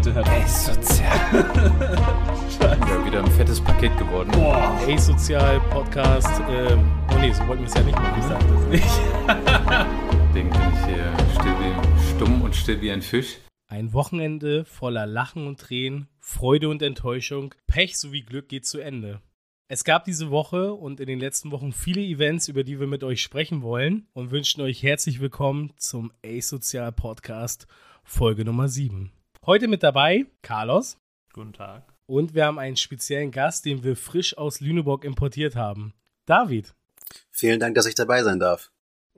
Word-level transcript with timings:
bitte 0.00 0.14
hört 0.14 0.28
Ey, 0.28 0.48
sozial. 0.48 1.10
ja, 2.60 3.06
wieder 3.06 3.22
ein 3.22 3.30
fettes 3.32 3.60
Paket 3.60 3.96
geworden. 3.98 4.30
Boah. 4.32 4.80
Ey, 4.86 4.96
sozial 4.98 5.60
Podcast. 5.68 6.40
Ähm, 6.48 6.90
oh 7.10 7.18
nee, 7.18 7.32
so 7.32 7.46
wollten 7.46 7.62
wir 7.62 7.68
es 7.68 7.74
ja 7.74 7.82
nicht 7.82 7.98
machen. 7.98 8.18
Ich 8.18 8.24
sag 8.24 8.40
das 8.40 8.66
nicht. 8.68 8.84
Deswegen 10.28 10.50
bin 10.50 10.60
ich 10.72 10.86
hier 10.86 11.12
still 11.38 11.54
wie, 11.60 12.14
stumm 12.16 12.42
und 12.42 12.56
still 12.56 12.80
wie 12.80 12.90
ein 12.90 13.02
Fisch. 13.02 13.36
Ein 13.68 13.92
Wochenende 13.92 14.64
voller 14.64 15.06
Lachen 15.06 15.46
und 15.46 15.60
Tränen, 15.60 16.08
Freude 16.18 16.70
und 16.70 16.80
Enttäuschung, 16.80 17.54
Pech 17.66 17.98
sowie 17.98 18.22
Glück 18.22 18.48
geht 18.48 18.64
zu 18.64 18.78
Ende. 18.78 19.20
Es 19.68 19.84
gab 19.84 20.04
diese 20.04 20.30
Woche 20.30 20.72
und 20.72 20.98
in 20.98 21.06
den 21.08 21.20
letzten 21.20 21.50
Wochen 21.50 21.72
viele 21.72 22.00
Events, 22.00 22.48
über 22.48 22.64
die 22.64 22.80
wir 22.80 22.86
mit 22.86 23.04
euch 23.04 23.22
sprechen 23.22 23.62
wollen 23.62 24.06
und 24.14 24.30
wünschen 24.30 24.62
euch 24.62 24.82
herzlich 24.82 25.20
willkommen 25.20 25.72
zum 25.76 26.10
A-Sozial 26.24 26.90
Podcast 26.90 27.66
Folge 28.02 28.46
Nummer 28.46 28.68
7. 28.68 29.12
Heute 29.46 29.68
mit 29.68 29.82
dabei 29.82 30.26
Carlos. 30.42 30.98
Guten 31.32 31.54
Tag. 31.54 31.82
Und 32.04 32.34
wir 32.34 32.44
haben 32.44 32.58
einen 32.58 32.76
speziellen 32.76 33.30
Gast, 33.30 33.64
den 33.64 33.82
wir 33.82 33.96
frisch 33.96 34.36
aus 34.36 34.60
Lüneburg 34.60 35.02
importiert 35.02 35.56
haben. 35.56 35.94
David. 36.26 36.74
Vielen 37.30 37.58
Dank, 37.58 37.74
dass 37.74 37.86
ich 37.86 37.94
dabei 37.94 38.22
sein 38.22 38.38
darf. 38.38 38.70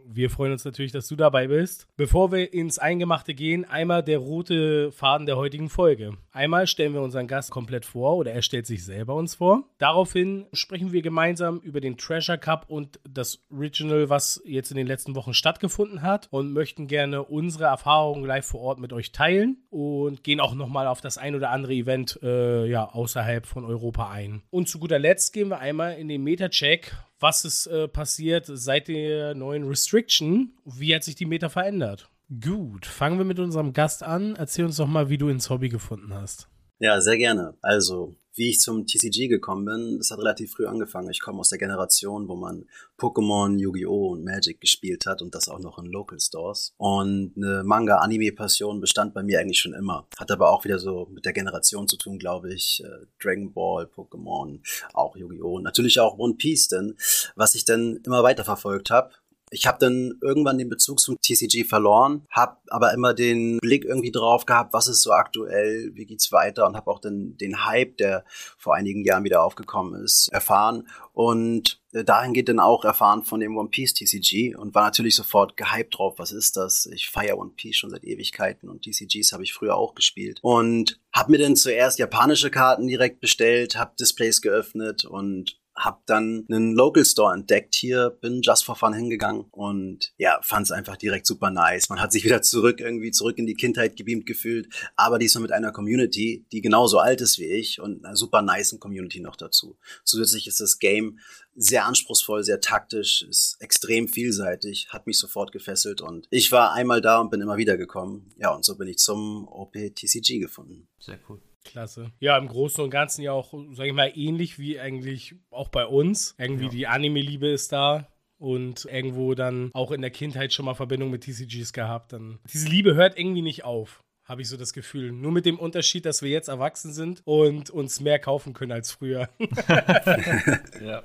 Wir 0.06 0.30
freuen 0.30 0.52
uns 0.52 0.65
natürlich, 0.65 0.92
dass 0.92 1.09
du 1.09 1.16
dabei 1.16 1.48
bist. 1.48 1.87
Bevor 1.97 2.33
wir 2.33 2.52
ins 2.52 2.79
Eingemachte 2.79 3.34
gehen, 3.34 3.65
einmal 3.65 4.02
der 4.02 4.19
rote 4.19 4.92
Faden 4.92 5.27
der 5.27 5.37
heutigen 5.37 5.69
Folge. 5.69 6.16
Einmal 6.33 6.66
stellen 6.66 6.95
wir 6.95 7.02
unseren 7.02 7.27
Gast 7.27 7.51
komplett 7.51 7.84
vor 7.84 8.16
oder 8.16 8.33
er 8.33 8.42
stellt 8.42 8.66
sich 8.66 8.84
selber 8.84 9.15
uns 9.15 9.34
vor. 9.34 9.65
Daraufhin 9.78 10.47
sprechen 10.52 10.92
wir 10.92 11.02
gemeinsam 11.02 11.59
über 11.61 11.80
den 11.80 11.97
Treasure 11.97 12.38
Cup 12.38 12.66
und 12.69 13.01
das 13.09 13.45
Regional, 13.51 14.09
was 14.09 14.42
jetzt 14.45 14.70
in 14.70 14.77
den 14.77 14.87
letzten 14.87 15.15
Wochen 15.15 15.34
stattgefunden 15.34 16.03
hat 16.03 16.28
und 16.30 16.53
möchten 16.53 16.87
gerne 16.87 17.23
unsere 17.23 17.64
Erfahrungen 17.64 18.25
live 18.25 18.47
vor 18.47 18.61
Ort 18.61 18.80
mit 18.80 18.92
euch 18.92 19.12
teilen 19.12 19.59
und 19.70 20.25
gehen 20.25 20.41
auch 20.41 20.55
nochmal 20.55 20.87
auf 20.87 21.00
das 21.00 21.19
ein 21.19 21.34
oder 21.34 21.50
andere 21.50 21.75
Event 21.75 22.19
äh, 22.23 22.66
ja, 22.66 22.89
außerhalb 22.89 23.47
von 23.47 23.64
Europa 23.64 24.11
ein. 24.11 24.42
Und 24.50 24.69
zu 24.69 24.78
guter 24.78 24.98
Letzt 24.98 25.33
gehen 25.33 25.48
wir 25.48 25.59
einmal 25.59 25.94
in 25.94 26.09
den 26.09 26.22
Meta-Check, 26.22 26.92
was 27.23 27.45
ist 27.45 27.67
äh, 27.67 27.89
passiert 27.89 28.47
seit 28.47 28.89
der 28.89 29.34
neuen 29.34 29.67
Restriction? 29.67 30.53
Wie 30.65 30.95
hat 30.95 31.05
sich 31.05 31.15
die 31.15 31.27
Meta 31.27 31.48
verändert? 31.48 32.11
Gut, 32.41 32.87
fangen 32.87 33.19
wir 33.19 33.25
mit 33.25 33.39
unserem 33.39 33.73
Gast 33.73 34.03
an. 34.03 34.37
Erzähl 34.37 34.65
uns 34.65 34.77
doch 34.77 34.87
mal, 34.87 35.09
wie 35.09 35.19
du 35.19 35.28
ins 35.28 35.48
Hobby 35.48 35.69
gefunden 35.69 36.15
hast. 36.15 36.48
Ja, 36.83 37.00
sehr 37.00 37.16
gerne. 37.16 37.55
Also, 37.62 38.16
wie 38.34 38.50
ich 38.50 38.58
zum 38.58 38.88
TCG 38.88 39.28
gekommen 39.28 39.64
bin, 39.66 39.98
das 39.98 40.11
hat 40.11 40.19
relativ 40.19 40.50
früh 40.50 40.66
angefangen. 40.66 41.11
Ich 41.11 41.20
komme 41.20 41.38
aus 41.38 41.50
der 41.50 41.61
Generation, 41.61 42.27
wo 42.27 42.34
man 42.34 42.66
Pokémon, 42.98 43.56
Yu-Gi-Oh! 43.56 44.14
und 44.14 44.25
Magic 44.25 44.61
gespielt 44.61 45.06
hat 45.06 45.22
und 45.22 45.33
das 45.33 45.48
auch 45.48 45.60
noch 45.60 45.78
in 45.78 45.84
Local 45.84 46.19
Stores. 46.19 46.75
Und 46.78 47.34
eine 47.36 47.62
Manga-Anime-Passion 47.62 48.80
bestand 48.80 49.14
bei 49.14 49.22
mir 49.22 49.38
eigentlich 49.38 49.60
schon 49.60 49.75
immer. 49.75 50.08
Hat 50.19 50.33
aber 50.33 50.50
auch 50.50 50.64
wieder 50.64 50.80
so 50.80 51.06
mit 51.12 51.25
der 51.25 51.33
Generation 51.33 51.86
zu 51.86 51.97
tun, 51.97 52.19
glaube 52.19 52.53
ich. 52.53 52.83
Äh, 52.84 53.06
Dragon 53.22 53.53
Ball, 53.53 53.84
Pokémon, 53.84 54.58
auch 54.92 55.14
Yu-Gi-Oh! 55.14 55.58
und 55.58 55.62
natürlich 55.62 56.00
auch 56.00 56.19
One 56.19 56.34
Piece, 56.34 56.66
denn 56.66 56.97
was 57.36 57.55
ich 57.55 57.64
dann 57.64 58.00
immer 58.05 58.25
weiter 58.25 58.44
verfolgt 58.44 58.91
habe, 58.91 59.12
ich 59.53 59.67
habe 59.67 59.78
dann 59.78 60.19
irgendwann 60.22 60.58
den 60.58 60.70
Bezug 60.70 60.98
zum 60.98 61.20
TCG 61.20 61.64
verloren, 61.64 62.27
habe 62.31 62.56
aber 62.69 62.95
immer 62.95 63.12
den 63.12 63.59
Blick 63.59 63.84
irgendwie 63.84 64.11
drauf 64.11 64.47
gehabt, 64.47 64.72
was 64.72 64.89
ist 64.89 65.03
so 65.03 65.12
aktuell, 65.12 65.91
wie 65.94 66.06
geht's 66.06 66.33
weiter 66.33 66.67
und 66.67 66.75
habe 66.75 66.91
auch 66.91 67.00
dann 67.00 67.36
den 67.36 67.67
Hype, 67.67 67.98
der 67.98 68.25
vor 68.56 68.75
einigen 68.75 69.05
Jahren 69.05 69.25
wieder 69.25 69.44
aufgekommen 69.44 70.03
ist, 70.03 70.28
erfahren 70.33 70.89
und 71.12 71.81
äh, 71.92 72.05
dahin 72.05 72.33
geht 72.33 72.48
dann 72.48 72.61
auch 72.61 72.84
erfahren 72.84 73.25
von 73.25 73.41
dem 73.41 73.56
One 73.56 73.69
Piece 73.69 73.92
TCG 73.92 74.56
und 74.56 74.75
war 74.75 74.84
natürlich 74.84 75.14
sofort 75.14 75.56
gehypt 75.59 75.98
drauf, 75.98 76.14
was 76.16 76.33
ist 76.33 76.56
das? 76.56 76.87
Ich 76.87 77.11
feiere 77.11 77.39
One 77.39 77.53
Piece 77.55 77.77
schon 77.77 77.91
seit 77.91 78.05
Ewigkeiten 78.05 78.70
und 78.70 78.83
TCGs 78.83 79.33
habe 79.33 79.42
ich 79.42 79.53
früher 79.53 79.77
auch 79.77 79.94
gespielt 79.94 80.39
und 80.42 80.98
habe 81.14 81.31
mir 81.31 81.39
dann 81.39 81.56
zuerst 81.56 81.98
japanische 81.98 82.50
Karten 82.50 82.87
direkt 82.87 83.20
bestellt, 83.20 83.77
habe 83.77 83.92
Displays 84.00 84.41
geöffnet 84.41 85.05
und 85.05 85.61
hab 85.75 86.05
dann 86.06 86.47
einen 86.51 86.75
Local 86.75 87.05
Store 87.05 87.34
entdeckt 87.34 87.75
hier, 87.75 88.10
bin 88.21 88.43
just 88.43 88.65
for 88.65 88.77
fun 88.77 88.93
hingegangen 88.93 89.47
und 89.50 90.12
ja, 90.19 90.38
fand 90.43 90.66
es 90.66 90.72
einfach 90.72 90.97
direkt 90.97 91.27
super 91.27 91.50
nice. 91.50 91.88
Man 91.88 92.00
hat 92.00 92.12
sich 92.12 92.25
wieder 92.25 92.43
zurück 92.43 92.81
irgendwie 92.81 93.10
zurück 93.10 93.38
in 93.38 93.47
die 93.47 93.55
Kindheit 93.55 93.97
gebeamt 93.97 94.27
gefühlt, 94.27 94.69
aber 94.97 95.19
diesmal 95.19 95.43
mit 95.43 95.53
einer 95.53 95.72
Community, 95.72 96.44
die 96.53 96.61
genauso 96.61 96.99
alt 96.99 97.21
ist 97.21 97.38
wie 97.38 97.47
ich 97.47 97.81
und 97.81 98.05
einer 98.05 98.16
super 98.16 98.43
nice 98.43 98.77
Community 98.78 99.21
noch 99.21 99.37
dazu. 99.37 99.78
Zusätzlich 100.05 100.47
ist 100.47 100.61
das 100.61 100.78
Game 100.78 101.19
sehr 101.55 101.84
anspruchsvoll, 101.87 102.44
sehr 102.44 102.61
taktisch, 102.61 103.22
ist 103.22 103.56
extrem 103.61 104.09
vielseitig, 104.09 104.88
hat 104.91 105.06
mich 105.06 105.19
sofort 105.19 105.53
gefesselt 105.53 106.00
und 106.00 106.27
ich 106.31 106.53
war 106.53 106.72
einmal 106.72 107.00
da 107.00 107.21
und 107.21 107.31
bin 107.31 107.41
immer 107.41 107.56
wieder 107.56 107.77
gekommen. 107.77 108.32
Ja, 108.37 108.50
und 108.55 108.65
so 108.65 108.77
bin 108.77 108.88
ich 108.88 108.99
zum 108.99 109.47
OPTCG 109.49 110.38
gefunden. 110.38 110.88
Sehr 110.99 111.19
cool. 111.28 111.41
Klasse. 111.65 112.12
Ja, 112.21 112.37
im 112.39 112.49
Großen 112.49 112.83
und 112.83 112.91
Ganzen 112.91 113.23
ja 113.23 113.33
auch, 113.33 113.55
sag 113.73 113.87
ich 113.87 113.93
mal, 113.93 114.12
ähnlich 114.15 114.59
wie 114.59 114.78
eigentlich 114.78 115.37
auch 115.50 115.69
bei 115.69 115.87
uns. 115.87 116.34
Irgendwie 116.39 116.65
ja. 116.65 116.71
die 116.71 116.87
Anime-Liebe 116.87 117.49
ist 117.49 117.73
da 117.73 118.09
und 118.39 118.87
irgendwo 118.87 119.34
dann 119.34 119.71
auch 119.73 119.93
in 119.93 120.00
der 120.00 120.11
Kindheit 120.11 120.53
schon 120.53 120.65
mal 120.65 120.75
Verbindung 120.75 121.11
mit 121.11 121.23
TCGs 121.23 121.73
gehabt. 121.73 122.12
Dann 122.12 122.39
diese 122.53 122.69
Liebe 122.69 122.95
hört 122.95 123.19
irgendwie 123.19 123.43
nicht 123.43 123.65
auf 123.65 124.03
habe 124.25 124.43
ich 124.43 124.49
so 124.49 124.56
das 124.56 124.73
Gefühl. 124.73 125.12
Nur 125.12 125.33
mit 125.33 125.47
dem 125.47 125.59
Unterschied, 125.59 126.06
dass 126.06 126.23
wir 126.23 126.31
jetzt 126.31 126.49
erwachsen 126.49 126.93
sind 126.93 127.23
und 127.25 127.71
uns 127.71 128.00
mehr 128.00 128.19
kaufen 128.19 128.53
können 128.55 128.73
als 128.73 128.93
früher. 128.93 129.29
ja. 130.81 131.03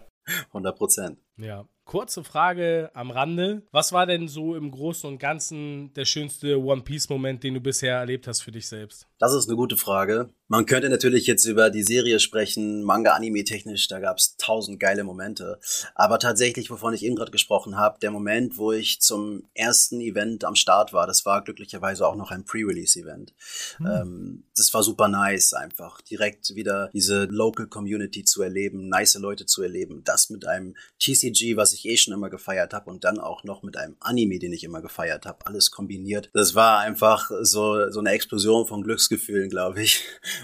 100 0.47 0.77
Prozent. 0.77 1.19
Ja. 1.37 1.67
Kurze 1.85 2.23
Frage 2.23 2.91
am 2.93 3.11
Rande. 3.11 3.65
Was 3.71 3.93
war 3.93 4.05
denn 4.05 4.27
so 4.27 4.55
im 4.55 4.71
Großen 4.71 5.09
und 5.09 5.19
Ganzen 5.19 5.93
der 5.93 6.03
schönste 6.03 6.61
One 6.61 6.81
Piece-Moment, 6.81 7.43
den 7.43 7.53
du 7.53 7.61
bisher 7.61 7.95
erlebt 7.95 8.27
hast 8.27 8.41
für 8.41 8.51
dich 8.51 8.67
selbst? 8.67 9.07
Das 9.19 9.33
ist 9.33 9.47
eine 9.47 9.55
gute 9.55 9.77
Frage. 9.77 10.33
Man 10.49 10.65
könnte 10.65 10.89
natürlich 10.89 11.27
jetzt 11.27 11.43
über 11.45 11.69
die 11.69 11.83
Serie 11.83 12.19
sprechen, 12.19 12.83
Manga, 12.83 13.13
Anime 13.13 13.43
technisch, 13.43 13.87
da 13.89 13.99
gab 13.99 14.17
es 14.17 14.37
tausend 14.37 14.79
geile 14.79 15.03
Momente. 15.03 15.59
Aber 15.93 16.19
tatsächlich, 16.19 16.69
wovon 16.69 16.93
ich 16.93 17.03
eben 17.03 17.17
gerade 17.17 17.31
gesprochen 17.31 17.77
habe, 17.77 17.99
der 17.99 18.11
Moment, 18.11 18.57
wo 18.57 18.71
ich 18.71 19.01
zum 19.01 19.43
ersten 19.53 19.99
Event 19.99 20.45
am 20.45 20.55
Start 20.55 20.93
war, 20.93 21.05
das 21.05 21.25
war 21.25 21.43
glücklicherweise 21.43 22.07
auch 22.07 22.15
noch 22.15 22.31
ein 22.31 22.45
Pre-Release-Event. 22.45 23.33
Hm. 23.77 23.85
Ähm, 23.85 24.43
das 24.55 24.73
war 24.73 24.83
super 24.83 25.09
nice, 25.09 25.53
einfach 25.53 25.99
direkt 26.01 26.55
wieder 26.55 26.89
diese 26.93 27.25
Local 27.25 27.67
Community 27.67 28.23
zu 28.23 28.41
erleben, 28.41 28.87
nice 28.87 29.15
Leute 29.15 29.45
zu 29.45 29.63
erleben. 29.63 30.03
Das 30.05 30.29
mit 30.29 30.47
einem 30.47 30.75
TCG, 30.99 31.57
was 31.57 31.73
ich 31.73 31.85
eh 31.85 31.97
schon 31.97 32.13
immer 32.13 32.29
gefeiert 32.29 32.73
habe 32.73 32.89
und 32.89 33.03
dann 33.03 33.19
auch 33.19 33.43
noch 33.43 33.63
mit 33.63 33.75
einem 33.75 33.97
Anime, 33.99 34.39
den 34.39 34.53
ich 34.53 34.63
immer 34.63 34.81
gefeiert 34.81 35.25
habe, 35.25 35.45
alles 35.45 35.71
kombiniert. 35.71 36.29
Das 36.33 36.55
war 36.55 36.79
einfach 36.79 37.31
so, 37.41 37.89
so 37.91 37.99
eine 37.99 38.11
Explosion 38.11 38.65
von 38.65 38.81
Glücksgefühlen, 38.81 39.49
glaube 39.49 39.81
ich 39.81 40.01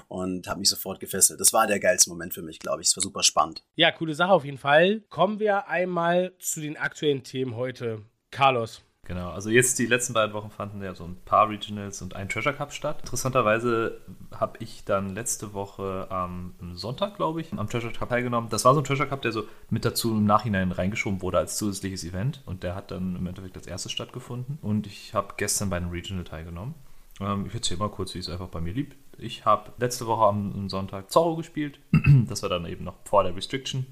und 0.08 0.48
habe 0.48 0.60
mich 0.60 0.70
sofort 0.70 1.00
gefesselt. 1.00 1.40
Das 1.40 1.54
war 1.54 1.68
der 1.68 1.80
geilste 1.80 2.10
Moment 2.10 2.34
für 2.34 2.42
mich, 2.42 2.60
glaube 2.60 2.82
ich. 2.82 2.88
Es 2.88 2.98
war 2.98 3.02
super 3.02 3.24
spannend. 3.24 3.64
Ja, 3.76 3.92
coole 3.92 4.14
Sache 4.14 4.32
auf 4.32 4.46
jeden 4.46 4.58
Fall. 4.58 5.02
Kommen 5.10 5.40
wir 5.40 5.68
einmal 5.68 6.34
zu 6.40 6.62
den 6.62 6.78
aktuellen 6.78 7.24
Themen 7.24 7.56
heute. 7.56 8.02
Carlos. 8.32 8.82
Genau, 9.06 9.32
also 9.32 9.50
jetzt 9.50 9.80
die 9.80 9.86
letzten 9.86 10.14
beiden 10.14 10.34
Wochen 10.34 10.50
fanden 10.50 10.82
ja 10.82 10.96
so 10.96 11.04
ein 11.04 11.18
paar 11.26 11.50
Regionals 11.50 12.02
und 12.02 12.16
ein 12.16 12.30
Treasure 12.30 12.56
Cup 12.56 12.72
statt. 12.72 13.00
Interessanterweise 13.02 14.00
habe 14.34 14.58
ich 14.60 14.86
dann 14.86 15.14
letzte 15.14 15.54
Woche 15.54 16.08
am 16.10 16.56
Sonntag, 16.74 17.18
glaube 17.18 17.42
ich, 17.42 17.52
am 17.52 17.70
Treasure 17.70 17.92
Cup 17.92 18.10
teilgenommen. 18.10 18.50
Das 18.50 18.64
war 18.64 18.74
so 18.74 18.80
ein 18.80 18.86
Treasure 18.86 19.10
Cup, 19.10 19.22
der 19.22 19.34
so 19.34 19.44
mit 19.70 19.84
dazu 19.84 20.12
im 20.12 20.26
Nachhinein 20.26 20.72
reingeschoben 20.72 21.22
wurde 21.22 21.38
als 21.38 21.58
zusätzliches 21.58 22.06
Event 22.06 22.42
und 22.46 22.64
der 22.64 22.76
hat 22.76 22.92
dann 22.92 23.18
im 23.18 23.28
Endeffekt 23.28 23.58
als 23.58 23.68
erstes 23.68 23.92
stattgefunden. 23.92 24.58
Und 24.62 24.88
ich 24.88 25.14
habe 25.14 25.34
gestern 25.36 25.70
bei 25.70 25.76
einem 25.76 25.90
Regional 25.90 26.24
teilgenommen. 26.24 26.74
Ähm, 27.20 27.46
ich 27.46 27.54
erzähle 27.54 27.80
mal 27.80 27.90
kurz, 27.90 28.16
wie 28.16 28.20
es 28.20 28.30
einfach 28.30 28.48
bei 28.48 28.62
mir 28.62 28.74
lieb. 28.74 28.96
Ich 29.18 29.46
habe 29.46 29.72
letzte 29.78 30.08
Woche 30.08 30.26
am 30.26 30.70
Sonntag 30.70 31.12
Zorro 31.12 31.36
gespielt. 31.36 31.80
das 32.28 32.42
war 32.42 32.50
dann 32.50 32.66
eben 32.66 32.84
noch 32.84 32.96
vor 33.06 33.24
der 33.24 33.36
Restriction. 33.36 33.86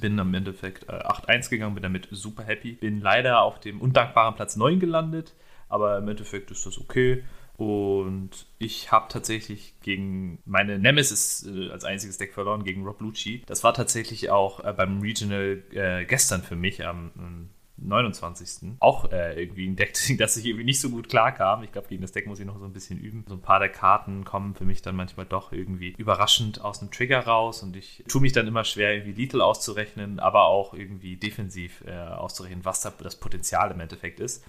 Bin 0.00 0.18
am 0.20 0.34
Endeffekt 0.34 0.88
äh, 0.88 0.92
8-1 0.92 1.50
gegangen, 1.50 1.74
bin 1.74 1.82
damit 1.82 2.08
super 2.10 2.44
happy. 2.44 2.72
Bin 2.72 3.00
leider 3.00 3.42
auf 3.42 3.60
dem 3.60 3.80
undankbaren 3.80 4.34
Platz 4.34 4.56
9 4.56 4.80
gelandet, 4.80 5.34
aber 5.68 5.98
im 5.98 6.08
Endeffekt 6.08 6.50
ist 6.50 6.66
das 6.66 6.78
okay. 6.78 7.24
Und 7.56 8.46
ich 8.58 8.92
habe 8.92 9.06
tatsächlich 9.08 9.74
gegen 9.80 10.38
meine 10.44 10.78
Nemesis 10.78 11.44
äh, 11.44 11.70
als 11.70 11.84
einziges 11.84 12.16
Deck 12.16 12.32
verloren, 12.32 12.62
gegen 12.62 12.84
Rob 12.84 13.00
Lucci. 13.00 13.42
Das 13.46 13.64
war 13.64 13.74
tatsächlich 13.74 14.30
auch 14.30 14.62
äh, 14.64 14.72
beim 14.72 15.00
Regional 15.00 15.62
äh, 15.72 16.04
gestern 16.04 16.42
für 16.42 16.54
mich 16.54 16.86
am 16.86 17.50
29. 17.80 18.76
Auch 18.80 19.10
äh, 19.12 19.40
irgendwie 19.40 19.66
ein 19.66 19.76
Deck, 19.76 19.94
das 20.18 20.36
ich 20.36 20.46
irgendwie 20.46 20.64
nicht 20.64 20.80
so 20.80 20.90
gut 20.90 21.08
klar 21.08 21.32
kam. 21.32 21.62
Ich 21.62 21.72
glaube, 21.72 21.88
gegen 21.88 22.02
das 22.02 22.12
Deck 22.12 22.26
muss 22.26 22.40
ich 22.40 22.46
noch 22.46 22.58
so 22.58 22.64
ein 22.64 22.72
bisschen 22.72 22.98
üben. 22.98 23.24
So 23.28 23.34
ein 23.34 23.40
paar 23.40 23.58
der 23.58 23.68
Karten 23.68 24.24
kommen 24.24 24.54
für 24.54 24.64
mich 24.64 24.82
dann 24.82 24.96
manchmal 24.96 25.26
doch 25.26 25.52
irgendwie 25.52 25.94
überraschend 25.96 26.60
aus 26.60 26.80
dem 26.80 26.90
Trigger 26.90 27.20
raus 27.20 27.62
und 27.62 27.76
ich 27.76 28.04
tue 28.08 28.20
mich 28.20 28.32
dann 28.32 28.46
immer 28.46 28.64
schwer, 28.64 28.94
irgendwie 28.94 29.20
Lethal 29.20 29.40
auszurechnen, 29.40 30.18
aber 30.18 30.44
auch 30.44 30.74
irgendwie 30.74 31.16
defensiv 31.16 31.84
äh, 31.86 31.96
auszurechnen, 31.96 32.64
was 32.64 32.80
da 32.80 32.92
das 33.02 33.16
Potenzial 33.16 33.70
im 33.70 33.80
Endeffekt 33.80 34.20
ist. 34.20 34.44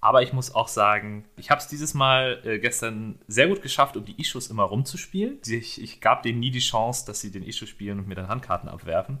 Aber 0.00 0.22
ich 0.22 0.32
muss 0.32 0.54
auch 0.54 0.68
sagen, 0.68 1.24
ich 1.36 1.50
habe 1.50 1.60
es 1.60 1.68
dieses 1.68 1.94
Mal 1.94 2.40
äh, 2.44 2.58
gestern 2.58 3.18
sehr 3.26 3.48
gut 3.48 3.62
geschafft, 3.62 3.96
um 3.96 4.04
die 4.04 4.20
Issues 4.20 4.48
immer 4.48 4.64
rumzuspielen. 4.64 5.38
Ich, 5.46 5.82
ich 5.82 6.00
gab 6.00 6.22
denen 6.22 6.38
nie 6.38 6.50
die 6.50 6.60
Chance, 6.60 7.06
dass 7.06 7.20
sie 7.20 7.32
den 7.32 7.42
Issue 7.42 7.66
spielen 7.66 7.98
und 7.98 8.06
mir 8.06 8.14
dann 8.14 8.28
Handkarten 8.28 8.68
abwerfen 8.68 9.18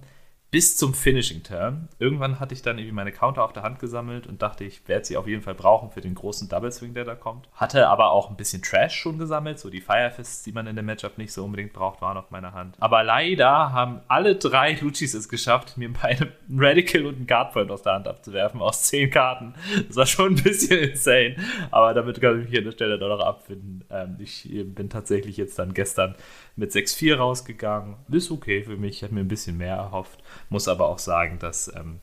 bis 0.50 0.76
zum 0.76 0.94
Finishing 0.94 1.42
Turn. 1.42 1.88
Irgendwann 1.98 2.38
hatte 2.38 2.54
ich 2.54 2.62
dann 2.62 2.78
irgendwie 2.78 2.94
meine 2.94 3.12
Counter 3.12 3.44
auf 3.44 3.52
der 3.52 3.62
Hand 3.62 3.78
gesammelt 3.78 4.26
und 4.26 4.42
dachte, 4.42 4.64
ich 4.64 4.86
werde 4.88 5.04
sie 5.04 5.16
auf 5.16 5.26
jeden 5.26 5.42
Fall 5.42 5.54
brauchen 5.54 5.90
für 5.90 6.00
den 6.00 6.14
großen 6.14 6.48
Double 6.48 6.70
Swing, 6.70 6.94
der 6.94 7.04
da 7.04 7.14
kommt. 7.14 7.48
Hatte 7.52 7.88
aber 7.88 8.12
auch 8.12 8.30
ein 8.30 8.36
bisschen 8.36 8.62
Trash 8.62 8.94
schon 8.94 9.18
gesammelt, 9.18 9.58
so 9.58 9.70
die 9.70 9.80
Firefists, 9.80 10.44
die 10.44 10.52
man 10.52 10.66
in 10.66 10.76
dem 10.76 10.86
Matchup 10.86 11.18
nicht 11.18 11.32
so 11.32 11.44
unbedingt 11.44 11.72
braucht, 11.72 12.00
waren 12.00 12.16
auf 12.16 12.30
meiner 12.30 12.52
Hand. 12.54 12.76
Aber 12.78 13.02
leider 13.02 13.72
haben 13.72 14.00
alle 14.08 14.36
drei 14.36 14.78
Luchis 14.80 15.14
es 15.14 15.28
geschafft, 15.28 15.76
mir 15.76 15.92
beide 15.92 16.32
einen 16.48 16.60
Radical 16.60 17.06
und 17.06 17.16
einen 17.16 17.26
Guardpoint 17.26 17.70
aus 17.70 17.82
der 17.82 17.94
Hand 17.94 18.06
abzuwerfen, 18.08 18.60
aus 18.60 18.84
zehn 18.84 19.10
Karten. 19.10 19.54
Das 19.88 19.96
war 19.96 20.06
schon 20.06 20.34
ein 20.36 20.42
bisschen 20.42 20.78
insane, 20.78 21.36
aber 21.70 21.92
damit 21.92 22.20
kann 22.20 22.40
ich 22.40 22.48
mich 22.48 22.58
an 22.58 22.64
der 22.64 22.72
Stelle 22.72 22.98
doch 22.98 23.08
noch 23.08 23.24
abfinden. 23.24 23.84
Ähm, 23.90 24.16
ich 24.20 24.48
bin 24.48 24.90
tatsächlich 24.90 25.36
jetzt 25.36 25.58
dann 25.58 25.74
gestern 25.74 26.14
mit 26.56 26.72
6-4 26.72 27.16
rausgegangen. 27.16 27.96
Ist 28.10 28.30
okay 28.30 28.64
für 28.64 28.76
mich, 28.76 28.96
ich 28.96 29.02
habe 29.02 29.14
mir 29.14 29.20
ein 29.20 29.28
bisschen 29.28 29.58
mehr 29.58 29.76
erhofft. 29.76 30.22
Muss 30.48 30.68
aber 30.68 30.88
auch 30.88 30.98
sagen, 30.98 31.38
dass 31.38 31.72
ähm, 31.74 32.00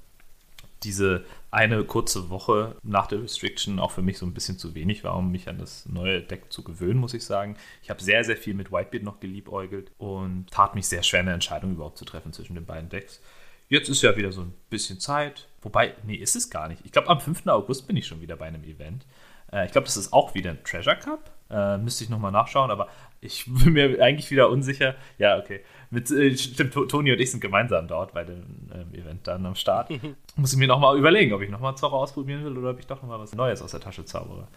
diese 0.84 1.26
eine 1.50 1.84
kurze 1.84 2.30
Woche 2.30 2.76
nach 2.84 3.08
der 3.08 3.24
Restriction 3.24 3.80
auch 3.80 3.92
für 3.92 4.02
mich 4.02 4.18
so 4.18 4.26
ein 4.26 4.34
bisschen 4.34 4.58
zu 4.58 4.76
wenig 4.76 5.04
war, 5.04 5.16
um 5.18 5.32
mich 5.32 5.48
an 5.48 5.58
das 5.58 5.88
neue 5.88 6.22
Deck 6.22 6.52
zu 6.52 6.64
gewöhnen, 6.64 7.00
muss 7.00 7.14
ich 7.14 7.24
sagen. 7.24 7.56
Ich 7.82 7.90
habe 7.90 8.04
sehr, 8.04 8.24
sehr 8.24 8.38
viel 8.38 8.54
mit 8.54 8.72
Whitebeard 8.72 9.04
noch 9.04 9.20
geliebäugelt 9.20 9.92
und 9.98 10.48
tat 10.52 10.76
mich 10.76 10.88
sehr 10.88 11.04
schwer, 11.04 11.22
eine 11.22 11.34
Entscheidung 11.34 11.72
überhaupt 11.72 11.98
zu 11.98 12.06
treffen 12.06 12.34
zwischen 12.34 12.56
den 12.56 12.66
beiden 12.66 12.90
Decks. 12.90 13.22
Jetzt 13.70 13.90
ist 13.90 14.02
ja 14.02 14.16
wieder 14.18 14.32
so 14.32 14.42
ein 14.42 14.54
bisschen 14.70 15.00
Zeit. 15.00 15.48
Wobei, 15.62 15.96
nee, 16.06 16.16
ist 16.16 16.36
es 16.36 16.50
gar 16.50 16.68
nicht. 16.68 16.82
Ich 16.86 16.92
glaube, 16.92 17.10
am 17.10 17.20
5. 17.20 17.48
August 17.48 17.88
bin 17.88 17.96
ich 17.96 18.06
schon 18.06 18.22
wieder 18.22 18.36
bei 18.36 18.46
einem 18.46 18.64
Event. 18.64 19.06
Äh, 19.54 19.66
ich 19.66 19.72
glaube, 19.72 19.86
das 19.86 19.98
ist 19.98 20.12
auch 20.12 20.34
wieder 20.34 20.52
ein 20.52 20.64
Treasure 20.64 20.98
Cup. 20.98 21.32
Äh, 21.50 21.78
müsste 21.78 22.04
ich 22.04 22.10
nochmal 22.10 22.32
nachschauen, 22.32 22.72
aber 22.72 22.88
ich 23.22 23.46
bin 23.48 23.74
mir 23.74 24.02
eigentlich 24.02 24.32
wieder 24.32 24.50
unsicher. 24.50 24.96
Ja, 25.18 25.38
okay. 25.38 25.62
Mit, 25.92 26.10
äh, 26.12 26.36
stimmt, 26.36 26.74
Toni 26.74 27.12
und 27.12 27.20
ich 27.20 27.32
sind 27.32 27.40
gemeinsam 27.40 27.88
dort 27.88 28.14
bei 28.14 28.24
dem 28.24 28.70
ähm, 28.74 28.94
Event 28.94 29.28
dann 29.28 29.46
am 29.46 29.56
Start. 29.56 29.92
Muss 30.36 30.54
ich 30.54 30.60
mir 30.60 30.68
nochmal 30.68 30.98
überlegen, 30.98 31.34
ob 31.34 31.42
ich 31.42 31.50
nochmal 31.50 31.78
Zorro 31.78 32.02
ausprobieren 32.02 32.44
will 32.44 32.58
oder 32.58 32.72
ob 32.72 32.80
ich 32.80 32.88
doch 32.88 33.02
nochmal 33.02 33.20
was 33.20 33.36
Neues 33.36 33.62
aus 33.62 33.72
der 33.72 33.80
Tasche 33.80 34.04
zaubere. 34.06 34.48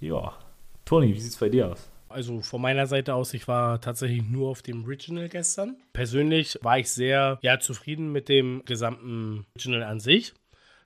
Ja. 0.00 0.32
Toni, 0.84 1.14
wie 1.14 1.20
sieht 1.20 1.32
es 1.32 1.38
bei 1.38 1.48
dir 1.48 1.70
aus? 1.70 1.88
Also 2.08 2.42
von 2.42 2.60
meiner 2.60 2.86
Seite 2.86 3.14
aus, 3.14 3.32
ich 3.32 3.48
war 3.48 3.80
tatsächlich 3.80 4.22
nur 4.22 4.50
auf 4.50 4.60
dem 4.60 4.84
Original 4.84 5.28
gestern. 5.28 5.76
Persönlich 5.94 6.58
war 6.60 6.78
ich 6.78 6.90
sehr 6.90 7.38
ja, 7.40 7.58
zufrieden 7.58 8.12
mit 8.12 8.28
dem 8.28 8.62
gesamten 8.66 9.46
Original 9.54 9.84
an 9.84 9.98
sich. 9.98 10.34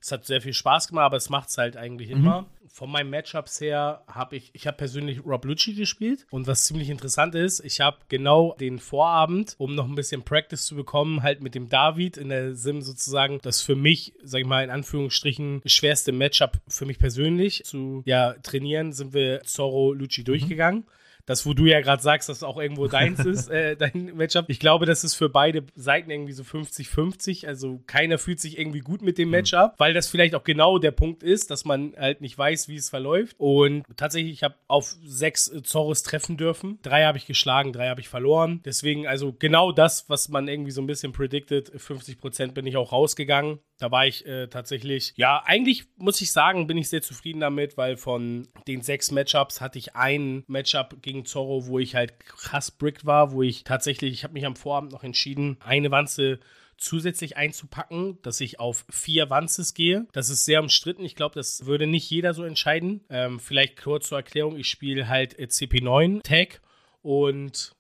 Es 0.01 0.13
hat 0.13 0.25
sehr 0.25 0.41
viel 0.41 0.53
Spaß 0.53 0.89
gemacht, 0.89 1.07
aber 1.07 1.17
es 1.17 1.31
macht 1.31 1.49
es 1.49 1.59
halt 1.59 1.77
eigentlich 1.77 2.11
mhm. 2.11 2.17
immer. 2.17 2.47
Von 2.69 2.91
meinen 2.91 3.09
Matchups 3.09 3.61
her 3.61 4.03
habe 4.07 4.37
ich, 4.37 4.51
ich 4.53 4.67
habe 4.67 4.77
persönlich 4.77 5.25
Rob 5.25 5.45
Lucci 5.47 5.73
gespielt 5.73 6.27
und 6.31 6.47
was 6.47 6.65
ziemlich 6.65 6.91
interessant 6.91 7.35
ist, 7.35 7.61
ich 7.61 7.81
habe 7.81 7.97
genau 8.09 8.55
den 8.61 8.79
Vorabend, 8.79 9.55
um 9.57 9.75
noch 9.75 9.89
ein 9.89 9.95
bisschen 9.95 10.23
Practice 10.23 10.67
zu 10.67 10.75
bekommen, 10.75 11.23
halt 11.23 11.41
mit 11.41 11.55
dem 11.55 11.71
David 11.71 12.19
in 12.19 12.29
der 12.29 12.55
Sim 12.55 12.83
sozusagen, 12.83 13.39
das 13.43 13.63
für 13.63 13.77
mich, 13.77 14.13
sag 14.23 14.41
ich 14.41 14.47
mal 14.47 14.63
in 14.63 14.71
Anführungsstrichen, 14.71 15.63
schwerste 15.65 16.13
Matchup 16.13 16.59
für 16.69 16.85
mich 16.85 16.99
persönlich 16.99 17.63
zu 17.65 18.03
ja, 18.05 18.35
trainieren, 18.43 18.93
sind 18.93 19.15
wir 19.15 19.43
Zorro 19.45 19.95
Lucci 19.95 20.21
mhm. 20.21 20.27
durchgegangen 20.27 20.85
das, 21.27 21.45
wo 21.45 21.55
du 21.55 21.67
ja 21.67 21.81
gerade 21.81 22.03
sagst, 22.03 22.29
dass 22.29 22.43
auch 22.43 22.57
irgendwo 22.59 22.87
deins 22.87 23.19
ist, 23.25 23.51
äh, 23.51 23.77
dein 23.77 24.17
Matchup. 24.17 24.47
Ich 24.49 24.61
glaube, 24.61 24.87
das 24.87 25.05
ist 25.05 25.15
für 25.15 25.29
beide 25.29 25.65
Seiten 25.75 26.11
irgendwie 26.11 26.33
so 26.33 26.45
50-50. 26.45 27.47
Also 27.47 27.83
keiner 27.87 28.19
fühlt 28.19 28.41
sich 28.41 28.59
irgendwie 28.59 28.81
gut 28.81 29.03
mit 29.03 29.19
dem 29.19 29.29
mhm. 29.29 29.33
Matchup, 29.33 29.75
weil 29.79 29.93
das 29.93 30.09
vielleicht 30.09 30.35
auch 30.35 30.45
genau 30.45 30.79
der 30.79 30.93
Punkt 30.93 31.23
ist, 31.23 31.51
dass 31.51 31.65
man 31.65 31.95
halt 31.97 32.21
nicht 32.21 32.39
weiß, 32.39 32.69
wie 32.69 32.77
es 32.77 32.89
verläuft. 32.89 33.35
Und 33.39 33.85
tatsächlich, 33.97 34.33
ich 34.33 34.43
habe 34.45 34.55
auf 34.69 34.97
sechs 35.05 35.49
äh, 35.49 35.63
Zorros 35.63 36.03
treffen 36.03 36.37
dürfen. 36.37 36.79
Drei 36.83 37.05
habe 37.05 37.19
ich 37.19 37.27
geschlagen, 37.27 37.73
drei 37.73 37.89
habe 37.89 38.01
ich 38.01 38.09
verloren. 38.09 38.61
Deswegen, 38.65 39.07
also 39.07 39.35
genau 39.37 39.73
das, 39.73 40.09
was 40.09 40.29
man 40.29 40.47
irgendwie 40.47 40.71
so 40.71 40.81
ein 40.81 40.87
bisschen 40.87 41.13
predicted, 41.13 41.71
50% 41.71 42.53
bin 42.53 42.67
ich 42.67 42.77
auch 42.77 42.93
rausgegangen. 42.93 43.59
Da 43.79 43.91
war 43.91 44.07
ich 44.07 44.25
äh, 44.25 44.47
tatsächlich, 44.47 45.13
ja, 45.17 45.43
eigentlich 45.45 45.85
muss 45.97 46.21
ich 46.21 46.33
sagen, 46.33 46.67
bin 46.67 46.79
ich 46.79 46.89
sehr 46.89 47.03
zufrieden 47.03 47.41
damit, 47.41 47.77
weil 47.77 47.97
von 47.97 48.49
den 48.67 48.81
sechs 48.81 49.11
Matchups 49.11 49.61
hatte 49.61 49.79
ich 49.79 49.95
ein 49.95 50.45
Matchup 50.47 51.03
gegen 51.03 51.27
Zorro, 51.27 51.67
wo 51.67 51.79
ich 51.79 51.95
halt 51.95 52.19
krass 52.21 52.71
bricked 52.71 53.05
war, 53.05 53.33
wo 53.33 53.43
ich 53.43 53.65
tatsächlich, 53.65 54.13
ich 54.13 54.25
habe 54.25 54.33
mich 54.33 54.47
am 54.47 54.57
Vorabend 54.57 54.93
noch 54.93 55.05
entschieden, 55.05 55.59
eine 55.61 55.91
Wanze 55.91 56.41
zusätzlich 56.79 57.37
einzupacken, 57.37 58.19
dass 58.23 58.41
ich 58.41 58.61
auf 58.61 58.85
vier 58.91 59.31
Wanzes 59.31 59.75
gehe. 59.75 60.07
Das 60.13 60.29
ist 60.29 60.45
sehr 60.45 60.61
umstritten. 60.61 61.05
Ich 61.05 61.15
glaube, 61.15 61.35
das 61.35 61.67
würde 61.67 61.87
nicht 61.87 62.09
jeder 62.11 62.35
so 62.35 62.45
entscheiden. 62.45 63.05
Ähm, 63.11 63.41
vielleicht 63.41 63.83
kurz 63.83 64.09
zur 64.09 64.19
Erklärung, 64.19 64.57
ich 64.57 64.69
spiele 64.69 65.09
halt 65.09 65.39
CP9 65.39 66.23
Tag 66.23 66.61
und 67.03 67.73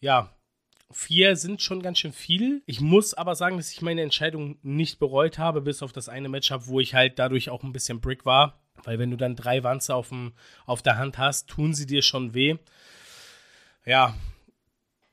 ja, 0.00 0.37
Vier 0.90 1.36
sind 1.36 1.60
schon 1.60 1.82
ganz 1.82 1.98
schön 1.98 2.12
viel. 2.12 2.62
Ich 2.64 2.80
muss 2.80 3.12
aber 3.12 3.34
sagen, 3.34 3.58
dass 3.58 3.70
ich 3.72 3.82
meine 3.82 4.02
Entscheidung 4.02 4.58
nicht 4.62 4.98
bereut 4.98 5.38
habe, 5.38 5.60
bis 5.60 5.82
auf 5.82 5.92
das 5.92 6.08
eine 6.08 6.30
Matchup, 6.30 6.66
wo 6.66 6.80
ich 6.80 6.94
halt 6.94 7.18
dadurch 7.18 7.50
auch 7.50 7.62
ein 7.62 7.72
bisschen 7.72 8.00
Brick 8.00 8.24
war. 8.24 8.62
Weil 8.84 8.98
wenn 8.98 9.10
du 9.10 9.16
dann 9.16 9.36
drei 9.36 9.62
Wanze 9.64 9.94
auf, 9.94 10.08
dem, 10.08 10.32
auf 10.64 10.82
der 10.82 10.96
Hand 10.96 11.18
hast, 11.18 11.48
tun 11.48 11.74
sie 11.74 11.86
dir 11.86 12.02
schon 12.02 12.32
weh. 12.32 12.56
Ja, 13.84 14.14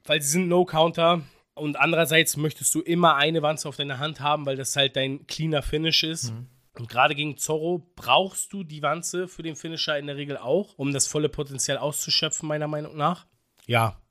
weil 0.05 0.21
sie 0.21 0.29
sind 0.29 0.47
No-Counter. 0.47 1.21
Und 1.55 1.77
andererseits 1.77 2.37
möchtest 2.37 2.73
du 2.75 2.81
immer 2.81 3.15
eine 3.15 3.41
Wanze 3.41 3.67
auf 3.67 3.77
deiner 3.77 3.99
Hand 3.99 4.19
haben, 4.19 4.45
weil 4.45 4.57
das 4.57 4.75
halt 4.75 4.95
dein 4.95 5.25
cleaner 5.27 5.61
Finish 5.61 6.03
ist. 6.03 6.31
Mhm. 6.31 6.47
Und 6.77 6.89
gerade 6.89 7.15
gegen 7.15 7.37
Zorro 7.37 7.89
brauchst 7.95 8.51
du 8.51 8.63
die 8.63 8.81
Wanze 8.81 9.27
für 9.27 9.43
den 9.43 9.55
Finisher 9.55 9.97
in 9.97 10.07
der 10.07 10.17
Regel 10.17 10.37
auch, 10.37 10.73
um 10.77 10.91
das 10.91 11.07
volle 11.07 11.29
Potenzial 11.29 11.77
auszuschöpfen, 11.77 12.47
meiner 12.47 12.67
Meinung 12.67 12.97
nach. 12.97 13.25
Ja, 13.65 14.01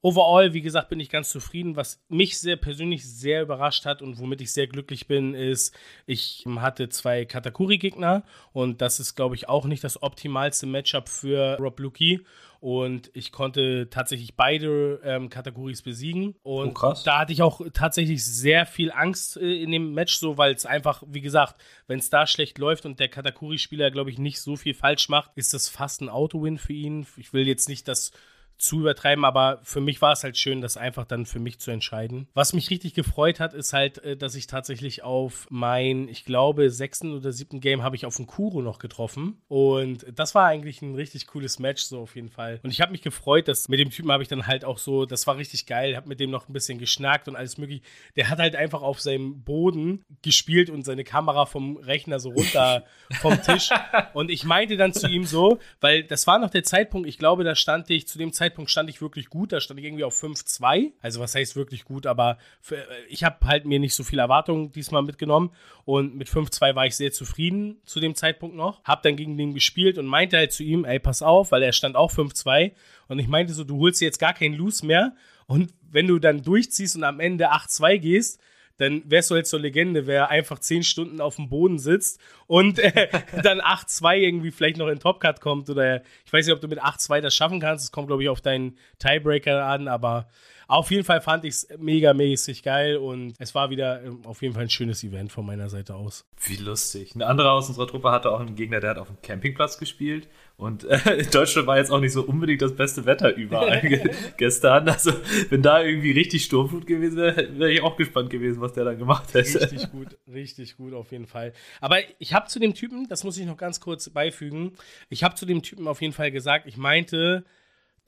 Overall, 0.00 0.54
wie 0.54 0.60
gesagt, 0.60 0.90
bin 0.90 1.00
ich 1.00 1.10
ganz 1.10 1.30
zufrieden. 1.30 1.74
Was 1.74 2.00
mich 2.08 2.38
sehr 2.38 2.56
persönlich 2.56 3.04
sehr 3.04 3.42
überrascht 3.42 3.84
hat 3.84 4.00
und 4.00 4.18
womit 4.18 4.40
ich 4.40 4.52
sehr 4.52 4.68
glücklich 4.68 5.08
bin, 5.08 5.34
ist, 5.34 5.76
ich 6.06 6.44
hatte 6.56 6.88
zwei 6.88 7.24
Katakuri-Gegner 7.24 8.22
und 8.52 8.80
das 8.80 9.00
ist, 9.00 9.16
glaube 9.16 9.34
ich, 9.34 9.48
auch 9.48 9.64
nicht 9.64 9.82
das 9.82 10.00
optimalste 10.02 10.66
Matchup 10.66 11.08
für 11.08 11.56
Rob 11.58 11.80
Luki. 11.80 12.24
Und 12.60 13.10
ich 13.14 13.30
konnte 13.30 13.88
tatsächlich 13.88 14.34
beide 14.34 15.00
ähm, 15.04 15.28
Kategories 15.30 15.82
besiegen. 15.82 16.34
Und 16.42 16.76
oh, 16.82 16.94
da 17.04 17.20
hatte 17.20 17.32
ich 17.32 17.42
auch 17.42 17.60
tatsächlich 17.72 18.24
sehr 18.24 18.66
viel 18.66 18.90
Angst 18.90 19.36
äh, 19.36 19.62
in 19.62 19.70
dem 19.70 19.94
Match, 19.94 20.16
so 20.16 20.38
weil 20.38 20.54
es 20.54 20.66
einfach, 20.66 21.04
wie 21.06 21.20
gesagt, 21.20 21.60
wenn 21.86 22.00
es 22.00 22.10
da 22.10 22.26
schlecht 22.26 22.58
läuft 22.58 22.84
und 22.84 22.98
der 22.98 23.08
Katakuri-Spieler, 23.08 23.92
glaube 23.92 24.10
ich, 24.10 24.18
nicht 24.18 24.40
so 24.40 24.56
viel 24.56 24.74
falsch 24.74 25.08
macht, 25.08 25.30
ist 25.36 25.54
das 25.54 25.68
fast 25.68 26.00
ein 26.00 26.08
Auto-Win 26.08 26.58
für 26.58 26.72
ihn. 26.72 27.06
Ich 27.16 27.32
will 27.32 27.46
jetzt 27.46 27.68
nicht 27.68 27.86
das 27.86 28.10
zu 28.58 28.80
übertreiben, 28.80 29.24
aber 29.24 29.60
für 29.62 29.80
mich 29.80 30.02
war 30.02 30.12
es 30.12 30.24
halt 30.24 30.36
schön, 30.36 30.60
das 30.60 30.76
einfach 30.76 31.04
dann 31.04 31.26
für 31.26 31.38
mich 31.38 31.60
zu 31.60 31.70
entscheiden. 31.70 32.26
Was 32.34 32.52
mich 32.52 32.70
richtig 32.70 32.92
gefreut 32.94 33.38
hat, 33.38 33.54
ist 33.54 33.72
halt, 33.72 33.98
äh, 33.98 34.16
dass 34.16 34.34
ich 34.34 34.48
tatsächlich 34.48 35.04
auf 35.04 35.46
mein, 35.48 36.08
ich 36.08 36.24
glaube, 36.24 36.70
sechsten 36.70 37.12
oder 37.12 37.32
siebten 37.32 37.60
Game 37.60 37.84
habe 37.84 37.94
ich 37.94 38.04
auf 38.04 38.16
den 38.16 38.26
Kuro 38.26 38.60
noch 38.60 38.80
getroffen. 38.80 39.40
Und 39.46 40.04
das 40.12 40.34
war 40.34 40.46
eigentlich 40.46 40.82
ein 40.82 40.96
richtig 40.96 41.28
cooles 41.28 41.60
Match, 41.60 41.84
so 41.84 42.00
auf 42.00 42.16
jeden 42.16 42.30
Fall. 42.30 42.58
Und 42.64 42.70
ich 42.70 42.80
habe 42.80 42.90
mich 42.90 43.02
gefreut, 43.02 43.46
dass 43.46 43.68
mit 43.68 43.78
dem 43.78 43.90
Typen 43.90 44.10
habe 44.10 44.24
ich 44.24 44.28
dann 44.28 44.46
halt 44.48 44.64
auch 44.64 44.78
so, 44.78 45.06
das 45.06 45.26
war 45.28 45.36
richtig 45.36 45.66
geil, 45.66 45.96
habe 45.96 46.08
mit 46.08 46.18
dem 46.18 46.30
noch 46.30 46.48
ein 46.48 46.52
bisschen 46.52 46.78
geschnackt 46.78 47.28
und 47.28 47.36
alles 47.36 47.58
mögliche. 47.58 47.82
Der 48.16 48.28
hat 48.28 48.40
halt 48.40 48.56
einfach 48.56 48.82
auf 48.82 49.00
seinem 49.00 49.44
Boden 49.44 50.04
gespielt 50.22 50.68
und 50.68 50.84
seine 50.84 51.04
Kamera 51.04 51.46
vom 51.46 51.76
Rechner 51.76 52.18
so 52.18 52.30
runter 52.30 52.84
vom 53.20 53.40
Tisch. 53.40 53.70
Und 54.14 54.30
ich 54.32 54.44
meinte 54.44 54.76
dann 54.76 54.92
zu 54.92 55.06
ihm 55.06 55.24
so, 55.24 55.60
weil 55.80 56.02
das 56.02 56.26
war 56.26 56.40
noch 56.40 56.50
der 56.50 56.64
Zeitpunkt, 56.64 57.08
ich 57.08 57.18
glaube, 57.18 57.44
da 57.44 57.54
stand 57.54 57.88
ich 57.90 58.08
zu 58.08 58.18
dem 58.18 58.32
Zeitpunkt 58.32 58.47
Zeitpunkt 58.48 58.70
stand 58.70 58.88
ich 58.88 59.02
wirklich 59.02 59.28
gut. 59.28 59.52
Da 59.52 59.60
stand 59.60 59.78
ich 59.78 59.86
irgendwie 59.86 60.04
auf 60.04 60.22
5-2. 60.22 60.92
Also 61.00 61.20
was 61.20 61.34
heißt 61.34 61.54
wirklich 61.56 61.84
gut, 61.84 62.06
aber 62.06 62.38
für, 62.60 62.76
äh, 62.76 63.04
ich 63.08 63.24
habe 63.24 63.46
halt 63.46 63.66
mir 63.66 63.78
nicht 63.78 63.94
so 63.94 64.04
viel 64.04 64.18
Erwartungen 64.18 64.72
diesmal 64.72 65.02
mitgenommen. 65.02 65.50
Und 65.84 66.16
mit 66.16 66.28
5-2 66.28 66.74
war 66.74 66.86
ich 66.86 66.96
sehr 66.96 67.12
zufrieden 67.12 67.76
zu 67.84 68.00
dem 68.00 68.14
Zeitpunkt 68.14 68.56
noch. 68.56 68.82
Hab 68.84 69.02
dann 69.02 69.16
gegen 69.16 69.36
den 69.36 69.54
gespielt 69.54 69.98
und 69.98 70.06
meinte 70.06 70.38
halt 70.38 70.52
zu 70.52 70.62
ihm, 70.62 70.84
ey, 70.84 70.98
pass 70.98 71.22
auf, 71.22 71.52
weil 71.52 71.62
er 71.62 71.72
stand 71.72 71.96
auch 71.96 72.10
5-2. 72.10 72.72
Und 73.08 73.18
ich 73.18 73.28
meinte 73.28 73.52
so, 73.52 73.64
du 73.64 73.78
holst 73.78 74.00
jetzt 74.00 74.18
gar 74.18 74.32
keinen 74.32 74.54
Loose 74.54 74.86
mehr. 74.86 75.14
Und 75.46 75.72
wenn 75.82 76.06
du 76.06 76.18
dann 76.18 76.42
durchziehst 76.42 76.96
und 76.96 77.04
am 77.04 77.20
Ende 77.20 77.52
8-2 77.52 77.98
gehst, 77.98 78.40
dann 78.78 79.02
wärst 79.06 79.30
du 79.30 79.34
halt 79.34 79.46
zur 79.46 79.60
Legende, 79.60 80.06
wer 80.06 80.30
einfach 80.30 80.58
zehn 80.58 80.82
Stunden 80.82 81.20
auf 81.20 81.36
dem 81.36 81.48
Boden 81.48 81.78
sitzt 81.78 82.20
und 82.46 82.78
äh, 82.78 83.08
dann 83.42 83.60
8-2 83.60 84.16
irgendwie 84.16 84.50
vielleicht 84.50 84.78
noch 84.78 84.88
in 84.88 84.98
Topcut 84.98 85.40
kommt 85.40 85.68
oder 85.68 86.02
ich 86.24 86.32
weiß 86.32 86.46
nicht, 86.46 86.54
ob 86.54 86.60
du 86.60 86.68
mit 86.68 86.82
8-2 86.82 87.20
das 87.20 87.34
schaffen 87.34 87.60
kannst. 87.60 87.84
Es 87.84 87.92
kommt, 87.92 88.06
glaube 88.06 88.22
ich, 88.22 88.28
auf 88.28 88.40
deinen 88.40 88.78
Tiebreaker 88.98 89.64
an, 89.64 89.88
aber 89.88 90.28
auf 90.68 90.90
jeden 90.90 91.02
Fall 91.02 91.22
fand 91.22 91.46
ich 91.46 91.54
es 91.54 91.68
mega 91.78 92.12
mäßig 92.12 92.62
geil 92.62 92.98
und 92.98 93.34
es 93.38 93.54
war 93.54 93.70
wieder 93.70 94.02
ähm, 94.04 94.20
auf 94.24 94.42
jeden 94.42 94.52
Fall 94.52 94.64
ein 94.64 94.70
schönes 94.70 95.02
Event 95.02 95.32
von 95.32 95.46
meiner 95.46 95.70
Seite 95.70 95.94
aus. 95.94 96.26
Wie 96.44 96.56
lustig. 96.56 97.14
Ein 97.14 97.22
anderer 97.22 97.52
aus 97.52 97.68
unserer 97.68 97.86
Truppe 97.86 98.10
hatte 98.10 98.30
auch 98.30 98.40
einen 98.40 98.54
Gegner, 98.54 98.78
der 98.78 98.90
hat 98.90 98.98
auf 98.98 99.08
dem 99.08 99.16
Campingplatz 99.22 99.78
gespielt 99.78 100.28
und 100.58 100.84
äh, 100.84 101.24
Deutschland 101.32 101.66
war 101.66 101.78
jetzt 101.78 101.90
auch 101.90 102.00
nicht 102.00 102.12
so 102.12 102.22
unbedingt 102.22 102.60
das 102.60 102.76
beste 102.76 103.06
Wetter 103.06 103.34
überall 103.34 103.80
gestern. 104.36 104.90
Also, 104.90 105.12
wenn 105.48 105.62
da 105.62 105.82
irgendwie 105.82 106.10
richtig 106.10 106.44
Sturmflut 106.44 106.86
gewesen 106.86 107.16
wäre, 107.16 107.58
wäre 107.58 107.72
ich 107.72 107.82
auch 107.82 107.96
gespannt 107.96 108.28
gewesen, 108.28 108.60
was 108.60 108.74
der 108.74 108.84
dann 108.84 108.98
gemacht 108.98 109.32
hätte. 109.32 109.62
Richtig 109.62 109.90
gut, 109.90 110.18
richtig 110.30 110.76
gut 110.76 110.92
auf 110.92 111.12
jeden 111.12 111.26
Fall. 111.26 111.54
Aber 111.80 111.98
ich 112.18 112.34
habe 112.34 112.48
zu 112.48 112.58
dem 112.58 112.74
Typen, 112.74 113.08
das 113.08 113.24
muss 113.24 113.38
ich 113.38 113.46
noch 113.46 113.56
ganz 113.56 113.80
kurz 113.80 114.10
beifügen, 114.10 114.72
ich 115.08 115.24
habe 115.24 115.34
zu 115.34 115.46
dem 115.46 115.62
Typen 115.62 115.88
auf 115.88 116.02
jeden 116.02 116.12
Fall 116.12 116.30
gesagt, 116.30 116.66
ich 116.66 116.76
meinte, 116.76 117.46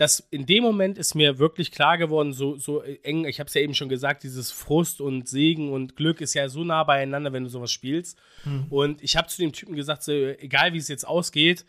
dass 0.01 0.27
in 0.31 0.47
dem 0.47 0.65
Moment 0.65 0.97
ist 0.97 1.15
mir 1.15 1.39
wirklich 1.39 1.71
klar 1.71 1.99
geworden, 1.99 2.33
so, 2.33 2.57
so 2.57 2.81
eng, 2.81 3.27
ich 3.27 3.39
habe 3.39 3.49
es 3.49 3.53
ja 3.53 3.61
eben 3.61 3.75
schon 3.75 3.91
gesagt, 3.91 4.23
dieses 4.23 4.51
Frust 4.51 5.03
und 5.03 5.29
Segen 5.29 5.75
und 5.75 5.95
Glück 5.95 6.23
ist 6.23 6.33
ja 6.33 6.49
so 6.49 6.65
nah 6.65 6.85
beieinander, 6.85 7.35
wenn 7.35 7.45
du 7.45 7.51
sowas 7.51 7.71
spielst. 7.71 8.17
Mhm. 8.47 8.65
Und 8.71 9.03
ich 9.03 9.19
habe 9.19 9.29
zu 9.29 9.43
dem 9.43 9.53
Typen 9.53 9.77
gesagt, 9.77 10.03
so, 10.03 10.13
egal 10.13 10.73
wie 10.73 10.79
es 10.79 10.89
jetzt 10.89 11.07
ausgeht, 11.07 11.67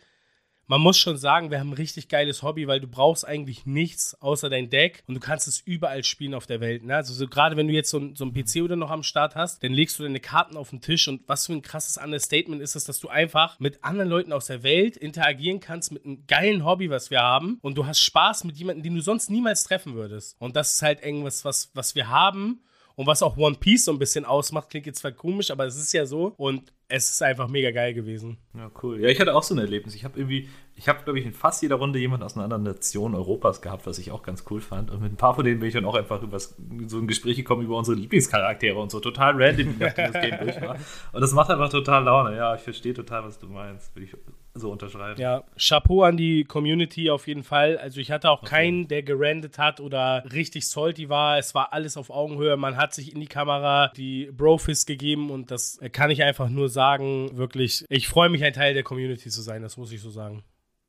man 0.72 0.80
muss 0.80 0.96
schon 0.96 1.18
sagen, 1.18 1.50
wir 1.50 1.60
haben 1.60 1.68
ein 1.68 1.74
richtig 1.74 2.08
geiles 2.08 2.42
Hobby, 2.42 2.66
weil 2.66 2.80
du 2.80 2.86
brauchst 2.86 3.28
eigentlich 3.28 3.66
nichts 3.66 4.14
außer 4.22 4.48
dein 4.48 4.70
Deck 4.70 5.04
und 5.06 5.14
du 5.14 5.20
kannst 5.20 5.46
es 5.46 5.60
überall 5.60 6.02
spielen 6.02 6.32
auf 6.32 6.46
der 6.46 6.62
Welt. 6.62 6.82
Ne? 6.82 6.96
Also 6.96 7.12
so, 7.12 7.28
gerade 7.28 7.58
wenn 7.58 7.68
du 7.68 7.74
jetzt 7.74 7.90
so, 7.90 7.98
ein, 7.98 8.16
so 8.16 8.24
ein 8.24 8.32
PC 8.32 8.62
oder 8.62 8.74
noch 8.74 8.90
am 8.90 9.02
Start 9.02 9.34
hast, 9.34 9.62
dann 9.62 9.74
legst 9.74 9.98
du 9.98 10.02
deine 10.02 10.18
Karten 10.18 10.56
auf 10.56 10.70
den 10.70 10.80
Tisch 10.80 11.08
und 11.08 11.28
was 11.28 11.44
für 11.44 11.52
ein 11.52 11.60
krasses 11.60 11.98
Understatement 12.02 12.62
ist 12.62 12.74
es, 12.74 12.84
dass 12.84 13.00
du 13.00 13.10
einfach 13.10 13.60
mit 13.60 13.84
anderen 13.84 14.08
Leuten 14.08 14.32
aus 14.32 14.46
der 14.46 14.62
Welt 14.62 14.96
interagieren 14.96 15.60
kannst 15.60 15.92
mit 15.92 16.06
einem 16.06 16.26
geilen 16.26 16.64
Hobby, 16.64 16.88
was 16.88 17.10
wir 17.10 17.20
haben 17.20 17.58
und 17.60 17.76
du 17.76 17.84
hast 17.84 18.00
Spaß 18.00 18.44
mit 18.44 18.56
jemandem, 18.56 18.82
den 18.82 18.94
du 18.94 19.02
sonst 19.02 19.28
niemals 19.28 19.64
treffen 19.64 19.92
würdest. 19.92 20.36
Und 20.38 20.56
das 20.56 20.72
ist 20.72 20.80
halt 20.80 21.04
irgendwas, 21.04 21.44
was, 21.44 21.70
was 21.74 21.94
wir 21.94 22.08
haben 22.08 22.62
und 22.96 23.06
was 23.06 23.22
auch 23.22 23.36
One 23.36 23.56
Piece 23.58 23.84
so 23.84 23.92
ein 23.92 23.98
bisschen 23.98 24.24
ausmacht, 24.24 24.70
klingt 24.70 24.86
jetzt 24.86 25.00
zwar 25.00 25.12
komisch, 25.12 25.50
aber 25.50 25.66
es 25.66 25.76
ist 25.76 25.92
ja 25.92 26.06
so. 26.06 26.34
Und 26.36 26.72
es 26.88 27.10
ist 27.10 27.22
einfach 27.22 27.48
mega 27.48 27.70
geil 27.70 27.94
gewesen. 27.94 28.36
Ja, 28.54 28.70
cool. 28.82 29.00
Ja, 29.00 29.08
ich 29.08 29.18
hatte 29.18 29.34
auch 29.34 29.42
so 29.42 29.54
ein 29.54 29.58
Erlebnis. 29.58 29.94
Ich 29.94 30.04
habe 30.04 30.18
irgendwie, 30.18 30.48
ich 30.74 30.88
habe, 30.88 31.02
glaube 31.04 31.18
ich, 31.18 31.24
in 31.24 31.32
fast 31.32 31.62
jeder 31.62 31.76
Runde 31.76 31.98
jemanden 31.98 32.24
aus 32.24 32.34
einer 32.34 32.44
anderen 32.44 32.64
Nation 32.64 33.14
Europas 33.14 33.62
gehabt, 33.62 33.86
was 33.86 33.98
ich 33.98 34.10
auch 34.10 34.22
ganz 34.22 34.44
cool 34.50 34.60
fand. 34.60 34.90
Und 34.90 35.00
mit 35.00 35.10
ein 35.10 35.16
paar 35.16 35.34
von 35.34 35.42
denen 35.42 35.60
bin 35.60 35.68
ich 35.68 35.74
dann 35.74 35.86
auch 35.86 35.94
einfach 35.94 36.22
über 36.22 36.38
so 36.38 36.54
ein 36.58 37.06
Gespräch 37.06 37.36
gekommen 37.36 37.62
über 37.62 37.78
unsere 37.78 37.96
Lieblingscharaktere 37.96 38.78
und 38.78 38.90
so. 38.90 39.00
Total 39.00 39.32
random, 39.42 39.76
nachdem 39.78 40.12
das 40.12 40.22
Game 40.22 40.38
durch 40.38 40.60
war. 40.60 40.76
Und 41.12 41.20
das 41.22 41.32
macht 41.32 41.50
einfach 41.50 41.70
total 41.70 42.04
Laune. 42.04 42.36
Ja, 42.36 42.54
ich 42.54 42.60
verstehe 42.60 42.92
total, 42.92 43.24
was 43.24 43.38
du 43.38 43.46
meinst. 43.46 43.96
Würde 43.96 44.04
ich 44.04 44.14
so 44.54 44.70
unterschreiben. 44.70 45.20
Ja, 45.20 45.44
Chapeau 45.56 46.02
an 46.02 46.16
die 46.16 46.44
Community 46.44 47.10
auf 47.10 47.26
jeden 47.26 47.42
Fall. 47.42 47.78
Also 47.78 48.00
ich 48.00 48.10
hatte 48.10 48.30
auch 48.30 48.42
okay. 48.42 48.50
keinen, 48.50 48.88
der 48.88 49.02
gerandet 49.02 49.58
hat 49.58 49.80
oder 49.80 50.24
richtig 50.32 50.68
salty 50.68 51.08
war. 51.08 51.38
Es 51.38 51.54
war 51.54 51.72
alles 51.72 51.96
auf 51.96 52.10
Augenhöhe. 52.10 52.56
Man 52.56 52.76
hat 52.76 52.94
sich 52.94 53.12
in 53.12 53.20
die 53.20 53.26
Kamera 53.26 53.92
die 53.96 54.30
Brofist 54.32 54.86
gegeben 54.86 55.30
und 55.30 55.50
das 55.50 55.78
kann 55.92 56.10
ich 56.10 56.22
einfach 56.22 56.48
nur 56.48 56.68
sagen. 56.68 57.36
Wirklich, 57.36 57.84
ich 57.88 58.08
freue 58.08 58.28
mich, 58.28 58.44
ein 58.44 58.52
Teil 58.52 58.74
der 58.74 58.82
Community 58.82 59.30
zu 59.30 59.42
sein. 59.42 59.62
Das 59.62 59.76
muss 59.76 59.92
ich 59.92 60.00
so 60.00 60.10
sagen. 60.10 60.44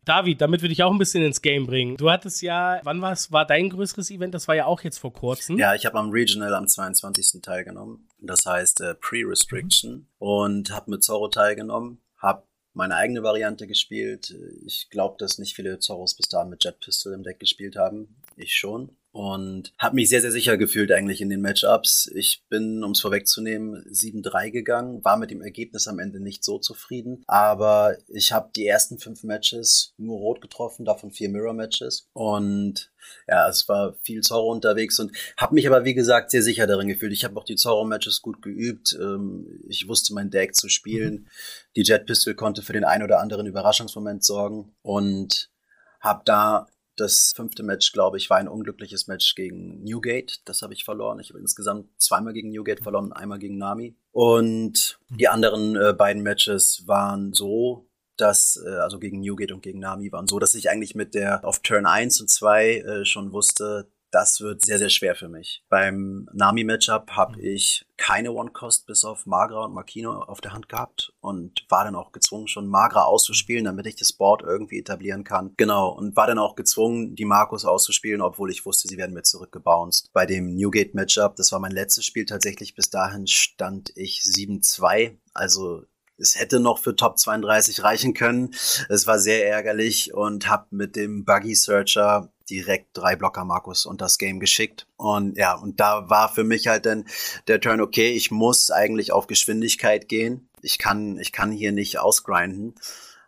David, 0.06 0.42
damit 0.42 0.62
würde 0.62 0.74
ich 0.74 0.84
auch 0.84 0.92
ein 0.92 0.98
bisschen 0.98 1.24
ins 1.24 1.42
Game 1.42 1.66
bringen. 1.66 1.96
Du 1.96 2.12
hattest 2.12 2.42
ja, 2.42 2.82
wann 2.84 3.02
war 3.02 3.14
es, 3.14 3.32
war 3.32 3.46
dein 3.46 3.70
größeres 3.70 4.12
Event? 4.12 4.34
Das 4.34 4.50
war 4.50 4.56
ja 4.56 4.66
auch 4.66 4.82
jetzt 4.82 4.98
vor 4.98 5.14
kurzem. 5.14 5.58
Ja, 5.58 5.76
ich 5.76 5.86
habe 5.86 5.98
am 5.98 6.10
Regional 6.10 6.54
am 6.54 6.68
22. 6.68 7.42
teilgenommen. 7.42 8.10
Das 8.20 8.46
heißt 8.46 8.82
äh, 8.82 8.96
Pre-Restriction 8.96 9.92
mhm. 9.92 10.08
und 10.18 10.72
habe 10.72 10.92
mit 10.92 11.04
Zorro 11.04 11.30
teilgenommen. 11.30 12.02
Habe 12.18 12.44
meine 12.74 12.96
eigene 12.96 13.24
Variante 13.24 13.68
gespielt. 13.68 14.36
Ich 14.66 14.90
glaube, 14.90 15.16
dass 15.20 15.38
nicht 15.38 15.56
viele 15.56 15.80
Zorros 15.80 16.16
bis 16.16 16.28
dahin 16.28 16.50
mit 16.50 16.64
Jet 16.64 16.80
Pistol 16.80 17.14
im 17.14 17.24
Deck 17.24 17.40
gespielt 17.40 17.76
haben. 17.76 18.16
Ich 18.36 18.56
schon. 18.56 18.96
Und 19.14 19.74
habe 19.78 19.94
mich 19.94 20.10
sehr, 20.10 20.22
sehr 20.22 20.32
sicher 20.32 20.58
gefühlt 20.58 20.92
eigentlich 20.92 21.22
in 21.22 21.30
den 21.30 21.40
Matchups. 21.40 22.12
Ich 22.16 22.44
bin, 22.50 22.84
um 22.84 22.92
es 22.92 23.00
vorwegzunehmen, 23.00 23.86
7-3 23.86 24.50
gegangen, 24.50 25.06
war 25.06 25.18
mit 25.18 25.30
dem 25.30 25.44
Ergebnis 25.44 25.88
am 25.88 26.00
Ende 26.00 26.20
nicht 26.20 26.44
so 26.44 26.58
zufrieden. 26.58 27.24
Aber 27.28 27.96
ich 28.08 28.32
habe 28.32 28.50
die 28.56 28.66
ersten 28.66 28.98
fünf 28.98 29.24
Matches 29.24 29.94
nur 29.98 30.18
rot 30.18 30.42
getroffen, 30.42 30.84
davon 30.84 31.12
vier 31.12 31.30
Mirror-Matches. 31.30 32.10
Und 32.14 32.92
ja, 33.28 33.48
es 33.48 33.70
war 33.70 33.94
viel 34.02 34.22
Zorro 34.22 34.52
unterwegs 34.52 35.00
und 35.00 35.16
habe 35.38 35.54
mich 35.54 35.68
aber, 35.68 35.86
wie 35.86 35.94
gesagt, 35.94 36.32
sehr 36.32 36.42
sicher 36.42 36.66
darin 36.66 36.88
gefühlt. 36.88 37.14
Ich 37.14 37.24
habe 37.24 37.40
auch 37.40 37.46
die 37.46 37.56
Zorro-Matches 37.56 38.24
gut 38.24 38.42
geübt. 38.42 38.98
Ähm, 39.00 39.60
ich 39.70 39.88
wusste 39.88 40.16
mein 40.16 40.32
Deck 40.32 40.56
zu 40.56 40.70
spielen. 40.70 41.14
Mhm. 41.14 41.28
Die 41.76 41.84
Jet 41.84 42.08
Pistol 42.08 42.34
konnte 42.34 42.64
für 42.64 42.74
den 42.74 42.84
ein 42.84 43.04
oder 43.04 43.20
anderen 43.20 43.46
Überraschungsmoment 43.46 44.24
sorgen 44.24 44.74
und 44.82 45.52
habe 46.00 46.24
da 46.26 46.68
das 46.96 47.34
fünfte 47.36 47.64
Match, 47.64 47.92
glaube 47.92 48.18
ich, 48.18 48.30
war 48.30 48.38
ein 48.38 48.48
unglückliches 48.48 49.08
Match 49.08 49.36
gegen 49.36 49.84
Newgate. 49.84 50.42
Das 50.46 50.62
habe 50.62 50.74
ich 50.74 50.84
verloren. 50.84 51.20
Ich 51.20 51.30
habe 51.30 51.40
insgesamt 51.40 51.90
zweimal 51.98 52.34
gegen 52.34 52.52
Newgate 52.52 52.82
verloren, 52.82 53.14
einmal 53.14 53.40
gegen 53.40 53.58
Nami. 53.58 53.96
Und 54.12 55.00
die 55.10 55.28
anderen 55.28 55.76
äh, 55.76 55.94
beiden 55.94 56.24
Matches 56.24 56.84
waren 56.86 57.34
so, 57.34 57.90
dass, 58.18 58.62
äh, 58.66 58.70
also 58.70 59.00
gegen 59.00 59.20
Newgate 59.22 59.54
und 59.54 59.62
gegen 59.62 59.80
Nami 59.80 60.12
waren 60.12 60.28
so, 60.28 60.40
dass 60.40 60.54
ich 60.54 60.70
eigentlich 60.70 60.96
mit 60.96 61.16
der 61.16 61.44
auf 61.46 61.60
Turn 61.60 61.86
1 61.86 62.22
und 62.22 62.30
2 62.30 62.78
äh, 62.78 63.06
schon 63.06 63.32
wusste, 63.34 63.92
das 64.14 64.42
wird 64.42 64.64
sehr, 64.64 64.78
sehr 64.78 64.90
schwer 64.90 65.16
für 65.16 65.28
mich. 65.28 65.64
Beim 65.70 66.30
Nami-Matchup 66.34 67.12
habe 67.12 67.38
mhm. 67.38 67.46
ich 67.46 67.86
keine 67.98 68.32
One-Cost 68.32 68.86
bis 68.86 69.06
auf 69.06 69.26
Magra 69.26 69.66
und 69.66 69.74
Makino 69.74 70.12
auf 70.12 70.40
der 70.40 70.54
Hand 70.54 70.70
gehabt 70.70 71.14
und 71.20 71.66
war 71.70 71.84
dann 71.84 71.96
auch 71.96 72.12
gezwungen, 72.12 72.48
schon 72.48 72.68
Magra 72.68 73.04
auszuspielen, 73.04 73.66
damit 73.66 73.88
ich 73.88 73.96
das 73.96 74.14
Board 74.14 74.44
irgendwie 74.44 74.80
etablieren 74.80 75.24
kann. 75.24 75.54
Genau, 75.58 75.90
und 75.90 76.16
war 76.16 76.28
dann 76.28 76.38
auch 76.38 76.56
gezwungen, 76.56 77.16
die 77.16 77.26
Markus 77.26 77.66
auszuspielen, 77.66 78.22
obwohl 78.22 78.52
ich 78.52 78.66
wusste, 78.68 78.88
sie 78.88 78.98
werden 78.98 79.14
mir 79.14 79.24
zurückgebounced. 79.24 80.12
Bei 80.14 80.28
dem 80.28 80.56
Newgate-Matchup, 80.56 81.36
das 81.36 81.52
war 81.52 81.60
mein 81.60 81.72
letztes 81.72 82.06
Spiel 82.06 82.26
tatsächlich, 82.26 82.76
bis 82.76 82.92
dahin 82.92 83.26
stand 83.26 83.92
ich 83.96 84.20
7-2, 84.20 85.18
also 85.34 85.84
es 86.24 86.40
hätte 86.40 86.60
noch 86.60 86.80
für 86.80 86.96
Top 86.96 87.20
32 87.20 87.84
reichen 87.84 88.14
können. 88.14 88.56
Es 88.90 89.06
war 89.06 89.20
sehr 89.20 89.48
ärgerlich 89.48 90.14
und 90.14 90.50
habe 90.50 90.68
mit 90.72 90.96
dem 90.96 91.26
Buggy 91.26 91.54
Searcher 91.54 92.32
direkt 92.50 92.88
drei 92.94 93.16
Blocker 93.16 93.46
Markus 93.46 93.86
und 93.86 94.02
das 94.02 94.18
Game 94.18 94.40
geschickt. 94.40 94.88
Und 94.96 95.38
ja, 95.38 95.54
und 95.56 95.80
da 95.80 96.10
war 96.10 96.34
für 96.34 96.44
mich 96.44 96.68
halt 96.68 96.86
dann 96.86 97.06
der 97.48 97.60
Turn, 97.60 97.82
okay, 97.82 98.12
ich 98.12 98.32
muss 98.32 98.72
eigentlich 98.72 99.12
auf 99.12 99.28
Geschwindigkeit 99.28 100.08
gehen. 100.08 100.50
Ich 100.62 100.78
kann, 100.78 101.20
ich 101.20 101.32
kann 101.32 101.52
hier 101.52 101.74
nicht 101.74 102.00
ausgrinden. 102.00 102.76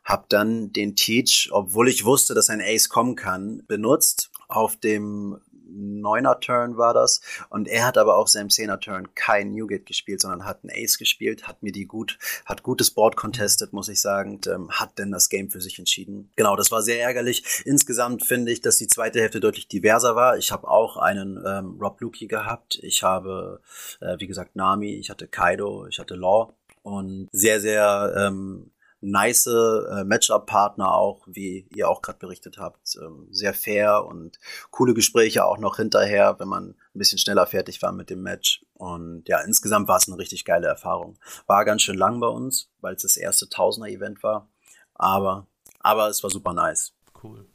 Hab 0.03 0.29
dann 0.29 0.71
den 0.71 0.95
Teach, 0.95 1.49
obwohl 1.51 1.89
ich 1.89 2.05
wusste, 2.05 2.33
dass 2.33 2.49
ein 2.49 2.61
Ace 2.61 2.89
kommen 2.89 3.15
kann, 3.15 3.63
benutzt 3.67 4.31
auf 4.47 4.77
dem 4.77 5.41
neuner 5.75 6.39
Turn 6.39 6.77
war 6.77 6.93
das. 6.93 7.21
Und 7.49 7.67
er 7.67 7.85
hat 7.85 7.97
aber 7.97 8.17
auf 8.17 8.29
seinem 8.29 8.49
Zehner 8.49 8.79
Turn 8.79 9.13
kein 9.15 9.51
Newgate 9.51 9.85
gespielt, 9.85 10.21
sondern 10.21 10.45
hat 10.45 10.59
einen 10.63 10.71
Ace 10.83 10.97
gespielt, 10.97 11.47
hat 11.47 11.61
mir 11.63 11.71
die 11.71 11.85
gut, 11.85 12.17
hat 12.45 12.63
gutes 12.63 12.91
Board 12.91 13.15
contestet, 13.15 13.73
muss 13.73 13.89
ich 13.89 14.01
sagen, 14.01 14.35
und, 14.35 14.47
ähm, 14.47 14.69
hat 14.71 14.97
denn 14.97 15.11
das 15.11 15.29
Game 15.29 15.49
für 15.49 15.61
sich 15.61 15.79
entschieden. 15.79 16.29
Genau, 16.35 16.55
das 16.55 16.71
war 16.71 16.81
sehr 16.81 17.01
ärgerlich. 17.01 17.63
Insgesamt 17.65 18.25
finde 18.25 18.51
ich, 18.51 18.61
dass 18.61 18.77
die 18.77 18.87
zweite 18.87 19.19
Hälfte 19.19 19.39
deutlich 19.39 19.67
diverser 19.67 20.15
war. 20.15 20.37
Ich 20.37 20.51
habe 20.51 20.67
auch 20.67 20.97
einen 20.97 21.41
ähm, 21.45 21.77
Rob 21.79 21.99
Lukey 22.01 22.27
gehabt. 22.27 22.79
Ich 22.81 23.03
habe, 23.03 23.61
äh, 24.01 24.17
wie 24.19 24.27
gesagt, 24.27 24.55
Nami, 24.55 24.93
ich 24.95 25.09
hatte 25.09 25.27
Kaido, 25.27 25.87
ich 25.87 25.99
hatte 25.99 26.15
Law 26.15 26.53
und 26.83 27.29
sehr, 27.31 27.59
sehr 27.59 28.13
ähm, 28.15 28.71
nice 29.05 29.47
äh, 29.47 30.03
Matchup-Partner 30.03 30.93
auch, 30.93 31.21
wie 31.27 31.67
ihr 31.75 31.89
auch 31.89 32.01
gerade 32.01 32.19
berichtet 32.19 32.57
habt. 32.57 32.97
Ähm, 33.01 33.27
sehr 33.31 33.53
fair 33.53 34.05
und 34.05 34.39
coole 34.71 34.93
Gespräche 34.93 35.45
auch 35.45 35.57
noch 35.57 35.77
hinterher, 35.77 36.39
wenn 36.39 36.47
man 36.47 36.69
ein 36.69 36.99
bisschen 36.99 37.19
schneller 37.19 37.45
fertig 37.45 37.81
war 37.81 37.91
mit 37.91 38.09
dem 38.09 38.21
Match. 38.21 38.65
Und 38.73 39.27
ja, 39.27 39.39
insgesamt 39.41 39.87
war 39.87 39.97
es 39.97 40.07
eine 40.07 40.17
richtig 40.17 40.45
geile 40.45 40.67
Erfahrung. 40.67 41.17
War 41.47 41.65
ganz 41.65 41.83
schön 41.83 41.97
lang 41.97 42.19
bei 42.19 42.27
uns, 42.27 42.71
weil 42.81 42.95
es 42.95 43.03
das 43.03 43.17
erste 43.17 43.49
Tausender-Event 43.49 44.23
war. 44.23 44.49
Aber, 44.93 45.47
aber 45.79 46.07
es 46.07 46.23
war 46.23 46.29
super 46.29 46.53
nice. 46.53 46.93
Cool. 47.23 47.45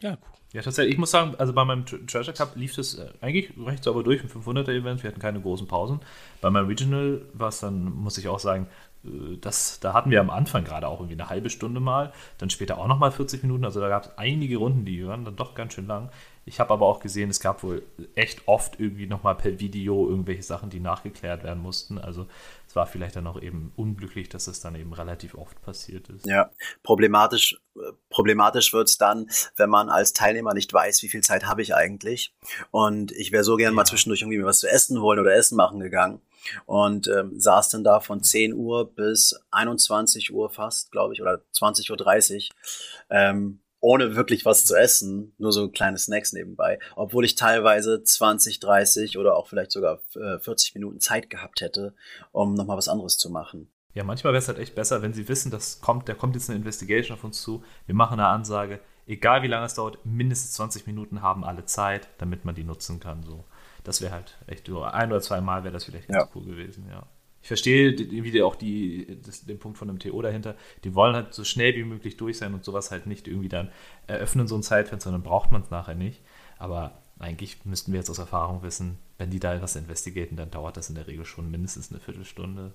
Ja, 0.00 0.12
cool. 0.12 0.40
Ja, 0.52 0.62
tatsächlich, 0.62 0.94
ich 0.94 0.98
muss 0.98 1.12
sagen, 1.12 1.36
also 1.38 1.52
bei 1.52 1.64
meinem 1.64 1.86
Treasure 1.86 2.32
Cup 2.36 2.56
lief 2.56 2.76
es 2.76 2.98
äh, 2.98 3.08
eigentlich 3.20 3.52
recht 3.56 3.84
sauber 3.84 4.02
durch, 4.02 4.20
ein 4.22 4.28
500er-Event, 4.28 5.02
wir 5.02 5.10
hatten 5.10 5.20
keine 5.20 5.40
großen 5.40 5.68
Pausen. 5.68 6.00
Bei 6.40 6.50
meinem 6.50 6.66
Regional 6.66 7.22
war 7.34 7.50
es 7.50 7.60
dann, 7.60 7.84
muss 7.84 8.18
ich 8.18 8.26
auch 8.26 8.40
sagen, 8.40 8.66
das, 9.02 9.80
da 9.80 9.94
hatten 9.94 10.10
wir 10.10 10.20
am 10.20 10.28
Anfang 10.28 10.64
gerade 10.64 10.86
auch 10.86 11.00
irgendwie 11.00 11.18
eine 11.18 11.30
halbe 11.30 11.48
Stunde 11.48 11.80
mal, 11.80 12.12
dann 12.36 12.50
später 12.50 12.76
auch 12.78 12.86
nochmal 12.86 13.10
40 13.10 13.42
Minuten. 13.42 13.64
Also 13.64 13.80
da 13.80 13.88
gab 13.88 14.04
es 14.04 14.18
einige 14.18 14.58
Runden, 14.58 14.84
die 14.84 15.06
waren 15.06 15.24
dann 15.24 15.36
doch 15.36 15.54
ganz 15.54 15.72
schön 15.72 15.86
lang. 15.86 16.10
Ich 16.44 16.60
habe 16.60 16.72
aber 16.72 16.86
auch 16.86 17.00
gesehen, 17.00 17.30
es 17.30 17.40
gab 17.40 17.62
wohl 17.62 17.82
echt 18.14 18.46
oft 18.46 18.78
irgendwie 18.78 19.06
nochmal 19.06 19.36
per 19.36 19.58
Video 19.58 20.08
irgendwelche 20.08 20.42
Sachen, 20.42 20.68
die 20.68 20.80
nachgeklärt 20.80 21.44
werden 21.44 21.62
mussten. 21.62 21.98
Also 21.98 22.26
es 22.66 22.76
war 22.76 22.86
vielleicht 22.86 23.16
dann 23.16 23.26
auch 23.26 23.40
eben 23.40 23.72
unglücklich, 23.76 24.28
dass 24.28 24.48
es 24.48 24.60
dann 24.60 24.74
eben 24.74 24.92
relativ 24.92 25.34
oft 25.34 25.60
passiert 25.62 26.08
ist. 26.08 26.26
Ja, 26.26 26.50
problematisch, 26.82 27.58
problematisch 28.10 28.72
wird 28.72 28.88
es 28.88 28.98
dann, 28.98 29.30
wenn 29.56 29.70
man 29.70 29.88
als 29.88 30.12
Teilnehmer 30.12 30.52
nicht 30.52 30.72
weiß, 30.72 31.02
wie 31.02 31.08
viel 31.08 31.22
Zeit 31.22 31.46
habe 31.46 31.62
ich 31.62 31.74
eigentlich. 31.74 32.34
Und 32.70 33.12
ich 33.12 33.32
wäre 33.32 33.44
so 33.44 33.56
gern 33.56 33.72
ja. 33.72 33.76
mal 33.76 33.86
zwischendurch 33.86 34.22
irgendwie 34.22 34.44
was 34.44 34.58
zu 34.58 34.68
essen 34.68 35.00
wollen 35.00 35.20
oder 35.20 35.34
Essen 35.34 35.56
machen 35.56 35.80
gegangen 35.80 36.20
und 36.66 37.08
ähm, 37.08 37.38
saß 37.38 37.70
dann 37.70 37.84
da 37.84 38.00
von 38.00 38.22
10 38.22 38.54
Uhr 38.54 38.92
bis 38.92 39.38
21 39.50 40.32
Uhr 40.32 40.50
fast, 40.50 40.92
glaube 40.92 41.14
ich, 41.14 41.22
oder 41.22 41.42
20.30 41.54 42.48
Uhr, 42.48 42.56
ähm, 43.10 43.60
ohne 43.80 44.14
wirklich 44.14 44.44
was 44.44 44.64
zu 44.64 44.76
essen, 44.76 45.34
nur 45.38 45.52
so 45.52 45.70
kleine 45.70 45.98
Snacks 45.98 46.32
nebenbei, 46.32 46.78
obwohl 46.96 47.24
ich 47.24 47.34
teilweise 47.34 48.02
20, 48.02 48.60
30 48.60 49.18
oder 49.18 49.36
auch 49.36 49.48
vielleicht 49.48 49.72
sogar 49.72 50.00
äh, 50.14 50.38
40 50.38 50.74
Minuten 50.74 51.00
Zeit 51.00 51.30
gehabt 51.30 51.60
hätte, 51.62 51.94
um 52.32 52.54
nochmal 52.54 52.76
was 52.76 52.88
anderes 52.88 53.16
zu 53.16 53.30
machen. 53.30 53.70
Ja, 53.94 54.04
manchmal 54.04 54.32
wäre 54.32 54.42
es 54.42 54.48
halt 54.48 54.58
echt 54.58 54.74
besser, 54.74 55.02
wenn 55.02 55.14
sie 55.14 55.28
wissen, 55.28 55.50
dass 55.50 55.80
kommt, 55.80 56.08
da 56.08 56.14
kommt 56.14 56.36
jetzt 56.36 56.48
eine 56.48 56.58
Investigation 56.58 57.16
auf 57.16 57.24
uns 57.24 57.42
zu, 57.42 57.64
wir 57.86 57.94
machen 57.94 58.20
eine 58.20 58.28
Ansage, 58.28 58.80
egal 59.06 59.42
wie 59.42 59.48
lange 59.48 59.66
es 59.66 59.74
dauert, 59.74 59.98
mindestens 60.04 60.52
20 60.52 60.86
Minuten 60.86 61.22
haben 61.22 61.42
alle 61.42 61.64
Zeit, 61.64 62.08
damit 62.18 62.44
man 62.44 62.54
die 62.54 62.64
nutzen 62.64 63.00
kann. 63.00 63.24
So 63.24 63.44
das 63.84 64.00
wäre 64.00 64.12
halt 64.12 64.38
echt 64.46 64.66
so 64.66 64.82
ein 64.82 65.10
oder 65.10 65.20
zwei 65.20 65.40
Mal 65.40 65.64
wäre 65.64 65.72
das 65.72 65.84
vielleicht 65.84 66.08
ganz 66.08 66.24
ja. 66.24 66.30
cool 66.34 66.44
gewesen, 66.44 66.86
ja. 66.90 67.06
ich 67.40 67.48
verstehe 67.48 67.90
irgendwie 67.90 68.42
auch 68.42 68.54
die, 68.54 69.18
das, 69.24 69.44
den 69.44 69.58
Punkt 69.58 69.78
von 69.78 69.88
dem 69.88 69.98
TO 69.98 70.20
dahinter. 70.22 70.54
Die 70.84 70.94
wollen 70.94 71.14
halt 71.14 71.34
so 71.34 71.44
schnell 71.44 71.74
wie 71.76 71.84
möglich 71.84 72.16
durch 72.16 72.38
sein 72.38 72.54
und 72.54 72.64
sowas 72.64 72.90
halt 72.90 73.06
nicht 73.06 73.28
irgendwie 73.28 73.48
dann 73.48 73.70
eröffnen, 74.06 74.48
so 74.48 74.56
ein 74.56 74.62
Zeitfenster, 74.62 75.10
dann 75.10 75.22
braucht 75.22 75.52
man 75.52 75.62
es 75.62 75.70
nachher 75.70 75.94
nicht. 75.94 76.20
Aber 76.58 77.00
eigentlich 77.18 77.64
müssten 77.64 77.92
wir 77.92 78.00
jetzt 78.00 78.10
aus 78.10 78.18
Erfahrung 78.18 78.62
wissen, 78.62 78.98
wenn 79.18 79.30
die 79.30 79.40
da 79.40 79.60
was 79.60 79.76
investigaten, 79.76 80.36
dann 80.36 80.50
dauert 80.50 80.76
das 80.76 80.88
in 80.88 80.94
der 80.94 81.06
Regel 81.06 81.24
schon 81.24 81.50
mindestens 81.50 81.90
eine 81.90 82.00
Viertelstunde. 82.00 82.74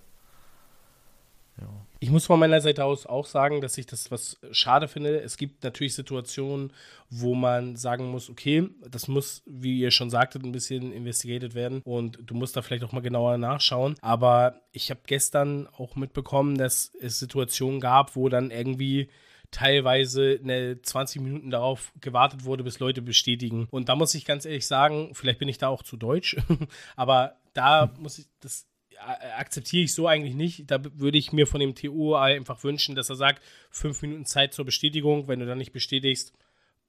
Ja. 1.59 1.85
Ich 1.99 2.09
muss 2.09 2.25
von 2.25 2.39
meiner 2.39 2.59
Seite 2.59 2.83
aus 2.83 3.05
auch 3.05 3.25
sagen, 3.25 3.61
dass 3.61 3.77
ich 3.77 3.85
das 3.85 4.11
was 4.11 4.37
schade 4.51 4.87
finde. 4.87 5.21
Es 5.21 5.37
gibt 5.37 5.63
natürlich 5.63 5.95
Situationen, 5.95 6.73
wo 7.09 7.33
man 7.33 7.75
sagen 7.77 8.05
muss, 8.11 8.29
okay, 8.29 8.69
das 8.89 9.07
muss, 9.07 9.41
wie 9.45 9.79
ihr 9.79 9.91
schon 9.91 10.09
sagtet, 10.09 10.43
ein 10.43 10.51
bisschen 10.51 10.91
investigated 10.91 11.55
werden 11.55 11.81
und 11.83 12.19
du 12.23 12.35
musst 12.35 12.57
da 12.57 12.61
vielleicht 12.61 12.83
auch 12.83 12.91
mal 12.91 13.01
genauer 13.01 13.37
nachschauen. 13.37 13.95
Aber 14.01 14.61
ich 14.71 14.89
habe 14.89 15.01
gestern 15.05 15.67
auch 15.67 15.95
mitbekommen, 15.95 16.57
dass 16.57 16.91
es 16.99 17.19
Situationen 17.19 17.79
gab, 17.79 18.15
wo 18.15 18.27
dann 18.27 18.51
irgendwie 18.51 19.09
teilweise 19.51 20.39
eine 20.43 20.81
20 20.81 21.21
Minuten 21.21 21.49
darauf 21.49 21.93
gewartet 22.01 22.43
wurde, 22.43 22.63
bis 22.63 22.79
Leute 22.79 23.01
bestätigen. 23.01 23.67
Und 23.71 23.87
da 23.87 23.95
muss 23.95 24.13
ich 24.13 24.25
ganz 24.25 24.45
ehrlich 24.45 24.67
sagen, 24.67 25.11
vielleicht 25.13 25.39
bin 25.39 25.47
ich 25.47 25.57
da 25.57 25.69
auch 25.69 25.83
zu 25.83 25.95
deutsch, 25.95 26.35
aber 26.97 27.37
da 27.53 27.93
muss 27.97 28.19
ich 28.19 28.25
das 28.41 28.67
akzeptiere 28.99 29.83
ich 29.83 29.93
so 29.93 30.07
eigentlich 30.07 30.35
nicht. 30.35 30.69
Da 30.69 30.79
würde 30.83 31.17
ich 31.17 31.31
mir 31.31 31.47
von 31.47 31.59
dem 31.59 31.75
TU 31.75 32.15
einfach 32.15 32.63
wünschen, 32.63 32.95
dass 32.95 33.09
er 33.09 33.15
sagt, 33.15 33.43
fünf 33.69 34.01
Minuten 34.01 34.25
Zeit 34.25 34.53
zur 34.53 34.65
Bestätigung. 34.65 35.27
Wenn 35.27 35.39
du 35.39 35.45
dann 35.45 35.57
nicht 35.57 35.71
bestätigst, 35.71 36.33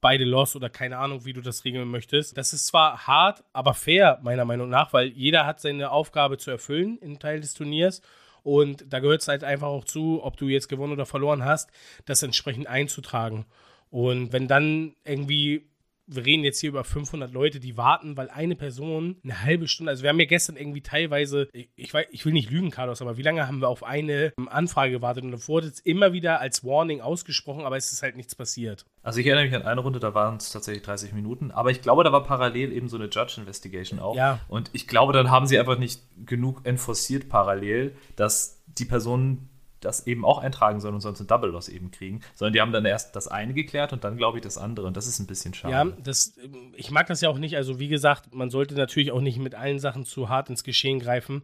beide 0.01 0.25
los 0.25 0.55
oder 0.55 0.69
keine 0.69 0.97
Ahnung, 0.97 1.25
wie 1.25 1.33
du 1.33 1.41
das 1.41 1.65
regeln 1.65 1.87
möchtest. 1.89 2.37
Das 2.37 2.53
ist 2.53 2.67
zwar 2.67 3.07
hart, 3.07 3.43
aber 3.53 3.73
fair, 3.73 4.19
meiner 4.21 4.45
Meinung 4.45 4.69
nach, 4.69 4.93
weil 4.93 5.07
jeder 5.07 5.45
hat 5.45 5.59
seine 5.59 5.91
Aufgabe 5.91 6.37
zu 6.37 6.51
erfüllen 6.51 6.97
im 6.99 7.19
Teil 7.19 7.41
des 7.41 7.53
Turniers. 7.53 8.01
Und 8.43 8.85
da 8.93 8.99
gehört 8.99 9.21
es 9.21 9.27
halt 9.27 9.43
einfach 9.43 9.67
auch 9.67 9.83
zu, 9.83 10.23
ob 10.23 10.37
du 10.37 10.47
jetzt 10.47 10.69
gewonnen 10.69 10.93
oder 10.93 11.05
verloren 11.05 11.43
hast, 11.43 11.69
das 12.05 12.23
entsprechend 12.23 12.67
einzutragen. 12.67 13.45
Und 13.89 14.31
wenn 14.31 14.47
dann 14.47 14.95
irgendwie 15.03 15.67
wir 16.07 16.25
reden 16.25 16.43
jetzt 16.43 16.59
hier 16.59 16.69
über 16.69 16.83
500 16.83 17.31
Leute, 17.31 17.59
die 17.59 17.77
warten, 17.77 18.15
weil 18.17 18.29
eine 18.29 18.55
Person 18.55 19.17
eine 19.23 19.43
halbe 19.43 19.67
Stunde, 19.67 19.91
also 19.91 20.03
wir 20.03 20.09
haben 20.09 20.19
ja 20.19 20.25
gestern 20.25 20.55
irgendwie 20.55 20.81
teilweise, 20.81 21.49
ich, 21.51 21.93
weiß, 21.93 22.07
ich 22.11 22.25
will 22.25 22.33
nicht 22.33 22.49
lügen, 22.49 22.71
Carlos, 22.71 23.01
aber 23.01 23.17
wie 23.17 23.21
lange 23.21 23.47
haben 23.47 23.59
wir 23.59 23.67
auf 23.67 23.83
eine 23.83 24.33
Anfrage 24.47 24.93
gewartet 24.93 25.25
und 25.25 25.31
da 25.31 25.47
wurde 25.47 25.67
es 25.67 25.79
immer 25.81 26.13
wieder 26.13 26.39
als 26.39 26.63
Warning 26.63 27.01
ausgesprochen, 27.01 27.65
aber 27.65 27.77
es 27.77 27.91
ist 27.91 28.01
halt 28.01 28.15
nichts 28.15 28.35
passiert. 28.35 28.85
Also 29.03 29.19
ich 29.19 29.27
erinnere 29.27 29.45
mich 29.45 29.55
an 29.55 29.63
eine 29.63 29.81
Runde, 29.81 29.99
da 29.99 30.13
waren 30.13 30.37
es 30.37 30.51
tatsächlich 30.51 30.83
30 30.83 31.13
Minuten, 31.13 31.51
aber 31.51 31.71
ich 31.71 31.81
glaube, 31.81 32.03
da 32.03 32.11
war 32.11 32.23
parallel 32.23 32.71
eben 32.71 32.87
so 32.87 32.97
eine 32.97 33.09
Judge 33.09 33.35
Investigation 33.37 33.99
auch. 33.99 34.15
Ja. 34.15 34.39
Und 34.47 34.69
ich 34.73 34.87
glaube, 34.87 35.13
dann 35.13 35.29
haben 35.29 35.45
sie 35.45 35.59
einfach 35.59 35.77
nicht 35.77 36.01
genug 36.25 36.61
enforciert 36.65 37.29
parallel, 37.29 37.95
dass 38.15 38.63
die 38.67 38.85
Personen 38.85 39.49
das 39.79 40.07
eben 40.07 40.25
auch 40.25 40.39
eintragen 40.39 40.79
sollen 40.79 40.95
und 40.95 41.01
sonst 41.01 41.19
ein 41.19 41.27
Double 41.27 41.51
Loss 41.51 41.69
eben 41.69 41.91
kriegen, 41.91 42.21
sondern 42.33 42.53
die 42.53 42.61
haben 42.61 42.71
dann 42.71 42.85
erst 42.85 43.15
das 43.15 43.27
eine 43.27 43.53
geklärt 43.53 43.93
und 43.93 44.03
dann 44.03 44.17
glaube 44.17 44.37
ich 44.37 44.43
das 44.43 44.57
andere 44.57 44.87
und 44.87 44.97
das 44.97 45.07
ist 45.07 45.19
ein 45.19 45.27
bisschen 45.27 45.53
schade. 45.53 45.73
Ja, 45.73 45.85
das, 46.03 46.35
ich 46.75 46.91
mag 46.91 47.07
das 47.07 47.21
ja 47.21 47.29
auch 47.29 47.37
nicht. 47.37 47.55
Also 47.55 47.79
wie 47.79 47.87
gesagt, 47.87 48.33
man 48.33 48.49
sollte 48.49 48.75
natürlich 48.75 49.11
auch 49.11 49.21
nicht 49.21 49.39
mit 49.39 49.55
allen 49.55 49.79
Sachen 49.79 50.05
zu 50.05 50.29
hart 50.29 50.49
ins 50.49 50.63
Geschehen 50.63 50.99
greifen, 50.99 51.43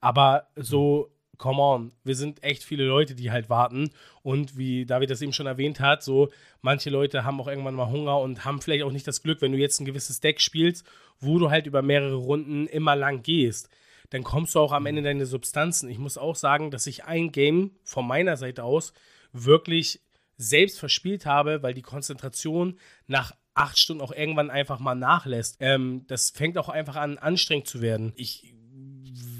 aber 0.00 0.48
so 0.56 1.10
come 1.36 1.60
on, 1.60 1.92
wir 2.04 2.14
sind 2.14 2.42
echt 2.42 2.62
viele 2.62 2.84
Leute, 2.84 3.14
die 3.14 3.30
halt 3.30 3.50
warten. 3.50 3.90
Und 4.22 4.56
wie 4.56 4.86
David 4.86 5.10
das 5.10 5.20
eben 5.20 5.32
schon 5.32 5.46
erwähnt 5.46 5.80
hat, 5.80 6.02
so 6.02 6.30
manche 6.62 6.90
Leute 6.90 7.24
haben 7.24 7.40
auch 7.40 7.48
irgendwann 7.48 7.74
mal 7.74 7.90
Hunger 7.90 8.20
und 8.20 8.44
haben 8.44 8.62
vielleicht 8.62 8.84
auch 8.84 8.92
nicht 8.92 9.06
das 9.06 9.22
Glück, 9.22 9.42
wenn 9.42 9.52
du 9.52 9.58
jetzt 9.58 9.80
ein 9.80 9.84
gewisses 9.84 10.20
Deck 10.20 10.40
spielst, 10.40 10.86
wo 11.20 11.38
du 11.38 11.50
halt 11.50 11.66
über 11.66 11.82
mehrere 11.82 12.14
Runden 12.14 12.66
immer 12.66 12.96
lang 12.96 13.22
gehst 13.22 13.68
dann 14.14 14.22
kommst 14.22 14.54
du 14.54 14.60
auch 14.60 14.70
am 14.70 14.86
Ende 14.86 15.02
deine 15.02 15.26
Substanzen. 15.26 15.90
Ich 15.90 15.98
muss 15.98 16.18
auch 16.18 16.36
sagen, 16.36 16.70
dass 16.70 16.86
ich 16.86 17.04
ein 17.04 17.32
Game 17.32 17.72
von 17.82 18.06
meiner 18.06 18.36
Seite 18.36 18.62
aus 18.62 18.92
wirklich 19.32 20.02
selbst 20.36 20.78
verspielt 20.78 21.26
habe, 21.26 21.64
weil 21.64 21.74
die 21.74 21.82
Konzentration 21.82 22.78
nach 23.08 23.32
acht 23.54 23.76
Stunden 23.76 24.00
auch 24.00 24.12
irgendwann 24.12 24.50
einfach 24.50 24.78
mal 24.78 24.94
nachlässt. 24.94 25.56
Ähm, 25.58 26.04
das 26.06 26.30
fängt 26.30 26.58
auch 26.58 26.68
einfach 26.68 26.94
an, 26.94 27.18
anstrengend 27.18 27.66
zu 27.66 27.82
werden. 27.82 28.12
Ich 28.14 28.54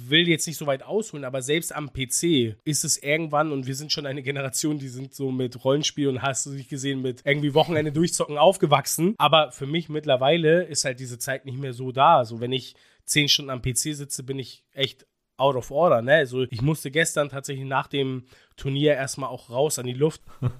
will 0.09 0.29
jetzt 0.29 0.47
nicht 0.49 0.57
so 0.57 0.67
weit 0.67 0.83
ausholen, 0.83 1.25
aber 1.25 1.41
selbst 1.41 1.75
am 1.75 1.93
PC 1.93 2.57
ist 2.65 2.85
es 2.85 2.97
irgendwann, 2.97 3.53
und 3.53 3.67
wir 3.67 3.75
sind 3.75 3.93
schon 3.93 4.07
eine 4.07 4.23
Generation, 4.23 4.79
die 4.79 4.89
sind 4.89 5.15
so 5.15 5.31
mit 5.31 5.65
Rollenspiel 5.65 6.09
und 6.09 6.21
hast 6.21 6.47
du 6.47 6.51
dich 6.51 6.69
gesehen, 6.69 7.01
mit 7.01 7.23
irgendwie 7.25 7.55
Wochenende 7.55 7.93
durchzocken 7.93 8.39
aufgewachsen. 8.39 9.15
Aber 9.19 9.53
für 9.53 9.67
mich 9.67 9.89
mittlerweile 9.89 10.65
ist 10.65 10.85
halt 10.85 10.99
diese 10.99 11.19
Zeit 11.19 11.45
nicht 11.45 11.59
mehr 11.59 11.73
so 11.73 11.93
da. 11.93 12.25
So, 12.25 12.41
wenn 12.41 12.53
ich 12.53 12.75
zehn 13.05 13.29
Stunden 13.29 13.51
am 13.51 13.63
PC 13.63 13.95
sitze, 13.95 14.23
bin 14.23 14.39
ich 14.39 14.65
echt 14.73 15.07
out 15.37 15.57
of 15.57 15.71
order. 15.71 16.03
Ne? 16.03 16.15
Also 16.15 16.43
ich 16.51 16.63
musste 16.63 16.91
gestern 16.91 17.29
tatsächlich 17.29 17.67
nach 17.67 17.87
dem 17.87 18.25
Turnier 18.57 18.95
erstmal 18.95 19.31
auch 19.31 19.51
raus 19.51 19.79
an 19.79 19.87
die 19.87 19.95
Luft. 19.95 20.23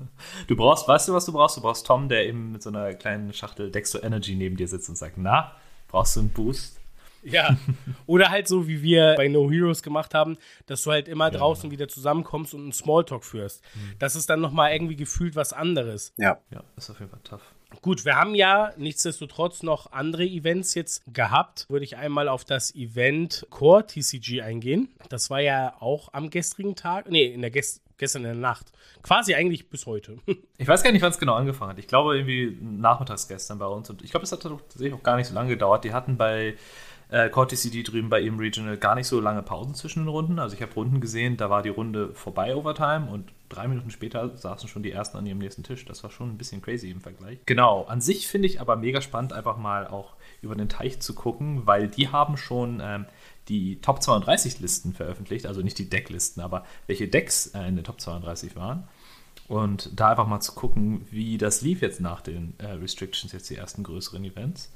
Du 0.49 0.57
brauchst, 0.57 0.89
weißt 0.89 1.09
du, 1.09 1.13
was 1.13 1.27
du 1.27 1.33
brauchst? 1.33 1.57
Du 1.57 1.61
brauchst 1.61 1.87
Tom, 1.87 2.09
der 2.09 2.27
eben 2.27 2.53
mit 2.53 2.63
so 2.63 2.71
einer 2.71 2.95
kleinen 2.95 3.33
Schachtel 3.33 3.71
Dexo 3.71 4.03
Energy 4.03 4.35
neben 4.35 4.57
dir 4.57 4.69
sitzt 4.69 4.89
und 4.89 4.97
sagt, 4.97 5.17
na, 5.17 5.53
brauchst 5.89 6.17
du 6.17 6.21
einen 6.21 6.31
Boost? 6.31 6.81
Ja. 7.23 7.57
Oder 8.07 8.31
halt 8.31 8.49
so, 8.49 8.69
wie 8.69 8.83
wir 8.83 9.15
bei 9.17 9.29
No 9.29 9.51
Heroes 9.51 9.83
gemacht 9.83 10.15
haben, 10.15 10.37
dass 10.67 10.83
du 10.83 10.91
halt 10.91 11.09
immer 11.09 11.33
ja. 11.33 11.39
draußen 11.39 11.71
wieder 11.71 11.89
zusammenkommst 11.89 12.55
und 12.55 12.63
einen 12.63 12.73
Smalltalk 12.73 13.25
führst. 13.25 13.65
Mhm. 13.75 13.95
Das 13.99 14.17
ist 14.17 14.29
dann 14.29 14.41
nochmal 14.41 14.73
irgendwie 14.73 14.97
gefühlt 14.97 15.35
was 15.37 15.53
anderes. 15.53 16.13
Ja. 16.17 16.39
Ja, 16.51 16.63
ist 16.77 16.91
auf 16.91 16.99
jeden 16.99 17.11
Fall 17.11 17.21
tough. 17.25 17.55
Gut, 17.83 18.05
wir 18.05 18.17
haben 18.17 18.35
ja 18.35 18.73
nichtsdestotrotz 18.77 19.63
noch 19.63 19.93
andere 19.93 20.25
Events 20.25 20.75
jetzt 20.75 21.03
gehabt. 21.13 21.67
Würde 21.69 21.85
ich 21.85 21.97
einmal 21.97 22.29
auf 22.29 22.45
das 22.45 22.75
Event 22.75 23.47
Core 23.51 23.87
TCG 23.87 24.43
eingehen. 24.43 24.89
Das 25.09 25.31
war 25.31 25.41
ja 25.41 25.75
auch 25.81 26.13
am 26.13 26.31
gestrigen 26.31 26.77
Tag, 26.77 27.11
nee, 27.11 27.27
in 27.27 27.41
der 27.41 27.51
Gest 27.51 27.83
gestern 27.99 28.23
in 28.23 28.33
der 28.33 28.35
Nacht. 28.35 28.73
Quasi 29.03 29.35
eigentlich 29.35 29.69
bis 29.71 29.87
heute. 29.87 30.19
Ich 30.57 30.69
weiß 30.69 30.85
gar 30.85 30.93
nicht, 30.93 31.03
wann 31.03 31.11
es 31.11 31.19
genau 31.19 31.35
angefangen 31.35 31.73
hat. 31.73 31.79
Ich 31.79 31.89
glaube 31.89 32.17
irgendwie 32.17 32.57
nachmittags 32.61 33.27
gestern 33.27 33.59
bei 33.59 33.67
uns. 33.67 33.91
Und 33.91 34.03
ich 34.03 34.13
glaube, 34.13 34.25
es 34.25 34.31
hat 34.31 34.43
tatsächlich 34.43 34.95
auch 34.95 35.03
gar 35.03 35.17
nicht 35.17 35.27
so 35.27 35.35
lange 35.35 35.49
gedauert. 35.49 35.85
Die 35.85 35.93
hatten 35.93 36.17
bei 36.17 36.57
äh, 37.15 37.31
Corti 37.31 37.55
CD 37.55 37.85
drüben 37.85 38.09
bei 38.09 38.21
ihm 38.21 38.39
Regional 38.39 38.77
gar 38.77 38.97
nicht 38.97 39.07
so 39.07 39.21
lange 39.21 39.43
Pausen 39.43 39.77
zwischen 39.77 40.01
den 40.01 40.09
Runden. 40.09 40.41
Also 40.41 40.57
ich 40.57 40.63
habe 40.63 40.75
Runden 40.75 41.01
gesehen, 41.01 41.37
da 41.37 41.49
war 41.49 41.63
die 41.63 41.69
Runde 41.69 42.13
vorbei 42.13 42.57
Overtime 42.57 43.09
und 43.09 43.31
drei 43.49 43.69
Minuten 43.69 43.93
später 43.93 44.37
saßen 44.37 44.69
schon 44.69 44.83
die 44.83 44.91
ersten 44.91 45.17
an 45.17 45.25
ihrem 45.25 45.39
nächsten 45.39 45.63
Tisch. 45.63 45.85
Das 45.85 46.03
war 46.03 46.11
schon 46.11 46.31
ein 46.31 46.39
bisschen 46.39 46.61
crazy 46.61 46.91
im 46.91 47.01
Vergleich. 47.01 47.39
Genau, 47.47 47.85
an 47.85 48.01
sich 48.01 48.27
finde 48.27 48.49
ich 48.49 48.61
aber 48.61 48.75
mega 48.75 49.01
spannend, 49.01 49.33
einfach 49.33 49.57
mal 49.57 49.87
auch 49.87 50.15
über 50.43 50.57
den 50.57 50.69
Teich 50.69 50.99
zu 50.99 51.15
gucken, 51.15 51.69
weil 51.69 51.87
die 51.87 52.09
haben 52.09 52.37
schon 52.37 52.81
ähm, 52.83 53.07
die 53.47 53.81
Top 53.81 54.03
32 54.03 54.59
Listen 54.59 54.93
veröffentlicht, 54.93 55.47
also 55.47 55.63
nicht 55.63 55.79
die 55.79 55.89
Decklisten, 55.89 56.43
aber 56.43 56.65
welche 56.89 57.07
Decks 57.07 57.47
äh, 57.55 57.69
in 57.69 57.77
den 57.77 57.85
Top 57.85 58.01
32 58.01 58.57
waren. 58.57 58.89
Und 59.47 59.91
da 59.95 60.11
einfach 60.11 60.27
mal 60.27 60.41
zu 60.41 60.53
gucken, 60.53 61.07
wie 61.13 61.39
das 61.39 61.61
lief 61.61 61.81
jetzt 61.81 62.01
nach 62.01 62.23
den 62.23 62.55
äh, 62.59 62.67
Restrictions, 62.67 63.33
jetzt 63.33 63.51
die 63.51 63.57
ersten 63.57 63.85
größeren 63.85 64.25
Events. 64.25 64.73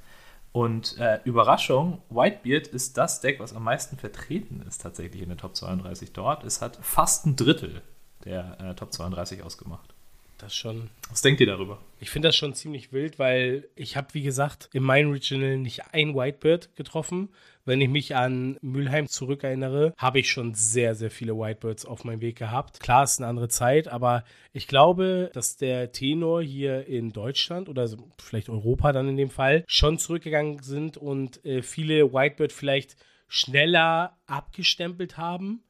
Und 0.53 0.99
äh, 0.99 1.21
Überraschung, 1.25 2.03
Whitebeard 2.09 2.69
ist 2.69 2.97
das 2.97 3.21
Deck, 3.21 3.39
was 3.39 3.55
am 3.55 3.65
meisten 3.65 3.97
vertreten 3.97 4.65
ist 4.67 4.81
tatsächlich 4.81 5.23
in 5.23 5.29
der 5.29 5.39
Top 5.39 5.55
32 5.55 6.13
dort. 6.13 6.45
Es 6.45 6.63
hat 6.63 6.79
fast 6.81 7.27
ein 7.27 7.37
Drittel 7.37 7.83
der 8.25 8.59
äh, 8.61 8.75
Top 8.75 8.93
32 8.93 9.43
ausgemacht. 9.43 9.95
Das 10.39 10.55
schon. 10.55 10.89
Was 11.11 11.21
denkt 11.21 11.41
ihr 11.41 11.49
darüber? 11.49 11.81
Ich 11.99 12.11
finde 12.11 12.29
das 12.29 12.37
schon 12.37 12.55
ziemlich 12.55 12.93
wild, 12.93 13.19
weil 13.19 13.69
ich 13.75 13.97
habe, 13.97 14.15
wie 14.15 14.23
gesagt, 14.23 14.71
in 14.73 14.85
meinem 14.85 15.11
Regional 15.11 15.59
nicht 15.59 15.93
ein 15.93 16.15
Whitebird 16.15 16.77
getroffen. 16.77 17.31
Wenn 17.65 17.81
ich 17.81 17.89
mich 17.89 18.15
an 18.15 18.57
Mülheim 18.63 19.09
zurückerinnere, 19.09 19.95
habe 19.99 20.21
ich 20.21 20.31
schon 20.31 20.55
sehr, 20.55 20.95
sehr 20.95 21.11
viele 21.11 21.37
Whitebirds 21.37 21.85
auf 21.85 22.05
meinem 22.05 22.21
Weg 22.21 22.37
gehabt. 22.37 22.79
Klar, 22.79 23.03
es 23.03 23.13
ist 23.13 23.19
eine 23.19 23.27
andere 23.27 23.49
Zeit, 23.49 23.89
aber 23.89 24.23
ich 24.53 24.69
glaube, 24.69 25.31
dass 25.35 25.57
der 25.57 25.91
Tenor 25.91 26.41
hier 26.41 26.87
in 26.87 27.13
Deutschland 27.13 27.69
oder 27.69 27.89
vielleicht 28.19 28.49
Europa 28.49 28.93
dann 28.93 29.09
in 29.09 29.17
dem 29.17 29.31
Fall 29.31 29.65
schon 29.67 29.99
zurückgegangen 29.99 30.63
sind 30.63 30.97
und 30.97 31.45
äh, 31.45 31.63
viele 31.63 32.13
Whitebird 32.13 32.53
vielleicht 32.53 32.97
schneller 33.27 34.17
abgestempelt 34.27 35.19
haben 35.19 35.65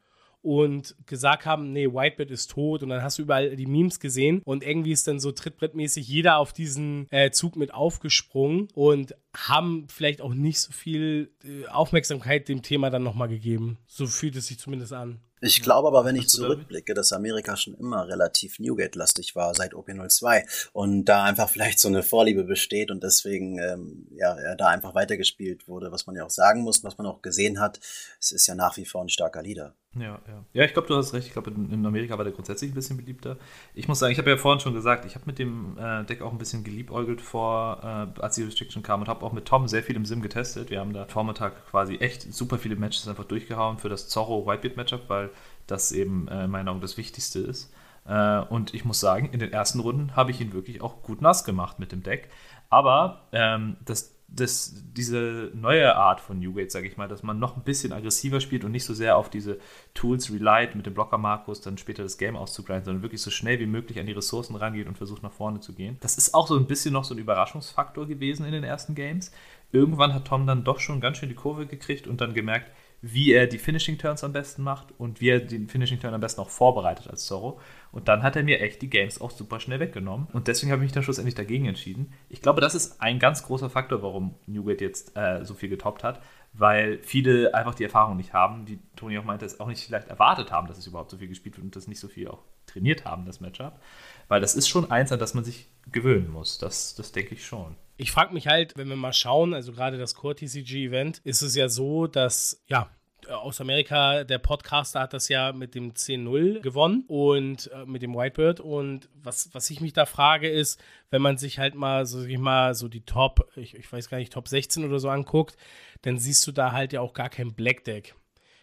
und 0.49 0.97
gesagt 1.05 1.45
haben, 1.45 1.75
nee, 1.75 1.89
Whitebird 1.89 2.31
ist 2.31 2.51
tot 2.51 2.83
und 2.83 2.89
dann 2.89 3.03
hast 3.03 3.19
du 3.19 3.23
überall 3.23 3.55
die 3.55 3.67
Memes 3.67 4.01
gesehen 4.01 4.41
und 4.47 4.65
irgendwie 4.65 4.93
ist 4.93 5.07
dann 5.07 5.21
so 5.21 5.31
trittbrettmäßig 5.31 6.09
jeder 6.09 6.39
auf 6.39 6.55
diesen 6.55 7.07
äh, 7.11 7.31
Zug 7.31 7.57
mit 7.57 7.75
aufgesprungen 7.75 8.69
und 8.73 9.15
haben 9.37 9.89
vielleicht 9.91 10.23
auch 10.23 10.33
nicht 10.33 10.59
so 10.61 10.73
viel 10.73 11.31
äh, 11.45 11.67
Aufmerksamkeit 11.67 12.49
dem 12.49 12.63
Thema 12.63 12.89
dann 12.89 13.03
nochmal 13.03 13.29
gegeben. 13.29 13.77
So 13.87 14.07
fühlt 14.07 14.37
es 14.37 14.47
sich 14.47 14.59
zumindest 14.59 14.95
an. 14.95 15.21
Ich 15.41 15.63
glaube 15.63 15.89
aber, 15.89 16.05
wenn 16.05 16.17
ich 16.17 16.29
zurückblicke, 16.29 16.95
dass 16.95 17.13
Amerika 17.13 17.57
schon 17.57 17.75
immer 17.75 18.09
relativ 18.09 18.59
Newgate-lastig 18.59 19.37
war 19.37 19.55
seit 19.55 19.73
OP02 19.75 20.71
und 20.73 21.05
da 21.05 21.25
einfach 21.25 21.49
vielleicht 21.51 21.79
so 21.79 21.89
eine 21.89 22.03
Vorliebe 22.03 22.45
besteht 22.45 22.91
und 22.91 23.03
deswegen 23.03 23.59
ähm, 23.59 24.09
ja, 24.17 24.57
da 24.57 24.69
einfach 24.69 24.95
weitergespielt 24.95 25.69
wurde, 25.69 25.93
was 25.93 26.07
man 26.07 26.17
ja 26.17 26.25
auch 26.25 26.31
sagen 26.31 26.63
muss, 26.63 26.83
was 26.83 26.99
man 26.99 27.07
auch 27.07 27.23
gesehen 27.23 27.61
hat, 27.61 27.79
es 28.21 28.33
ist 28.33 28.47
ja 28.47 28.55
nach 28.55 28.77
wie 28.77 28.85
vor 28.85 29.03
ein 29.03 29.09
starker 29.09 29.43
Leader. 29.43 29.75
Ja, 29.95 30.21
ja. 30.29 30.45
Ja, 30.53 30.65
ich 30.65 30.75
glaube, 30.75 30.87
du 30.87 30.97
hast 30.97 31.15
recht. 31.15 31.27
Ich 31.27 31.33
glaube, 31.33 31.51
in, 31.51 31.85
Amerika 31.85 32.19
war 32.19 32.25
der 32.25 32.33
grundsätzlich 32.33 32.71
ein 32.71 32.75
bisschen 32.75 32.99
beliebter. 32.99 33.39
Ich 33.75 33.89
muss 33.89 33.99
sagen, 33.99 34.13
ich 34.13 34.19
habe 34.19 34.29
ja 34.29 34.37
vorhin 34.37 34.61
schon 34.61 34.75
gesagt, 34.75 35.07
ich 35.07 35.15
habe 35.15 35.25
mit 35.27 35.39
dem 35.39 35.79
äh, 35.79 36.05
Deck 36.05 36.21
auch 36.21 36.31
ein 36.31 36.39
bisschen 36.39 36.63
geliebäugelt 36.63 37.23
vor, 37.23 37.81
äh, 37.83 38.21
als 38.21 38.35
die 38.35 38.43
Restriction 38.43 38.83
kam 38.83 39.01
und 39.01 39.09
habe 39.09 39.25
auch 39.25 39.33
mit 39.33 39.47
Tom 39.47 39.67
sehr 39.67 39.83
viel 39.83 39.97
im 39.97 40.05
Sim 40.05 40.21
getestet. 40.21 40.71
Wir 40.71 40.81
haben 40.81 40.93
da 40.93 41.07
Vormittag 41.07 41.67
quasi 41.71 41.97
echt 41.97 42.33
super 42.33 42.59
viele 42.59 42.77
Matches 42.77 43.09
einfach 43.09 43.25
durchgehauen 43.25 43.79
für 43.79 43.89
das 43.89 44.09
Zorro 44.09 44.47
Whitebeard 44.47 44.77
Matchup, 44.77 45.09
weil 45.09 45.29
weil 45.29 45.31
das 45.69 45.93
eben 45.93 46.27
äh, 46.29 46.45
in 46.45 46.51
meinen 46.51 46.69
Augen 46.69 46.81
das 46.81 46.97
Wichtigste 46.97 47.39
ist. 47.39 47.73
Äh, 48.07 48.41
und 48.41 48.75
ich 48.75 48.85
muss 48.85 48.99
sagen, 48.99 49.29
in 49.33 49.39
den 49.39 49.53
ersten 49.53 49.81
Runden 49.81 50.17
habe 50.17 50.33
ich 50.33 50.41
ihn 50.41 50.53
wirklich 50.53 50.81
auch 50.81 51.03
gut 51.03 51.23
nass 51.23 51.45
gemacht 51.45 51.79
mit 51.79 51.93
dem 51.93 52.03
Deck. 52.03 52.31
Aber 52.71 53.29
ähm, 53.33 53.77
das, 53.85 54.15
das, 54.29 54.83
diese 54.93 55.51
neue 55.55 55.95
Art 55.95 56.21
von 56.21 56.39
Newgate, 56.39 56.71
sage 56.71 56.87
ich 56.87 56.97
mal, 56.97 57.09
dass 57.09 57.23
man 57.23 57.39
noch 57.39 57.57
ein 57.57 57.63
bisschen 57.63 57.93
aggressiver 57.93 58.41
spielt 58.41 58.65
und 58.65 58.73
nicht 58.73 58.85
so 58.85 58.95
sehr 58.95 59.17
auf 59.17 59.31
diese 59.31 59.59
Tools 59.95 60.31
relied 60.31 60.75
mit 60.75 60.87
dem 60.87 60.95
Blocker 60.95 61.19
Markus 61.19 61.61
dann 61.61 61.79
später 61.79 62.03
das 62.03 62.19
Game 62.19 62.37
auszugleichen, 62.37 62.85
sondern 62.85 63.03
wirklich 63.03 63.23
so 63.23 63.31
schnell 63.31 63.59
wie 63.61 63.67
möglich 63.67 63.99
an 64.01 64.07
die 64.07 64.13
Ressourcen 64.13 64.57
rangeht 64.57 64.87
und 64.87 64.99
versucht 64.99 65.23
nach 65.23 65.33
vorne 65.33 65.61
zu 65.61 65.75
gehen. 65.75 65.99
Das 66.01 66.19
ist 66.19 66.35
auch 66.35 66.47
so 66.47 66.57
ein 66.57 66.67
bisschen 66.67 66.93
noch 66.93 67.05
so 67.05 67.15
ein 67.15 67.19
Überraschungsfaktor 67.19 68.07
gewesen 68.07 68.45
in 68.45 68.53
den 68.53 68.65
ersten 68.65 68.95
Games. 68.95 69.33
Irgendwann 69.71 70.15
hat 70.15 70.27
Tom 70.27 70.47
dann 70.47 70.65
doch 70.65 70.81
schon 70.81 71.01
ganz 71.01 71.19
schön 71.19 71.29
die 71.29 71.35
Kurve 71.35 71.67
gekriegt 71.67 72.07
und 72.07 72.21
dann 72.23 72.33
gemerkt, 72.33 72.71
wie 73.01 73.33
er 73.33 73.47
die 73.47 73.59
Finishing 73.59 73.97
Turns 73.97 74.25
am 74.25 74.33
besten 74.33 74.63
macht 74.63 74.89
und 74.99 75.21
wie 75.21 75.29
er 75.29 75.41
den 75.41 75.69
Finishing 75.69 76.01
Turn 76.01 76.15
am 76.15 76.21
besten 76.21 76.41
auch 76.41 76.51
vorbereitet 76.51 77.09
als 77.09 77.27
Zorro. 77.27 77.61
Und 77.93 78.09
dann 78.09 78.23
hat 78.23 78.35
er 78.35 78.43
mir 78.43 78.61
echt 78.61 78.83
die 78.83 78.91
Games 78.91 79.21
auch 79.21 79.31
super 79.31 79.61
schnell 79.61 79.79
weggenommen. 79.79 80.27
Und 80.33 80.49
deswegen 80.49 80.73
habe 80.73 80.83
ich 80.83 80.87
mich 80.87 80.93
dann 80.93 81.05
schlussendlich 81.05 81.37
dagegen 81.37 81.67
entschieden. 81.67 82.13
Ich 82.29 82.43
glaube, 82.43 82.61
das 82.61 82.75
ist 82.75 83.01
ein 83.01 83.19
ganz 83.19 83.45
großer 83.45 83.71
Faktor, 83.71 84.03
warum 84.03 84.35
Newgate 84.47 84.85
jetzt 84.85 85.17
äh, 85.17 85.45
so 85.45 85.55
viel 85.55 85.69
getoppt 85.69 86.03
hat, 86.03 86.21
weil 86.53 86.99
viele 87.03 87.55
einfach 87.55 87.75
die 87.75 87.85
Erfahrung 87.85 88.17
nicht 88.17 88.33
haben, 88.33 88.67
wie 88.67 88.81
Toni 88.97 89.17
auch 89.19 89.25
meinte, 89.25 89.47
es 89.47 89.61
auch 89.61 89.69
nicht 89.69 89.85
vielleicht 89.85 90.09
erwartet 90.09 90.51
haben, 90.51 90.67
dass 90.67 90.79
es 90.79 90.87
überhaupt 90.87 91.11
so 91.11 91.19
viel 91.19 91.29
gespielt 91.29 91.57
wird 91.57 91.65
und 91.65 91.77
das 91.77 91.87
nicht 91.87 92.01
so 92.01 92.09
viel 92.09 92.29
auch 92.29 92.43
trainiert 92.67 93.05
haben, 93.05 93.27
das 93.27 93.41
Matchup. 93.41 93.81
Weil 94.27 94.41
das 94.41 94.57
ist 94.57 94.69
schon 94.69 94.91
eins, 94.91 95.13
an 95.13 95.21
das 95.21 95.35
man 95.35 95.45
sich 95.45 95.69
gewöhnen 95.91 96.31
muss. 96.31 96.59
Das, 96.59 96.97
das 96.97 97.13
denke 97.13 97.35
ich 97.35 97.47
schon. 97.47 97.77
Ich 98.01 98.13
frage 98.13 98.33
mich 98.33 98.47
halt, 98.47 98.77
wenn 98.77 98.89
wir 98.89 98.97
mal 98.97 99.13
schauen, 99.13 99.53
also 99.53 99.73
gerade 99.73 99.99
das 99.99 100.15
Core 100.15 100.37
TCG 100.37 100.87
Event, 100.87 101.21
ist 101.25 101.43
es 101.43 101.57
ja 101.57 101.69
so, 101.69 102.07
dass, 102.07 102.63
ja, 102.69 102.89
aus 103.29 103.61
Amerika, 103.61 104.23
der 104.23 104.39
Podcaster 104.39 105.01
hat 105.01 105.13
das 105.13 105.29
ja 105.29 105.53
mit 105.53 105.75
dem 105.75 105.93
10-0 105.93 106.61
gewonnen 106.61 107.05
und 107.09 107.69
äh, 107.73 107.85
mit 107.85 108.03
dem 108.03 108.15
Whitebird. 108.15 108.61
Und 108.61 109.09
was, 109.15 109.53
was 109.53 109.69
ich 109.71 109.81
mich 109.81 109.93
da 109.93 110.07
frage, 110.07 110.49
ist, 110.49 110.81
wenn 111.11 111.23
man 111.23 111.39
sich 111.39 111.59
halt 111.59 111.75
mal 111.75 112.07
so, 112.07 112.25
ich 112.25 112.39
mal, 112.39 112.75
so 112.75 112.87
die 112.87 113.05
Top, 113.05 113.51
ich, 113.57 113.75
ich 113.75 113.93
weiß 113.93 114.09
gar 114.09 114.19
nicht, 114.19 114.33
Top 114.33 114.47
16 114.47 114.85
oder 114.85 115.01
so 115.01 115.09
anguckt, 115.11 115.57
dann 116.03 116.19
siehst 116.19 116.47
du 116.47 116.53
da 116.53 116.71
halt 116.71 116.93
ja 116.93 117.01
auch 117.01 117.13
gar 117.13 117.29
kein 117.29 117.53
Black 117.53 117.83
Deck. 117.83 118.15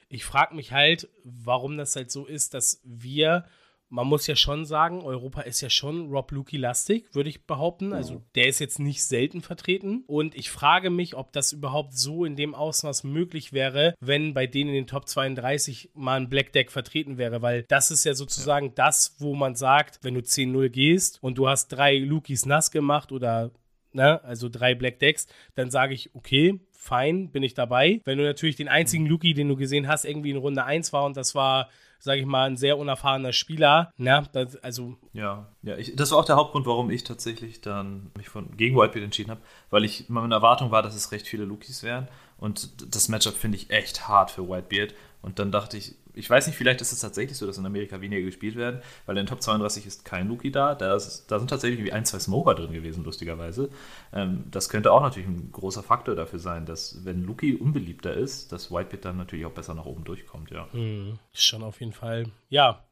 Ich 0.08 0.24
frage 0.24 0.56
mich 0.56 0.72
halt, 0.72 1.10
warum 1.26 1.78
das 1.78 1.96
halt 1.98 2.10
so 2.10 2.26
ist, 2.26 2.54
dass 2.54 2.82
wir 2.86 3.46
man 3.90 4.08
muss 4.08 4.28
ja 4.28 4.36
schon 4.36 4.66
sagen, 4.66 5.02
Europa 5.04 5.42
ist 5.42 5.62
ja 5.62 5.70
schon 5.70 6.10
Rob 6.10 6.32
Luki-lastig, 6.32 7.14
würde 7.14 7.30
ich 7.30 7.46
behaupten. 7.46 7.94
Also 7.94 8.24
der 8.36 8.48
ist 8.48 8.60
jetzt 8.60 8.80
nicht 8.80 9.04
selten 9.04 9.42
vertreten. 9.42 10.04
Und 10.08 10.36
ich 10.36 10.50
frage 10.50 10.90
mich, 10.90 11.16
ob 11.16 11.32
das 11.32 11.54
überhaupt 11.54 11.98
so 11.98 12.26
in 12.26 12.36
dem 12.36 12.56
Ausmaß 12.56 13.04
möglich 13.04 13.54
wäre, 13.54 13.96
wenn 14.00 14.34
bei 14.34 14.48
denen 14.48 14.70
in 14.70 14.76
den 14.76 14.88
Top 14.88 15.08
32 15.08 15.92
mal 15.94 16.20
ein 16.20 16.30
Black 16.30 16.52
Deck 16.54 16.72
vertreten 16.72 17.18
wäre. 17.18 17.42
Weil 17.42 17.64
das 17.64 17.92
ist 17.92 18.06
ja 18.06 18.16
sozusagen 18.16 18.68
ja. 18.68 18.74
das, 18.76 19.16
wo 19.20 19.36
man 19.36 19.56
sagt, 19.56 20.00
wenn 20.02 20.16
du 20.16 20.22
10-0 20.22 20.70
gehst 20.70 21.22
und 21.22 21.38
du 21.38 21.48
hast 21.48 21.70
drei 21.70 21.98
Lukis 21.98 22.46
nass 22.46 22.72
gemacht 22.72 23.12
oder 23.12 23.52
Ne, 23.96 24.22
also 24.26 24.50
drei 24.50 24.76
Black 24.76 25.00
Decks, 25.00 25.26
dann 25.54 25.72
sage 25.72 25.94
ich, 25.94 26.14
okay, 26.14 26.60
fein, 26.74 27.32
bin 27.32 27.44
ich 27.44 27.54
dabei. 27.54 28.02
Wenn 28.04 28.18
du 28.18 28.26
natürlich 28.26 28.58
den 28.58 28.68
einzigen 28.68 29.06
Luki, 29.06 29.34
den 29.34 29.48
du 29.48 29.56
gesehen 29.56 29.88
hast, 29.88 30.04
irgendwie 30.04 30.32
in 30.32 30.38
Runde 30.38 30.66
1 30.66 30.92
war 30.92 31.06
und 31.06 31.16
das 31.16 31.34
war 31.34 31.70
sage 32.00 32.22
ich 32.22 32.26
mal, 32.26 32.50
ein 32.50 32.58
sehr 32.58 32.78
unerfahrener 32.78 33.34
Spieler. 33.34 33.92
Ne? 33.98 34.24
Das, 34.32 34.56
also 34.58 34.98
ja, 35.14 35.48
ja 35.62 35.78
ich, 35.78 35.96
das 35.96 36.12
war 36.12 36.20
auch 36.20 36.26
der 36.26 36.36
Hauptgrund, 36.36 36.66
warum 36.66 36.90
ich 36.90 37.04
tatsächlich 37.04 37.62
dann 37.62 38.12
mich 38.18 38.30
von, 38.30 38.56
gegen 38.58 38.76
Whitebeard 38.76 39.06
entschieden 39.06 39.32
habe, 39.32 39.42
weil 39.70 39.84
ich 39.84 40.10
meine 40.10 40.36
Erwartung 40.36 40.72
war, 40.72 40.84
dass 40.84 40.96
es 40.96 41.12
recht 41.12 41.28
viele 41.28 41.46
Lukis 41.46 41.84
wären. 41.84 42.08
Und 42.38 42.94
das 42.94 43.08
Matchup 43.08 43.36
finde 43.36 43.58
ich 43.58 43.70
echt 43.70 44.08
hart 44.08 44.32
für 44.32 44.50
Whitebeard. 44.50 44.94
Und 45.22 45.40
dann 45.40 45.52
dachte 45.52 45.78
ich, 45.78 45.96
ich 46.16 46.30
weiß 46.30 46.48
nicht, 46.48 46.56
vielleicht 46.56 46.82
ist 46.82 46.92
es 46.92 47.00
tatsächlich 47.00 47.38
so, 47.38 47.46
dass 47.46 47.58
in 47.58 47.66
Amerika 47.66 48.02
weniger 48.02 48.22
gespielt 48.22 48.56
werden, 48.56 48.82
weil 49.06 49.18
in 49.18 49.26
den 49.26 49.30
Top 49.30 49.42
32 49.42 49.86
ist 49.86 50.06
kein 50.06 50.28
Luki 50.28 50.52
da. 50.52 50.76
Da, 50.76 50.96
ist, 50.96 51.26
da 51.28 51.40
sind 51.40 51.50
tatsächlich 51.50 51.84
wie 51.84 51.92
ein, 51.92 52.06
zwei 52.06 52.20
Smoker 52.20 52.56
drin 52.56 52.72
gewesen, 52.72 53.04
lustigerweise. 53.04 53.70
Ähm, 54.14 54.46
das 54.52 54.70
könnte 54.70 54.92
auch 54.92 55.02
natürlich 55.02 55.28
ein 55.28 55.52
großer 55.52 55.84
Faktor 55.84 56.16
dafür 56.16 56.40
sein, 56.40 56.66
dass, 56.66 57.06
wenn 57.06 57.24
Luki 57.24 57.56
unbeliebter 57.56 58.14
ist, 58.14 58.52
dass 58.52 58.72
Whitebeard 58.72 59.06
dann 59.06 59.18
natürlich 59.18 59.46
auch 59.46 59.52
besser 59.52 59.74
nach 59.74 59.86
oben 59.86 60.04
durchkommt, 60.04 60.52
ja. 60.52 60.68
Hm, 60.72 61.20
schon 61.34 61.64
auf 61.64 61.80
jeden 61.80 61.94
Fall. 61.94 62.28
Ja. 62.50 62.86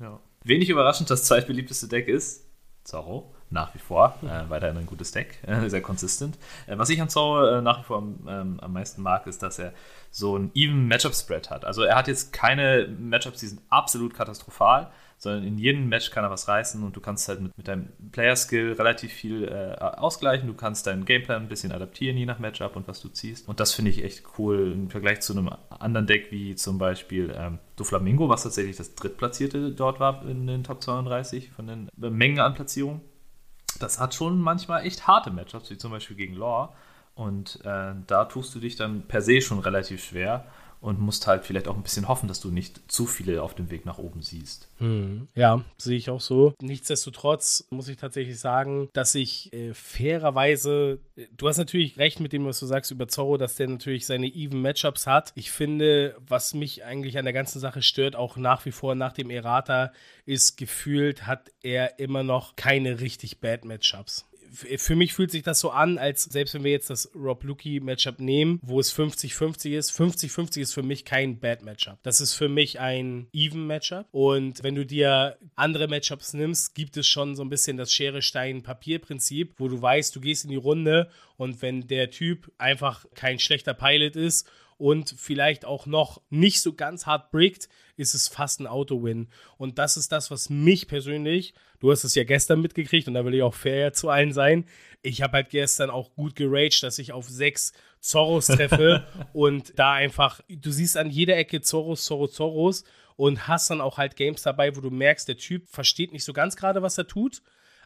ja. 0.00 0.20
Wenig 0.44 0.68
überraschend, 0.68 1.10
das 1.10 1.24
zweitbeliebteste 1.24 1.88
Deck 1.88 2.08
ist 2.08 2.46
Zorro 2.84 3.33
nach 3.54 3.74
wie 3.74 3.78
vor. 3.78 4.18
Äh, 4.22 4.50
weiterhin 4.50 4.76
ein 4.76 4.86
gutes 4.86 5.12
Deck, 5.12 5.38
äh, 5.46 5.68
sehr 5.70 5.80
konsistent. 5.80 6.36
Äh, 6.66 6.76
was 6.76 6.90
ich 6.90 7.00
an 7.00 7.08
Zorro 7.08 7.46
äh, 7.46 7.62
nach 7.62 7.80
wie 7.80 7.84
vor 7.84 7.98
am, 7.98 8.18
ähm, 8.28 8.60
am 8.60 8.72
meisten 8.74 9.00
mag, 9.00 9.26
ist, 9.26 9.42
dass 9.42 9.58
er 9.58 9.72
so 10.10 10.36
einen 10.36 10.50
even 10.54 10.86
Matchup-Spread 10.86 11.50
hat. 11.50 11.64
Also 11.64 11.82
er 11.82 11.96
hat 11.96 12.06
jetzt 12.06 12.32
keine 12.32 12.86
Matchups, 12.86 13.40
die 13.40 13.46
sind 13.46 13.62
absolut 13.70 14.14
katastrophal, 14.14 14.90
sondern 15.18 15.44
in 15.44 15.58
jedem 15.58 15.88
Match 15.88 16.10
kann 16.10 16.22
er 16.22 16.30
was 16.30 16.46
reißen 16.48 16.82
und 16.82 16.94
du 16.94 17.00
kannst 17.00 17.28
halt 17.28 17.40
mit, 17.40 17.56
mit 17.56 17.66
deinem 17.66 17.88
Player-Skill 18.12 18.74
relativ 18.74 19.12
viel 19.12 19.44
äh, 19.44 19.76
ausgleichen. 19.80 20.46
Du 20.46 20.54
kannst 20.54 20.86
deinen 20.86 21.04
Gameplan 21.04 21.42
ein 21.42 21.48
bisschen 21.48 21.72
adaptieren, 21.72 22.16
je 22.16 22.26
nach 22.26 22.38
Matchup 22.38 22.76
und 22.76 22.86
was 22.86 23.00
du 23.00 23.08
ziehst. 23.08 23.48
Und 23.48 23.58
das 23.58 23.72
finde 23.72 23.90
ich 23.90 24.04
echt 24.04 24.24
cool 24.38 24.72
im 24.72 24.90
Vergleich 24.90 25.20
zu 25.20 25.32
einem 25.32 25.50
anderen 25.70 26.06
Deck 26.06 26.30
wie 26.30 26.54
zum 26.54 26.78
Beispiel 26.78 27.34
ähm, 27.36 27.58
Doflamingo, 27.76 28.28
was 28.28 28.42
tatsächlich 28.42 28.76
das 28.76 28.94
drittplatzierte 28.94 29.72
dort 29.72 29.98
war 29.98 30.24
in 30.28 30.46
den 30.46 30.62
Top 30.62 30.82
32 30.82 31.50
von 31.50 31.66
den 31.66 31.88
Mengen 31.96 32.40
an 32.40 32.54
Platzierungen 32.54 33.00
das 33.82 34.00
hat 34.00 34.14
schon 34.14 34.40
manchmal 34.40 34.84
echt 34.84 35.06
harte 35.06 35.30
Matchups, 35.30 35.70
wie 35.70 35.78
zum 35.78 35.90
Beispiel 35.90 36.16
gegen 36.16 36.34
Law. 36.34 36.74
Und 37.14 37.60
äh, 37.64 37.94
da 38.06 38.24
tust 38.24 38.54
du 38.54 38.58
dich 38.58 38.76
dann 38.76 39.02
per 39.02 39.22
se 39.22 39.40
schon 39.40 39.60
relativ 39.60 40.02
schwer 40.02 40.44
und 40.84 41.00
musst 41.00 41.26
halt 41.26 41.44
vielleicht 41.44 41.66
auch 41.66 41.76
ein 41.76 41.82
bisschen 41.82 42.08
hoffen, 42.08 42.28
dass 42.28 42.40
du 42.40 42.50
nicht 42.50 42.92
zu 42.92 43.06
viele 43.06 43.42
auf 43.42 43.54
dem 43.54 43.70
Weg 43.70 43.86
nach 43.86 43.96
oben 43.96 44.20
siehst. 44.20 44.68
Hm, 44.78 45.28
ja, 45.34 45.64
sehe 45.78 45.96
ich 45.96 46.10
auch 46.10 46.20
so. 46.20 46.52
Nichtsdestotrotz 46.60 47.66
muss 47.70 47.88
ich 47.88 47.96
tatsächlich 47.96 48.38
sagen, 48.38 48.90
dass 48.92 49.14
ich 49.14 49.50
äh, 49.54 49.72
fairerweise, 49.72 50.98
du 51.36 51.48
hast 51.48 51.56
natürlich 51.56 51.96
recht 51.96 52.20
mit 52.20 52.34
dem, 52.34 52.44
was 52.44 52.60
du 52.60 52.66
sagst 52.66 52.90
über 52.90 53.08
Zorro, 53.08 53.38
dass 53.38 53.56
der 53.56 53.68
natürlich 53.68 54.04
seine 54.04 54.26
even 54.26 54.60
Matchups 54.60 55.06
hat. 55.06 55.32
Ich 55.36 55.50
finde, 55.50 56.16
was 56.28 56.52
mich 56.52 56.84
eigentlich 56.84 57.16
an 57.16 57.24
der 57.24 57.32
ganzen 57.32 57.60
Sache 57.60 57.80
stört, 57.80 58.14
auch 58.14 58.36
nach 58.36 58.66
wie 58.66 58.72
vor 58.72 58.94
nach 58.94 59.14
dem 59.14 59.30
Errata, 59.30 59.90
ist 60.26 60.58
gefühlt 60.58 61.26
hat 61.26 61.50
er 61.62 61.98
immer 61.98 62.22
noch 62.22 62.56
keine 62.56 63.00
richtig 63.00 63.40
Bad 63.40 63.64
Matchups 63.64 64.26
für 64.54 64.96
mich 64.96 65.12
fühlt 65.12 65.30
sich 65.30 65.42
das 65.42 65.60
so 65.60 65.70
an, 65.70 65.98
als 65.98 66.24
selbst 66.24 66.54
wenn 66.54 66.64
wir 66.64 66.70
jetzt 66.70 66.90
das 66.90 67.10
Rob 67.14 67.42
Luki 67.44 67.80
Matchup 67.80 68.20
nehmen, 68.20 68.60
wo 68.62 68.80
es 68.80 68.96
50-50 68.96 69.76
ist, 69.76 69.90
50-50 69.98 70.60
ist 70.60 70.74
für 70.74 70.82
mich 70.82 71.04
kein 71.04 71.38
Bad 71.38 71.62
Matchup. 71.62 71.98
Das 72.02 72.20
ist 72.20 72.34
für 72.34 72.48
mich 72.48 72.80
ein 72.80 73.28
Even 73.32 73.66
Matchup. 73.66 74.06
Und 74.12 74.62
wenn 74.62 74.74
du 74.74 74.86
dir 74.86 75.36
andere 75.56 75.88
Matchups 75.88 76.34
nimmst, 76.34 76.74
gibt 76.74 76.96
es 76.96 77.06
schon 77.06 77.36
so 77.36 77.42
ein 77.42 77.50
bisschen 77.50 77.76
das 77.76 77.92
Schere, 77.92 78.22
Stein, 78.22 78.62
Papier 78.62 78.98
Prinzip, 78.98 79.54
wo 79.58 79.68
du 79.68 79.80
weißt, 79.80 80.14
du 80.14 80.20
gehst 80.20 80.44
in 80.44 80.50
die 80.50 80.56
Runde 80.56 81.10
und 81.36 81.62
wenn 81.62 81.86
der 81.86 82.10
Typ 82.10 82.52
einfach 82.58 83.04
kein 83.14 83.38
schlechter 83.38 83.74
Pilot 83.74 84.16
ist 84.16 84.48
und 84.78 85.14
vielleicht 85.16 85.64
auch 85.64 85.86
noch 85.86 86.20
nicht 86.30 86.60
so 86.60 86.72
ganz 86.74 87.06
hart 87.06 87.30
brickt, 87.30 87.68
ist 87.96 88.14
es 88.14 88.28
fast 88.28 88.60
ein 88.60 88.66
Auto-Win. 88.66 89.28
Und 89.56 89.78
das 89.78 89.96
ist 89.96 90.12
das, 90.12 90.30
was 90.30 90.50
mich 90.50 90.88
persönlich, 90.88 91.54
du 91.80 91.90
hast 91.90 92.04
es 92.04 92.14
ja 92.14 92.24
gestern 92.24 92.60
mitgekriegt 92.60 93.08
und 93.08 93.14
da 93.14 93.24
will 93.24 93.34
ich 93.34 93.42
auch 93.42 93.54
fair 93.54 93.92
zu 93.92 94.08
allen 94.08 94.32
sein. 94.32 94.66
Ich 95.02 95.22
habe 95.22 95.34
halt 95.34 95.50
gestern 95.50 95.90
auch 95.90 96.14
gut 96.14 96.34
geraged, 96.34 96.82
dass 96.82 96.98
ich 96.98 97.12
auf 97.12 97.28
sechs 97.28 97.72
Zorros 98.00 98.46
treffe 98.46 99.06
und 99.32 99.78
da 99.78 99.92
einfach, 99.92 100.40
du 100.48 100.70
siehst 100.70 100.96
an 100.96 101.10
jeder 101.10 101.36
Ecke 101.36 101.60
Zorros, 101.60 102.04
Zorros, 102.04 102.32
Zorros 102.32 102.84
und 103.16 103.46
hast 103.48 103.70
dann 103.70 103.80
auch 103.80 103.98
halt 103.98 104.16
Games 104.16 104.42
dabei, 104.42 104.74
wo 104.76 104.80
du 104.80 104.90
merkst, 104.90 105.28
der 105.28 105.36
Typ 105.36 105.68
versteht 105.68 106.12
nicht 106.12 106.24
so 106.24 106.32
ganz 106.32 106.56
gerade, 106.56 106.82
was 106.82 106.98
er 106.98 107.06
tut 107.06 107.42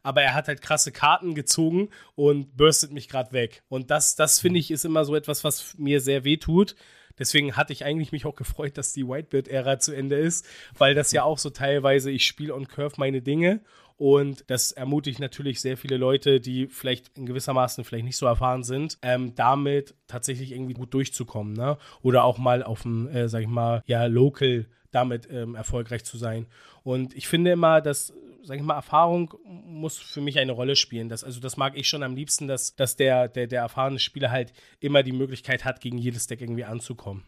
aber 0.08 0.22
er 0.22 0.32
hat 0.32 0.48
halt 0.48 0.62
krasse 0.62 0.90
Karten 0.90 1.34
gezogen 1.34 1.90
und 2.14 2.56
burstet 2.56 2.92
mich 2.92 3.10
gerade 3.10 3.32
weg. 3.32 3.62
Und 3.68 3.90
das, 3.90 4.16
das 4.16 4.40
finde 4.40 4.58
ich, 4.58 4.70
ist 4.70 4.86
immer 4.86 5.04
so 5.04 5.14
etwas, 5.14 5.44
was 5.44 5.76
mir 5.76 6.00
sehr 6.00 6.24
weh 6.24 6.38
tut. 6.38 6.76
Deswegen 7.18 7.56
hatte 7.56 7.74
ich 7.74 7.84
eigentlich 7.84 8.10
mich 8.10 8.24
auch 8.24 8.34
gefreut, 8.34 8.78
dass 8.78 8.94
die 8.94 9.06
Whitebeard-Ära 9.06 9.78
zu 9.80 9.92
Ende 9.92 10.16
ist, 10.16 10.46
weil 10.78 10.94
das 10.94 11.12
ja 11.12 11.24
auch 11.24 11.36
so 11.36 11.50
teilweise, 11.50 12.10
ich 12.10 12.24
spiele 12.24 12.54
on 12.54 12.68
Curve 12.68 12.94
meine 12.96 13.20
Dinge 13.20 13.60
und 13.98 14.44
das 14.46 14.72
ermutigt 14.72 15.20
natürlich 15.20 15.60
sehr 15.60 15.76
viele 15.76 15.98
Leute, 15.98 16.40
die 16.40 16.68
vielleicht 16.68 17.18
in 17.18 17.26
gewissermaßen 17.26 17.84
vielleicht 17.84 18.06
nicht 18.06 18.16
so 18.16 18.24
erfahren 18.24 18.62
sind, 18.62 18.96
ähm, 19.02 19.34
damit 19.34 19.94
tatsächlich 20.06 20.52
irgendwie 20.52 20.74
gut 20.74 20.94
durchzukommen. 20.94 21.52
Ne? 21.52 21.76
Oder 22.00 22.24
auch 22.24 22.38
mal 22.38 22.62
auf 22.62 22.80
dem, 22.80 23.08
äh, 23.08 23.28
sag 23.28 23.42
ich 23.42 23.48
mal, 23.48 23.82
ja, 23.84 24.06
Local 24.06 24.64
damit 24.90 25.28
ähm, 25.30 25.54
erfolgreich 25.54 26.02
zu 26.04 26.16
sein. 26.16 26.46
Und 26.82 27.14
ich 27.14 27.28
finde 27.28 27.50
immer, 27.50 27.82
dass 27.82 28.14
sag 28.42 28.56
ich 28.56 28.62
mal, 28.62 28.74
Erfahrung 28.74 29.34
muss 29.44 29.96
für 29.96 30.20
mich 30.20 30.38
eine 30.38 30.52
Rolle 30.52 30.76
spielen. 30.76 31.08
Das, 31.08 31.24
also 31.24 31.40
das 31.40 31.56
mag 31.56 31.76
ich 31.76 31.88
schon 31.88 32.02
am 32.02 32.16
liebsten, 32.16 32.48
dass, 32.48 32.74
dass 32.74 32.96
der, 32.96 33.28
der, 33.28 33.46
der 33.46 33.62
erfahrene 33.62 33.98
Spieler 33.98 34.30
halt 34.30 34.52
immer 34.80 35.02
die 35.02 35.12
Möglichkeit 35.12 35.64
hat, 35.64 35.80
gegen 35.80 35.98
jedes 35.98 36.26
Deck 36.26 36.40
irgendwie 36.40 36.64
anzukommen. 36.64 37.24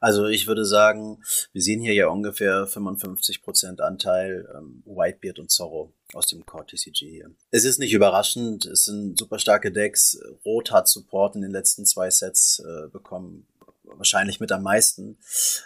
Also 0.00 0.26
ich 0.26 0.48
würde 0.48 0.64
sagen, 0.64 1.22
wir 1.52 1.62
sehen 1.62 1.80
hier 1.80 1.94
ja 1.94 2.08
ungefähr 2.08 2.66
55% 2.66 3.80
Anteil 3.80 4.48
ähm, 4.52 4.82
Whitebeard 4.84 5.38
und 5.38 5.50
Zorro 5.52 5.94
aus 6.12 6.26
dem 6.26 6.44
Core 6.44 6.66
TCG 6.66 7.08
hier. 7.08 7.30
Es 7.52 7.64
ist 7.64 7.78
nicht 7.78 7.92
überraschend, 7.92 8.66
es 8.66 8.84
sind 8.84 9.16
super 9.16 9.38
starke 9.38 9.70
Decks. 9.70 10.18
Rot 10.44 10.72
hat 10.72 10.88
Support 10.88 11.36
in 11.36 11.42
den 11.42 11.52
letzten 11.52 11.86
zwei 11.86 12.10
Sets 12.10 12.64
äh, 12.66 12.88
bekommen 12.88 13.46
wahrscheinlich 13.84 14.40
mit 14.40 14.50
am 14.50 14.64
meisten. 14.64 15.18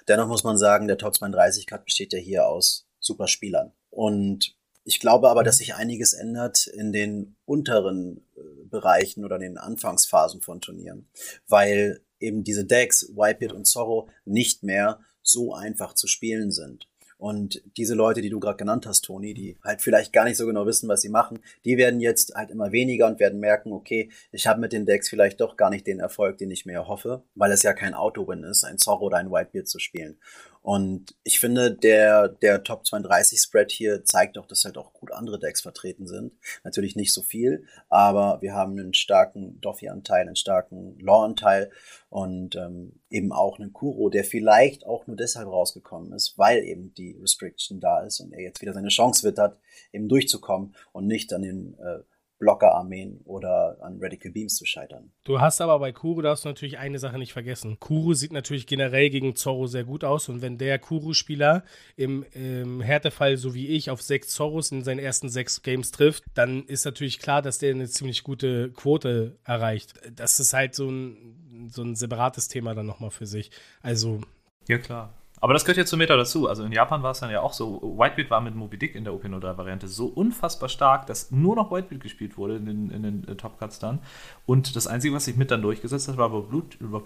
Dennoch 0.07 0.29
muss 0.29 0.45
man 0.45 0.59
sagen, 0.59 0.87
der 0.87 0.99
Top 0.99 1.15
32 1.15 1.67
Cut 1.67 1.87
besteht 1.87 2.13
ja 2.13 2.19
hier 2.19 2.47
aus 2.47 2.87
super 3.01 3.29
Spielern. 3.29 3.73
Und 3.91 4.56
ich 4.87 5.01
glaube 5.01 5.29
aber, 5.29 5.43
dass 5.43 5.59
sich 5.59 5.75
einiges 5.75 6.13
ändert 6.13 6.69
in 6.69 6.93
den 6.93 7.35
unteren 7.45 8.25
äh, 8.37 8.41
Bereichen 8.71 9.25
oder 9.25 9.35
in 9.37 9.43
den 9.43 9.59
Anfangsphasen 9.59 10.43
von 10.43 10.61
Turnieren, 10.61 11.09
weil 11.49 12.01
eben 12.21 12.45
diese 12.45 12.65
Decks, 12.65 13.11
Whitebeard 13.15 13.53
und 13.53 13.67
Zorro, 13.67 14.09
nicht 14.25 14.63
mehr 14.63 15.01
so 15.23 15.55
einfach 15.55 15.95
zu 15.95 16.07
spielen 16.07 16.53
sind. 16.53 16.89
Und 17.19 17.63
diese 17.77 17.95
Leute, 17.95 18.21
die 18.21 18.29
du 18.29 18.39
gerade 18.39 18.59
genannt 18.59 18.87
hast, 18.87 19.03
Toni, 19.07 19.33
die 19.33 19.57
halt 19.65 19.81
vielleicht 19.81 20.13
gar 20.13 20.25
nicht 20.25 20.37
so 20.37 20.47
genau 20.47 20.67
wissen, 20.67 20.89
was 20.89 21.01
sie 21.01 21.09
machen, 21.09 21.41
die 21.65 21.79
werden 21.79 21.99
jetzt 21.99 22.35
halt 22.35 22.51
immer 22.51 22.73
weniger 22.73 23.07
und 23.07 23.19
werden 23.19 23.41
merken, 23.41 23.73
okay, 23.73 24.11
ich 24.33 24.47
habe 24.47 24.61
mit 24.61 24.73
den 24.73 24.85
Decks 24.85 25.09
vielleicht 25.09 25.41
doch 25.41 25.57
gar 25.57 25.71
nicht 25.71 25.87
den 25.87 25.99
Erfolg, 25.99 26.37
den 26.39 26.51
ich 26.51 26.67
mir 26.67 26.75
erhoffe, 26.75 27.25
weil 27.35 27.53
es 27.53 27.63
ja 27.63 27.73
kein 27.73 27.95
Auto-Win 27.95 28.45
ist, 28.45 28.65
ein 28.65 28.79
Zorro 28.79 29.07
oder 29.07 29.17
ein 29.17 29.31
Whitebeard 29.31 29.67
zu 29.67 29.79
spielen. 29.79 30.19
Und 30.67 31.15
ich 31.23 31.39
finde, 31.39 31.71
der, 31.71 32.27
der 32.27 32.65
Top 32.65 32.85
32 32.85 33.41
Spread 33.41 33.71
hier 33.71 34.05
zeigt 34.05 34.37
auch, 34.37 34.47
dass 34.47 34.65
halt 34.65 34.77
auch 34.77 34.93
gut 34.95 35.13
andere 35.13 35.39
Decks 35.39 35.61
vertreten 35.63 36.09
sind. 36.09 36.33
Natürlich 36.65 36.97
nicht 36.97 37.15
so 37.15 37.23
viel, 37.23 37.69
aber 37.89 38.43
wir 38.43 38.53
haben 38.53 38.73
einen 38.73 38.93
starken 38.93 39.61
Doffy-Anteil, 39.61 40.23
einen 40.23 40.35
starken 40.35 40.99
Law-Anteil 40.99 41.71
und 42.09 42.57
ähm, 42.57 42.99
eben 43.11 43.31
auch 43.31 43.61
einen 43.61 43.73
Kuro, 43.73 44.09
der 44.09 44.25
vielleicht 44.25 44.85
auch 44.85 45.07
nur 45.07 45.15
deshalb 45.17 45.47
rausgekommen 45.47 46.13
ist, 46.13 46.37
weil 46.37 46.65
eben 46.65 46.93
die 46.95 47.13
Restriction 47.13 47.79
da 47.79 48.01
ist 48.01 48.19
und 48.19 48.33
er 48.33 48.43
jetzt 48.43 48.61
wieder 48.61 48.73
seine 48.73 48.89
Chance 48.89 49.23
wittert, 49.23 49.61
eben 49.93 50.09
durchzukommen 50.09 50.75
und 50.91 51.07
nicht 51.07 51.33
an 51.33 51.43
den 51.43 51.79
äh, 51.79 52.01
Blockerarmeen 52.39 53.21
oder 53.25 53.79
an 53.81 53.99
Radical 54.01 54.31
Beams 54.33 54.57
zu 54.57 54.67
scheitern. 54.67 55.11
Du 55.25 55.41
hast 55.41 55.61
aber 55.61 55.79
bei 55.79 55.93
Kuro 55.93 56.21
darfst 56.21 56.45
du 56.45 56.49
natürlich 56.49 56.79
eine 56.79 56.99
Sache 56.99 57.19
nicht 57.19 57.33
vergessen. 57.33 57.79
Kuro 57.81 58.15
sieht 58.15 58.33
natürlich 58.33 58.67
generell 58.67 59.11
gegen 59.11 59.37
Zorro 59.37 59.67
sehr 59.67 59.85
gut 59.85 60.05
aus 60.05 60.29
und 60.29 60.43
wenn 60.43 60.59
der 60.59 60.79
Kuro-Spieler 60.79 61.65
im, 61.97 62.25
im 62.33 62.81
Härtefall, 62.81 63.37
so 63.37 63.55
wie 63.55 63.69
ich, 63.69 63.91
auf 63.91 64.03
sechs 64.03 64.29
Zorros 64.29 64.71
in 64.71 64.85
seinen 64.85 64.99
ersten 64.99 65.29
sechs 65.29 65.63
Games 65.63 65.91
trifft, 65.91 66.25
dann 66.35 66.65
ist 66.67 66.85
natürlich 66.85 67.19
klar, 67.19 67.41
dass 67.43 67.59
der 67.59 67.71
eine 67.75 67.89
ziemlich 67.89 68.23
gute 68.23 68.71
Quote 68.71 69.39
erreicht. 69.45 69.95
Das 70.15 70.39
ist 70.39 70.53
halt 70.53 70.75
so 70.75 70.91
ein, 70.91 71.69
so 71.71 71.83
ein 71.83 71.95
separates 71.95 72.49
Thema 72.49 72.75
dann 72.75 72.87
nochmal 72.87 73.11
für 73.11 73.27
sich. 73.27 73.51
Also. 73.83 74.21
Ja, 74.69 74.79
klar. 74.79 75.15
Aber 75.41 75.53
das 75.53 75.65
gehört 75.65 75.77
ja 75.77 75.85
zum 75.85 75.99
Meta 75.99 76.17
dazu. 76.17 76.49
Also 76.49 76.65
in 76.65 76.73
Japan 76.73 77.03
war 77.03 77.11
es 77.11 77.21
dann 77.21 77.31
ja 77.31 77.43
auch 77.43 77.53
so, 77.53 77.83
Whitebeard 77.83 78.31
war 78.31 78.41
mit 78.41 78.55
Moby 78.55 78.79
Dick 78.79 78.95
in 78.95 79.05
der 79.05 79.13
OP03-Variante 79.13 79.87
so 79.87 80.07
unfassbar 80.07 80.69
stark, 80.69 81.07
dass 81.07 81.31
nur 81.31 81.57
noch 81.57 81.71
Whitebeard 81.71 82.03
gespielt 82.03 82.39
wurde 82.39 82.57
in 82.57 82.65
den, 82.65 82.91
in 82.91 83.03
den 83.03 83.29
äh, 83.29 83.35
Top 83.35 83.59
Cuts 83.59 83.79
dann. 83.79 83.99
Und 84.47 84.77
das 84.77 84.87
Einzige, 84.87 85.15
was 85.15 85.27
sich 85.27 85.37
mit 85.37 85.51
dann 85.51 85.61
durchgesetzt 85.61 86.09
hat, 86.09 86.17
war 86.17 86.31
Rob 86.31 86.51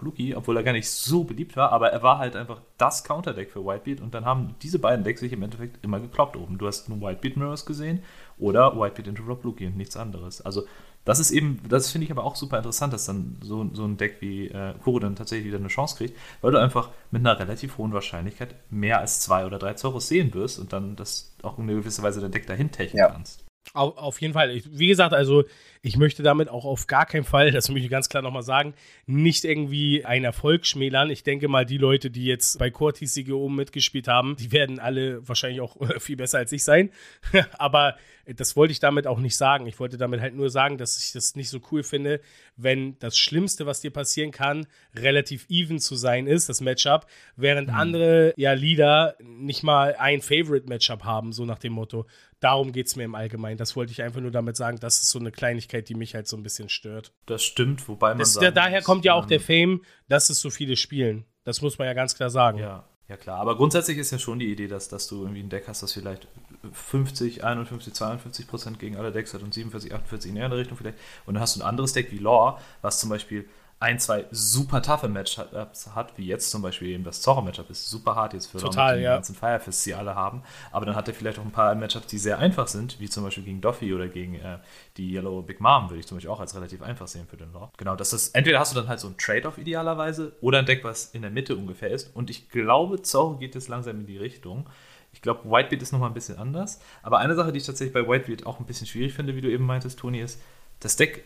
Luki, 0.03 0.35
obwohl 0.37 0.57
er 0.57 0.63
gar 0.63 0.73
nicht 0.73 0.89
so 0.89 1.25
beliebt 1.25 1.57
war, 1.57 1.73
aber 1.73 1.91
er 1.91 2.03
war 2.03 2.19
halt 2.19 2.37
einfach 2.37 2.61
das 2.79 3.03
Counterdeck 3.03 3.51
für 3.51 3.67
Whitebeard 3.67 4.01
und 4.01 4.15
dann 4.15 4.25
haben 4.25 4.55
diese 4.63 4.79
beiden 4.79 5.05
Decks 5.05 5.21
sich 5.21 5.33
im 5.33 5.43
Endeffekt 5.43 5.85
immer 5.85 5.99
gekloppt 5.99 6.37
oben. 6.37 6.57
Du 6.57 6.67
hast 6.69 6.89
nur 6.89 7.01
Whitebeard 7.01 7.37
Mirrors 7.37 7.67
gesehen 7.67 8.03
oder 8.39 8.79
Whitebeard 8.79 9.09
into 9.09 9.25
Rob 9.25 9.43
Luki 9.43 9.67
und 9.67 9.77
nichts 9.77 9.97
anderes. 9.97 10.41
Also 10.41 10.63
das 11.05 11.19
ist 11.19 11.31
eben, 11.31 11.61
das 11.69 11.91
finde 11.91 12.05
ich 12.05 12.11
aber 12.11 12.25
auch 12.25 12.37
super 12.37 12.59
interessant, 12.59 12.93
dass 12.93 13.07
dann 13.07 13.39
so, 13.43 13.69
so 13.73 13.85
ein 13.85 13.97
Deck 13.97 14.19
wie 14.21 14.49
äh, 14.49 14.75
Kuro 14.83 14.99
dann 14.99 15.17
tatsächlich 15.17 15.47
wieder 15.47 15.59
eine 15.59 15.69
Chance 15.69 15.97
kriegt, 15.97 16.17
weil 16.41 16.53
du 16.53 16.59
einfach 16.59 16.91
mit 17.11 17.21
einer 17.21 17.39
relativ 17.39 17.79
hohen 17.79 17.93
Wahrscheinlichkeit 17.93 18.55
mehr 18.71 19.01
als 19.01 19.21
zwei 19.21 19.47
oder 19.47 19.59
drei 19.59 19.75
Zoros 19.75 20.09
sehen 20.09 20.33
wirst 20.35 20.59
und 20.59 20.73
dann 20.73 20.97
das 20.97 21.33
auch 21.43 21.59
in 21.59 21.67
gewisser 21.67 22.03
Weise 22.03 22.21
dein 22.21 22.33
Deck 22.33 22.47
dahin 22.47 22.71
techen 22.71 22.99
ja. 22.99 23.09
kannst. 23.09 23.45
Auf, 23.73 23.97
auf 23.99 24.21
jeden 24.21 24.35
Fall. 24.35 24.51
Ich, 24.51 24.65
wie 24.73 24.89
gesagt, 24.89 25.13
also 25.13 25.45
ich 25.83 25.97
möchte 25.97 26.23
damit 26.23 26.49
auch 26.49 26.65
auf 26.65 26.87
gar 26.87 27.07
keinen 27.07 27.25
Fall, 27.25 27.53
das 27.53 27.69
möchte 27.69 27.85
ich 27.85 27.91
ganz 27.91 28.09
klar 28.09 28.23
nochmal 28.23 28.43
sagen, 28.43 28.75
nicht 29.07 29.45
irgendwie 29.45 30.05
einen 30.05 30.25
Erfolg 30.25 30.67
schmälern. 30.67 31.09
Ich 31.11 31.23
denke 31.23 31.47
mal, 31.47 31.65
die 31.65 31.79
Leute, 31.79 32.11
die 32.11 32.25
jetzt 32.25 32.59
bei 32.59 32.71
Core 32.71 32.95
TCG 32.95 33.33
oben 33.33 33.57
mitgespielt 33.57 34.09
haben, 34.09 34.37
die 34.37 34.51
werden 34.51 34.81
alle 34.81 35.27
wahrscheinlich 35.29 35.61
auch 35.61 35.77
viel 36.01 36.17
besser 36.17 36.39
als 36.39 36.53
ich 36.53 36.65
sein. 36.65 36.91
Aber 37.59 37.97
das 38.27 38.57
wollte 38.57 38.73
ich 38.73 38.81
damit 38.81 39.07
auch 39.07 39.19
nicht 39.19 39.37
sagen. 39.37 39.67
Ich 39.67 39.79
wollte 39.81 39.97
damit 39.97 40.21
halt 40.21 40.35
nur 40.35 40.51
sagen, 40.51 40.79
dass 40.79 40.99
ich 41.03 41.13
das 41.13 41.35
nicht 41.37 41.49
so 41.49 41.61
cool 41.71 41.83
finde, 41.83 42.21
wenn 42.57 42.99
das 42.99 43.17
Schlimmste, 43.17 43.67
was 43.67 43.81
dir 43.81 43.91
passieren 43.91 44.31
kann, 44.31 44.67
relativ 44.95 45.47
even 45.49 45.79
zu 45.79 45.97
sein 45.97 46.27
ist, 46.27 46.49
das 46.49 46.61
Matchup, 46.61 47.07
während 47.37 47.69
mhm. 47.69 47.75
andere 47.75 48.35
ja 48.37 48.53
Leader 48.53 49.17
nicht 49.23 49.63
mal 49.63 49.95
ein 49.97 50.21
Favorite-Matchup 50.21 51.05
haben, 51.05 51.33
so 51.33 51.45
nach 51.45 51.59
dem 51.59 51.73
Motto. 51.73 52.07
Darum 52.41 52.73
geht 52.73 52.87
es 52.87 52.97
mir 52.97 53.05
im 53.05 53.15
Allgemeinen. 53.15 53.59
Das 53.59 53.77
wollte 53.77 53.93
ich 53.93 54.03
einfach 54.03 54.21
nur 54.21 54.31
damit 54.31 54.57
sagen, 54.57 54.79
das 54.81 55.01
ist 55.01 55.11
so 55.11 55.19
eine 55.19 55.31
Kleinigkeit, 55.31 55.89
die 55.89 55.95
mich 55.95 56.15
halt 56.15 56.27
so 56.27 56.37
ein 56.37 56.43
bisschen 56.43 56.69
stört. 56.69 57.13
Das 57.27 57.45
stimmt, 57.45 57.87
wobei 57.89 58.11
man. 58.11 58.19
Das, 58.19 58.35
der, 58.35 58.51
daher 58.51 58.83
kommt 58.83 59.05
ja 59.05 59.15
auch 59.15 59.27
der 59.27 59.41
Fame, 59.41 59.83
dass 60.09 60.31
es 60.31 60.41
so 60.41 60.51
viele 60.51 60.77
spielen. 60.77 61.27
Das 61.45 61.61
muss 61.61 61.79
man 61.79 61.87
ja 61.87 61.93
ganz 61.95 62.15
klar 62.15 62.31
sagen. 62.31 62.59
Ja. 62.59 62.85
Ja 63.09 63.17
klar, 63.17 63.41
aber 63.41 63.57
grundsätzlich 63.57 63.99
ist 63.99 64.13
ja 64.13 64.21
schon 64.21 64.39
die 64.39 64.53
Idee, 64.53 64.69
dass, 64.69 64.89
dass 64.89 65.09
du 65.09 65.23
irgendwie 65.23 65.41
ein 65.41 65.49
Deck 65.49 65.65
hast, 65.67 65.83
das 65.83 65.93
vielleicht 65.95 66.29
50, 66.73 67.43
51, 67.43 67.93
52 67.93 68.47
Prozent 68.47 68.79
gegen 68.79 68.97
alle 68.97 69.11
Decks 69.11 69.35
hat 69.35 69.43
und 69.43 69.53
47, 69.53 69.93
48 69.93 70.31
in 70.31 70.37
der 70.37 70.53
Richtung 70.53 70.77
vielleicht. 70.77 70.97
Und 71.27 71.35
dann 71.35 71.43
hast 71.43 71.57
du 71.57 71.61
ein 71.61 71.67
anderes 71.67 71.93
Deck 71.93 72.13
wie 72.13 72.19
Law, 72.19 72.61
was 72.83 73.01
zum 73.01 73.11
Beispiel 73.11 73.49
ein, 73.81 73.99
zwei 73.99 74.27
super 74.31 74.83
toughe 74.83 75.09
Matchups 75.09 75.95
hat, 75.95 76.19
wie 76.19 76.27
jetzt 76.27 76.51
zum 76.51 76.61
Beispiel 76.61 76.89
eben 76.89 77.03
das 77.03 77.23
Zorro-Matchup 77.23 77.71
ist 77.71 77.89
super 77.89 78.15
hart 78.15 78.35
jetzt 78.35 78.47
für 78.47 78.59
Total, 78.59 78.99
die 78.99 79.05
ja. 79.05 79.15
ganzen 79.15 79.35
Firefists, 79.35 79.85
die 79.85 79.95
alle 79.95 80.15
haben. 80.15 80.43
Aber 80.71 80.85
dann 80.85 80.95
hat 80.95 81.09
er 81.09 81.15
vielleicht 81.15 81.39
auch 81.39 81.45
ein 81.45 81.51
paar 81.51 81.75
Matchups, 81.75 82.07
die 82.09 82.19
sehr 82.19 82.39
einfach 82.39 82.69
sind, 82.69 83.01
wie 83.01 83.09
zum 83.09 83.25
Beispiel 83.25 83.43
gegen 83.43 83.63
Doffy 83.63 83.95
oder 83.95 84.09
gegen 84.09 84.35
äh, 84.35 84.59
die 84.99 85.15
Yellow 85.15 85.41
Big 85.41 85.61
Mom, 85.61 85.89
würde 85.89 86.01
ich 86.01 86.07
zum 86.07 86.19
Beispiel 86.19 86.31
auch 86.31 86.41
als 86.41 86.55
relativ 86.55 86.83
einfach 86.83 87.09
sehen 87.09 87.27
für 87.27 87.39
den 87.39 87.55
Law. 87.55 87.73
Genau, 87.79 87.97
das 87.97 88.13
ist, 88.13 88.35
entweder 88.35 88.61
hast 88.61 88.75
du 88.75 88.79
dann 88.79 88.87
halt 88.87 89.01
so 89.01 89.09
ein 89.09 89.17
Trade-off 89.17 89.57
idealerweise 89.57 90.37
oder 90.43 90.59
ein 90.59 90.67
Deck, 90.67 90.85
was 90.85 91.07
in 91.07 91.23
der 91.23 91.31
Mitte 91.31 91.57
ungefähr 91.57 91.91
ist. 91.91 92.15
Und 92.15 92.29
ich 92.29 92.51
glaube, 92.51 93.01
Zorro 93.01 93.39
geht 93.39 93.55
jetzt 93.55 93.69
langsam 93.69 93.99
in 94.01 94.07
die 94.07 94.19
Richtung. 94.19 94.69
Ich 95.13 95.23
glaube, 95.23 95.51
Whitebeard 95.51 95.81
ist 95.81 95.93
nochmal 95.93 96.11
ein 96.11 96.15
bisschen 96.15 96.37
anders. 96.37 96.81
Aber 97.03 97.19
eine 97.19 97.35
Sache, 97.35 97.51
die 97.51 97.59
ich 97.59 97.67
tatsächlich 97.67 97.95
bei 97.95 98.07
Whitebeard 98.07 98.45
auch 98.45 98.61
ein 98.61 98.67
bisschen 98.67 98.87
schwierig 98.87 99.15
finde, 99.15 99.35
wie 99.37 99.41
du 99.41 99.51
eben 99.51 99.65
meintest, 99.65 99.99
Toni, 99.99 100.21
ist, 100.21 100.39
das 100.81 100.97
Deck 100.97 101.25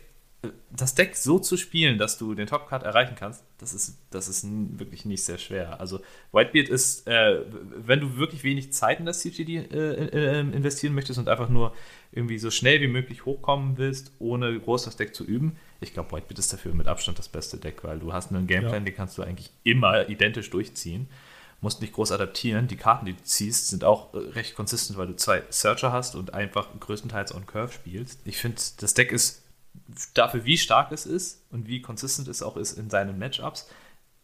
das 0.71 0.95
Deck 0.95 1.17
so 1.17 1.39
zu 1.39 1.57
spielen, 1.57 1.99
dass 1.99 2.19
du 2.19 2.35
den 2.35 2.47
Top-Card 2.47 2.83
erreichen 2.83 3.15
kannst, 3.19 3.45
das 3.59 3.75
ist, 3.75 3.99
das 4.11 4.29
ist 4.29 4.47
wirklich 4.79 5.05
nicht 5.05 5.25
sehr 5.25 5.39
schwer. 5.39 5.81
Also 5.81 6.01
Whitebeard 6.33 6.69
ist, 6.69 7.07
äh, 7.07 7.41
wenn 7.77 8.01
du 8.01 8.17
wirklich 8.17 8.45
wenig 8.45 8.73
Zeit 8.73 9.01
in 9.01 9.07
das 9.07 9.21
CGD 9.21 9.57
äh, 9.57 10.39
äh, 10.39 10.41
investieren 10.41 10.95
möchtest 10.95 11.19
und 11.19 11.29
einfach 11.29 11.49
nur 11.49 11.75
irgendwie 12.13 12.39
so 12.39 12.51
schnell 12.51 12.81
wie 12.81 12.89
möglich 12.89 13.25
hochkommen 13.25 13.77
willst, 13.77 14.13
ohne 14.19 14.59
groß 14.59 14.85
das 14.85 14.97
Deck 14.97 15.15
zu 15.15 15.25
üben, 15.25 15.57
ich 15.81 15.93
glaube, 15.93 16.13
Whitebeard 16.13 16.39
ist 16.39 16.53
dafür 16.53 16.75
mit 16.75 16.89
Abstand 16.89 17.19
das 17.19 17.29
beste 17.29 17.59
Deck, 17.59 17.85
weil 17.85 17.99
du 17.99 18.13
hast 18.13 18.33
einen 18.33 18.47
Gameplan, 18.47 18.75
ja. 18.75 18.81
den 18.81 18.95
kannst 18.95 19.19
du 19.19 19.23
eigentlich 19.23 19.51
immer 19.63 20.09
identisch 20.09 20.51
durchziehen. 20.51 21.09
Musst 21.61 21.81
nicht 21.81 21.95
groß 21.95 22.13
adaptieren. 22.13 22.69
Die 22.69 22.77
Karten, 22.77 23.07
die 23.07 23.15
du 23.15 23.23
ziehst, 23.23 23.69
sind 23.69 23.85
auch 23.85 24.13
äh, 24.13 24.19
recht 24.19 24.55
konsistent, 24.55 24.99
weil 24.99 25.07
du 25.07 25.17
zwei 25.17 25.43
Searcher 25.49 25.93
hast 25.93 26.15
und 26.15 26.35
einfach 26.35 26.69
größtenteils 26.79 27.35
on 27.35 27.47
Curve 27.47 27.73
spielst. 27.73 28.21
Ich 28.25 28.37
finde, 28.37 28.61
das 28.81 28.93
Deck 28.95 29.13
ist 29.13 29.44
dafür, 30.15 30.45
wie 30.45 30.59
stark 30.59 30.93
es 30.93 31.07
ist 31.07 31.45
und 31.51 31.69
wie 31.69 31.83
konsistent 31.83 32.29
es 32.29 32.43
auch 32.43 32.57
ist 32.57 32.79
in 32.79 32.91
seinen 32.91 33.19
Matchups, 33.19 33.69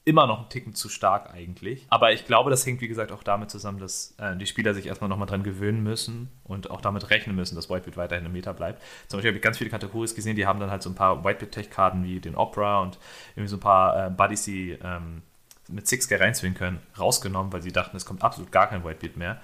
immer 0.05 0.27
noch 0.27 0.41
ein 0.41 0.49
Ticken 0.49 0.75
zu 0.75 0.89
stark 0.89 1.33
eigentlich. 1.33 1.87
Aber 1.91 2.13
ich 2.13 2.25
glaube, 2.25 2.51
das 2.51 2.65
hängt, 2.65 2.81
wie 2.81 2.89
gesagt, 2.89 3.13
auch 3.13 3.23
damit 3.23 3.51
zusammen, 3.51 3.79
dass 3.79 4.15
äh, 4.19 4.37
die 4.37 4.47
Spieler 4.47 4.73
sich 4.75 4.87
erstmal 4.87 5.11
nochmal 5.11 5.29
dran 5.29 5.43
gewöhnen 5.43 5.83
müssen 5.83 6.31
und 6.45 6.71
auch 6.71 6.81
damit 6.81 7.11
rechnen 7.11 7.37
müssen, 7.37 7.55
dass 7.55 7.69
Whitebeard 7.69 7.97
weiterhin 7.97 8.25
im 8.25 8.33
Meta 8.33 8.53
bleibt. 8.53 8.83
Zum 9.09 9.19
Beispiel 9.19 9.31
habe 9.31 9.39
ich 9.39 9.43
ganz 9.43 9.59
viele 9.59 9.71
Kategorien 9.71 10.15
gesehen, 10.15 10.37
die 10.37 10.47
haben 10.47 10.59
dann 10.59 10.71
halt 10.71 10.83
so 10.83 10.91
ein 10.91 10.95
paar 10.95 11.23
Whitebeard-Tech-Karten 11.25 12.03
wie 12.05 12.19
den 12.19 12.35
Opera 12.35 12.81
und 12.81 12.99
irgendwie 13.37 13.49
so 13.49 13.57
ein 13.57 13.61
paar 13.61 14.07
äh, 14.07 14.11
Buddies, 14.11 14.45
die 14.45 14.79
ähm, 14.83 15.23
mit 15.69 15.87
6K 15.87 16.19
reinzwingen 16.19 16.57
können, 16.57 16.81
rausgenommen, 16.99 17.53
weil 17.53 17.63
sie 17.63 17.73
dachten, 17.73 17.97
es 17.97 18.07
kommt 18.07 18.23
absolut 18.23 18.51
gar 18.51 18.69
kein 18.69 18.85
Whitebeard 18.85 19.17
mehr. 19.17 19.41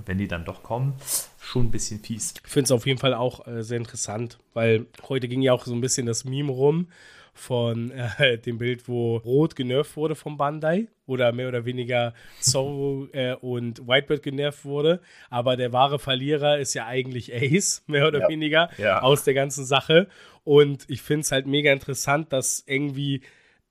Und 0.00 0.08
wenn 0.08 0.16
die 0.16 0.28
dann 0.28 0.46
doch 0.46 0.62
kommen, 0.62 0.94
schon 1.38 1.66
ein 1.66 1.70
bisschen 1.70 2.00
fies. 2.00 2.32
Ich 2.42 2.50
finde 2.50 2.64
es 2.64 2.70
auf 2.72 2.86
jeden 2.86 2.98
Fall 2.98 3.12
auch 3.12 3.46
äh, 3.46 3.62
sehr 3.62 3.76
interessant, 3.76 4.38
weil 4.54 4.86
heute 5.10 5.28
ging 5.28 5.42
ja 5.42 5.52
auch 5.52 5.66
so 5.66 5.74
ein 5.74 5.82
bisschen 5.82 6.06
das 6.06 6.24
Meme 6.24 6.50
rum 6.50 6.88
von 7.34 7.90
äh, 7.90 8.38
dem 8.46 8.56
Bild, 8.56 8.88
wo 8.88 9.18
Rot 9.18 9.56
genervt 9.56 9.96
wurde 9.96 10.14
vom 10.14 10.38
Bandai 10.38 10.88
oder 11.04 11.32
mehr 11.32 11.48
oder 11.48 11.66
weniger 11.66 12.14
Zorro 12.40 13.08
äh, 13.12 13.34
und 13.34 13.86
Whitebird 13.86 14.22
genervt 14.22 14.64
wurde. 14.64 15.02
Aber 15.28 15.58
der 15.58 15.74
wahre 15.74 15.98
Verlierer 15.98 16.58
ist 16.58 16.72
ja 16.72 16.86
eigentlich 16.86 17.34
Ace, 17.34 17.82
mehr 17.86 18.08
oder 18.08 18.20
ja. 18.20 18.28
weniger, 18.28 18.70
ja. 18.78 19.02
aus 19.02 19.24
der 19.24 19.34
ganzen 19.34 19.66
Sache. 19.66 20.08
Und 20.44 20.84
ich 20.88 21.02
finde 21.02 21.20
es 21.20 21.32
halt 21.32 21.46
mega 21.46 21.70
interessant, 21.72 22.32
dass 22.32 22.64
irgendwie 22.66 23.20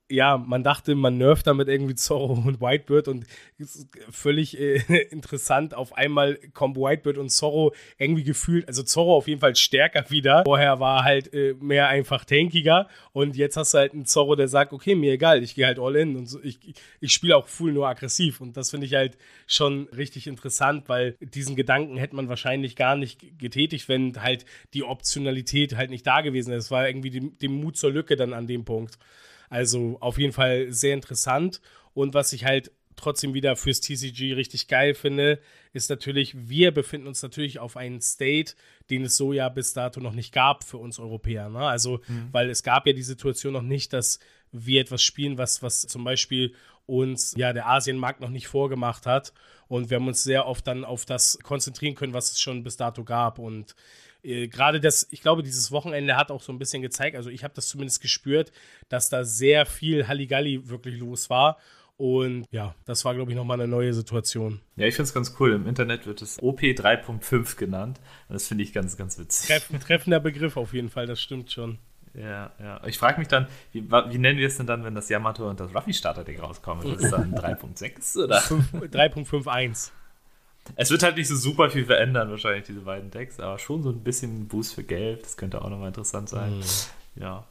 ja, 0.10 0.38
man 0.38 0.64
dachte, 0.64 0.96
man 0.96 1.18
nervt 1.18 1.46
damit 1.48 1.68
irgendwie 1.68 1.96
Zorro 2.00 2.34
und 2.34 2.60
Whitebird 2.60 3.08
und 3.08 3.26
ist 3.58 3.88
völlig 4.10 4.60
äh, 4.60 4.78
interessant. 5.12 5.74
Auf 5.74 5.94
einmal 5.94 6.36
kommen 6.54 6.76
Whitebird 6.76 7.18
und 7.18 7.30
Zorro 7.30 7.74
irgendwie 7.98 8.24
gefühlt, 8.24 8.68
also 8.68 8.84
Zorro 8.84 9.16
auf 9.16 9.28
jeden 9.28 9.40
Fall 9.40 9.56
stärker 9.56 10.10
wieder. 10.10 10.44
Vorher 10.46 10.80
war 10.80 11.04
halt 11.04 11.34
äh, 11.34 11.54
mehr 11.60 11.88
einfach 11.88 12.26
tankiger 12.26 12.88
und 13.12 13.36
jetzt 13.36 13.58
hast 13.58 13.74
du 13.74 13.80
halt 13.80 13.94
einen 13.94 14.06
Zorro, 14.06 14.36
der 14.36 14.48
sagt, 14.48 14.74
okay, 14.74 14.96
mir 14.96 15.14
egal, 15.14 15.44
ich 15.44 15.56
gehe 15.56 15.66
halt 15.66 15.80
all 15.80 15.96
in 15.96 16.16
und 16.16 16.26
so, 16.26 16.40
ich, 16.42 16.60
ich 17.00 17.14
spiele 17.14 17.38
auch 17.38 17.48
full 17.48 17.72
nur 17.72 17.88
aggressiv 17.88 18.42
und 18.42 18.58
das 18.58 18.72
finde 18.72 18.88
ich 18.88 18.96
halt 18.96 19.18
schon 19.46 19.88
richtig 19.96 20.28
interessant, 20.28 20.90
weil 20.90 21.16
diesen 21.20 21.56
Gedanken 21.56 21.98
hätte 21.98 22.16
man 22.16 22.30
wahrscheinlich 22.30 22.76
gar 22.76 22.96
nicht 22.96 23.38
getätigt, 23.38 23.88
wenn 23.90 24.22
halt 24.22 24.46
die 24.74 24.84
Optionalität 24.84 25.76
halt 25.76 25.90
nicht 25.90 26.08
da 26.08 26.22
gewesen 26.22 26.54
ist. 26.54 26.66
Es 26.66 26.72
war 26.72 26.88
irgendwie 26.88 27.10
die 27.10 27.48
Mut 27.48 27.78
zur 27.78 27.92
Lücke 27.92 28.16
dann 28.16 28.34
an 28.34 28.48
dem 28.48 28.66
Punkt. 28.66 28.98
Also 29.50 29.98
auf 30.00 30.18
jeden 30.18 30.34
Fall 30.34 30.72
sehr 30.72 30.94
interessant. 30.94 31.62
Und 31.94 32.14
was 32.14 32.34
ich 32.34 32.46
halt 32.46 32.72
trotzdem 32.96 33.34
wieder 33.34 33.56
fürs 33.56 33.80
TCG 33.80 34.34
richtig 34.34 34.68
geil 34.68 34.94
finde, 34.94 35.40
ist 35.74 35.90
natürlich, 35.90 36.50
wir 36.50 36.72
befinden 36.72 37.08
uns 37.08 37.22
natürlich 37.24 37.60
auf 37.60 37.78
einem 37.78 38.02
State, 38.02 38.54
den 38.90 39.04
es 39.06 39.18
so 39.18 39.34
ja 39.34 39.50
bis 39.50 39.74
dato 39.74 40.02
noch 40.02 40.14
nicht 40.14 40.34
gab 40.34 40.64
für 40.64 40.78
uns 40.78 41.00
Europäer. 41.00 41.50
Ne? 41.50 41.60
Also, 41.60 42.02
mhm. 42.08 42.30
weil 42.32 42.50
es 42.50 42.64
gab 42.64 42.86
ja 42.88 42.94
die 42.94 43.04
Situation 43.04 43.54
noch 43.54 43.62
nicht, 43.62 43.94
dass 43.94 44.20
wir 44.52 44.82
etwas 44.82 45.02
spielen, 45.02 45.38
was, 45.38 45.64
was 45.64 45.82
zum 45.82 46.04
Beispiel 46.04 46.54
uns 46.86 47.36
ja 47.38 47.54
der 47.54 47.68
Asienmarkt 47.68 48.20
noch 48.20 48.30
nicht 48.30 48.48
vorgemacht 48.48 49.06
hat. 49.06 49.34
Und 49.68 49.90
wir 49.90 49.98
haben 49.98 50.08
uns 50.08 50.24
sehr 50.24 50.48
oft 50.48 50.66
dann 50.66 50.84
auf 50.84 51.06
das 51.06 51.38
konzentrieren 51.44 51.96
können, 51.96 52.14
was 52.14 52.32
es 52.32 52.42
schon 52.42 52.64
bis 52.64 52.78
dato 52.78 53.04
gab. 53.04 53.38
Und 53.38 53.76
äh, 54.24 54.48
gerade 54.48 54.80
das, 54.80 55.08
ich 55.12 55.22
glaube, 55.22 55.44
dieses 55.44 55.72
Wochenende 55.72 56.18
hat 56.18 56.32
auch 56.32 56.42
so 56.42 56.52
ein 56.52 56.60
bisschen 56.60 56.82
gezeigt, 56.82 57.16
also 57.16 57.30
ich 57.30 57.44
habe 57.44 57.54
das 57.54 57.68
zumindest 57.68 58.02
gespürt, 58.02 58.52
dass 58.90 59.10
da 59.10 59.24
sehr 59.24 59.66
viel 59.66 60.08
Halligalli 60.08 60.70
wirklich 60.70 60.98
los 61.00 61.30
war. 61.30 61.58
Und 61.98 62.46
ja, 62.52 62.76
das 62.86 63.04
war, 63.04 63.14
glaube 63.14 63.32
ich, 63.32 63.36
nochmal 63.36 63.60
eine 63.60 63.70
neue 63.70 63.94
Situation. 63.94 64.62
Ja, 64.78 64.86
ich 64.86 64.96
finde 64.96 65.10
es 65.10 65.14
ganz 65.14 65.36
cool. 65.38 65.52
Im 65.52 65.68
Internet 65.68 66.06
wird 66.06 66.22
es 66.22 66.42
OP 66.42 66.62
3.5 66.62 67.58
genannt. 67.58 68.00
Und 68.30 68.36
das 68.36 68.48
finde 68.48 68.64
ich 68.64 68.72
ganz, 68.72 68.96
ganz 68.96 69.20
witzig. 69.20 69.50
Treff, 69.50 69.68
treffender 69.86 70.22
Begriff 70.22 70.56
auf 70.56 70.74
jeden 70.74 70.90
Fall, 70.90 71.08
das 71.08 71.22
stimmt 71.22 71.52
schon. 71.52 71.78
Ja, 72.14 72.54
ja. 72.58 72.82
Ich 72.86 72.98
frage 72.98 73.20
mich 73.20 73.28
dann, 73.28 73.48
wie, 73.74 73.84
wie, 73.92 74.18
nennen 74.18 74.40
wir 74.40 74.48
es 74.48 74.56
denn 74.56 74.66
dann, 74.66 74.86
wenn 74.86 74.96
das 74.96 75.10
Yamato 75.10 75.50
und 75.50 75.60
das 75.60 75.76
Ruffy-Starter-Ding 75.76 76.40
rauskommen? 76.40 76.88
Ist 76.94 77.04
das 77.04 77.12
dann 77.12 77.36
3.6 77.36 78.24
oder? 78.24 78.40
3.51. 78.40 79.92
Es 80.76 80.92
wird 80.92 81.04
halt 81.04 81.18
nicht 81.18 81.28
so 81.28 81.36
super 81.36 81.70
viel 81.70 81.86
verändern, 81.86 82.30
wahrscheinlich, 82.30 82.66
diese 82.66 82.82
beiden 82.82 83.12
Decks, 83.12 83.40
aber 83.40 83.60
schon 83.60 83.84
so 83.84 83.90
ein 83.90 84.04
bisschen 84.04 84.48
Boost 84.48 84.76
für 84.76 84.84
Gelb. 84.84 85.24
Das 85.24 85.38
könnte 85.38 85.62
auch 85.62 85.70
nochmal 85.70 85.90
interessant 85.90 86.30
sein. 86.30 86.58
Mhm. 86.58 86.64
Ja. 87.16 87.46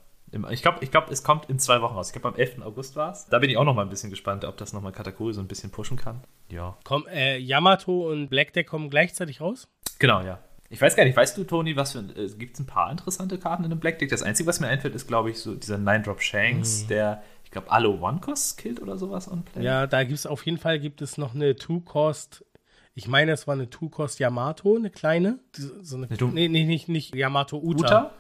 Ich 0.51 0.61
glaube, 0.61 0.79
ich 0.83 0.91
glaub, 0.91 1.11
es 1.11 1.23
kommt 1.23 1.49
in 1.49 1.59
zwei 1.59 1.81
Wochen 1.81 1.95
raus. 1.95 2.09
Ich 2.09 2.13
glaube, 2.13 2.29
am 2.29 2.35
11. 2.35 2.63
August 2.63 2.97
war 2.97 3.13
es. 3.13 3.27
Da 3.27 3.39
bin 3.39 3.49
ich 3.49 3.57
auch 3.57 3.65
noch 3.65 3.75
mal 3.75 3.83
ein 3.83 3.89
bisschen 3.89 4.11
gespannt, 4.11 4.45
ob 4.45 4.59
das 4.59 4.75
nochmal 4.75 4.93
Katakuri 4.93 5.33
so 5.33 5.41
ein 5.41 5.49
bisschen 5.49 5.71
pushen 5.71 5.97
kann. 5.97 6.23
Ja. 6.51 6.77
Komm, 6.85 7.07
äh, 7.09 7.39
Yamato 7.39 8.11
und 8.11 8.29
Black 8.29 8.53
Deck 8.53 8.67
kommen 8.67 8.91
gleichzeitig 8.91 9.41
raus? 9.41 9.69
Genau, 9.99 10.21
ja. 10.21 10.39
Ich 10.71 10.83
weiß 10.83 10.97
gar 10.97 11.05
nicht, 11.05 11.17
weißt 11.17 11.39
du, 11.39 11.45
Toni, 11.45 11.77
was 11.77 11.93
für 11.93 12.01
äh, 12.01 12.29
gibt 12.37 12.55
es 12.55 12.61
ein 12.61 12.67
paar 12.67 12.91
interessante 12.91 13.39
Karten 13.39 13.65
in 13.65 13.71
dem 13.71 13.81
Black 13.81 13.99
Deck? 13.99 14.11
Das 14.11 14.23
Einzige, 14.23 14.49
was 14.49 14.61
mir 14.61 14.69
einfällt, 14.69 14.95
ist, 14.95 15.09
glaube 15.09 15.31
ich, 15.31 15.39
so 15.39 15.55
dieser 15.55 15.79
Nine-Drop 15.79 16.21
Shanks, 16.21 16.83
mhm. 16.83 16.89
der, 16.89 17.23
ich 17.45 17.51
glaube, 17.51 17.71
alle 17.71 17.89
One-Cost 17.89 18.59
killt 18.59 18.83
oder 18.83 18.99
sowas 18.99 19.31
on 19.31 19.45
Play. 19.45 19.65
Ja, 19.65 19.87
da 19.87 20.05
gibt 20.05 20.19
es 20.19 20.27
auf 20.27 20.45
jeden 20.45 20.59
Fall 20.59 20.79
gibt 20.79 21.01
es 21.01 21.17
noch 21.17 21.35
eine 21.35 21.57
Two-Cost 21.57 22.45
ich 22.99 23.07
meine, 23.07 23.31
es 23.31 23.47
war 23.47 23.55
eine 23.55 23.71
Two-Cost 23.71 24.19
Yamato, 24.19 24.75
eine 24.75 24.91
kleine. 24.91 25.39
So 25.53 25.97
eine, 25.97 26.09
eine 26.11 26.33
nee, 26.33 26.49
nee, 26.49 26.65
nicht, 26.65 26.89
nicht 26.89 27.15
Yamato 27.15 27.57
Uta. 27.57 27.85
Uta? 27.85 28.15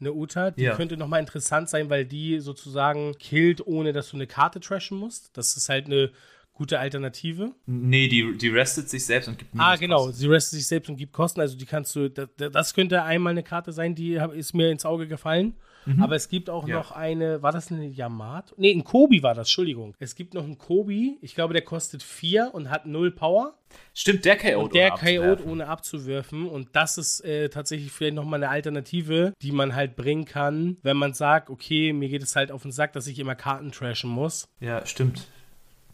Eine 0.00 0.14
Uta, 0.14 0.50
die 0.52 0.62
ja. 0.62 0.74
könnte 0.74 0.96
nochmal 0.96 1.20
interessant 1.20 1.68
sein, 1.68 1.90
weil 1.90 2.06
die 2.06 2.40
sozusagen 2.40 3.12
killt, 3.18 3.66
ohne 3.66 3.92
dass 3.92 4.08
du 4.08 4.16
eine 4.16 4.26
Karte 4.26 4.58
trashen 4.60 4.96
musst. 4.96 5.36
Das 5.36 5.54
ist 5.58 5.68
halt 5.68 5.84
eine 5.84 6.12
gute 6.54 6.78
Alternative. 6.78 7.52
Nee, 7.66 8.08
die, 8.08 8.38
die 8.38 8.48
restet 8.48 8.88
sich 8.88 9.04
selbst 9.04 9.28
und 9.28 9.38
gibt 9.38 9.50
Ah, 9.58 9.76
genau, 9.76 10.10
sie 10.10 10.26
restet 10.28 10.58
sich 10.58 10.66
selbst 10.66 10.88
und 10.88 10.96
gibt 10.96 11.12
Kosten. 11.12 11.42
Also 11.42 11.58
die 11.58 11.66
kannst 11.66 11.94
du, 11.94 12.08
das, 12.08 12.30
das 12.36 12.72
könnte 12.72 13.02
einmal 13.02 13.32
eine 13.32 13.42
Karte 13.42 13.70
sein, 13.70 13.94
die 13.94 14.14
ist 14.32 14.54
mir 14.54 14.70
ins 14.70 14.86
Auge 14.86 15.08
gefallen. 15.08 15.56
Mhm. 15.86 16.02
Aber 16.02 16.16
es 16.16 16.28
gibt 16.28 16.50
auch 16.50 16.66
ja. 16.68 16.76
noch 16.76 16.92
eine, 16.92 17.42
war 17.42 17.52
das 17.52 17.70
eine 17.70 17.86
Yamato? 17.86 18.54
Nee, 18.58 18.72
ein 18.72 18.84
Kobi 18.84 19.22
war 19.22 19.34
das, 19.34 19.48
Entschuldigung. 19.48 19.94
Es 19.98 20.14
gibt 20.14 20.34
noch 20.34 20.44
einen 20.44 20.58
Kobi, 20.58 21.18
ich 21.20 21.34
glaube, 21.34 21.52
der 21.52 21.62
kostet 21.62 22.02
4 22.02 22.50
und 22.52 22.70
hat 22.70 22.86
0 22.86 23.10
Power. 23.10 23.54
Stimmt, 23.94 24.24
der 24.24 24.38
KO't 24.38 24.56
und 24.56 24.74
Der 24.74 24.94
KO't 24.94 25.44
ohne 25.44 25.66
abzuwerfen. 25.66 26.46
Und 26.46 26.68
das 26.72 26.98
ist 26.98 27.24
äh, 27.24 27.48
tatsächlich 27.48 27.90
vielleicht 27.90 28.14
nochmal 28.14 28.42
eine 28.42 28.50
Alternative, 28.50 29.32
die 29.42 29.52
man 29.52 29.74
halt 29.74 29.96
bringen 29.96 30.24
kann, 30.24 30.76
wenn 30.82 30.96
man 30.96 31.14
sagt, 31.14 31.50
okay, 31.50 31.92
mir 31.92 32.08
geht 32.08 32.22
es 32.22 32.36
halt 32.36 32.52
auf 32.52 32.62
den 32.62 32.72
Sack, 32.72 32.92
dass 32.92 33.06
ich 33.06 33.18
immer 33.18 33.34
Karten 33.34 33.72
trashen 33.72 34.10
muss. 34.10 34.48
Ja, 34.60 34.84
stimmt. 34.86 35.26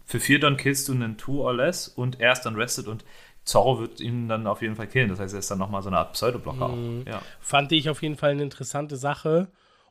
Für 0.04 0.20
4 0.20 0.40
dann 0.40 0.56
killst 0.56 0.88
du 0.88 0.92
einen 0.92 1.18
2 1.18 1.32
or 1.32 1.54
less 1.54 1.88
und 1.88 2.20
er 2.20 2.32
ist 2.32 2.42
dann 2.42 2.56
rested 2.56 2.88
und 2.88 3.04
Zorro 3.48 3.80
wird 3.80 4.00
ihn 4.00 4.28
dann 4.28 4.46
auf 4.46 4.62
jeden 4.62 4.76
Fall 4.76 4.86
killen. 4.86 5.08
Das 5.08 5.18
heißt, 5.18 5.34
er 5.34 5.40
ist 5.40 5.50
dann 5.50 5.58
nochmal 5.58 5.82
so 5.82 5.88
eine 5.88 5.98
Art 5.98 6.12
Pseudoblocker 6.12 6.68
mhm. 6.68 7.02
auch. 7.02 7.10
Ja. 7.10 7.22
Fand 7.40 7.72
ich 7.72 7.88
auf 7.88 8.02
jeden 8.02 8.16
Fall 8.16 8.30
eine 8.30 8.42
interessante 8.42 8.96
Sache. 8.96 9.48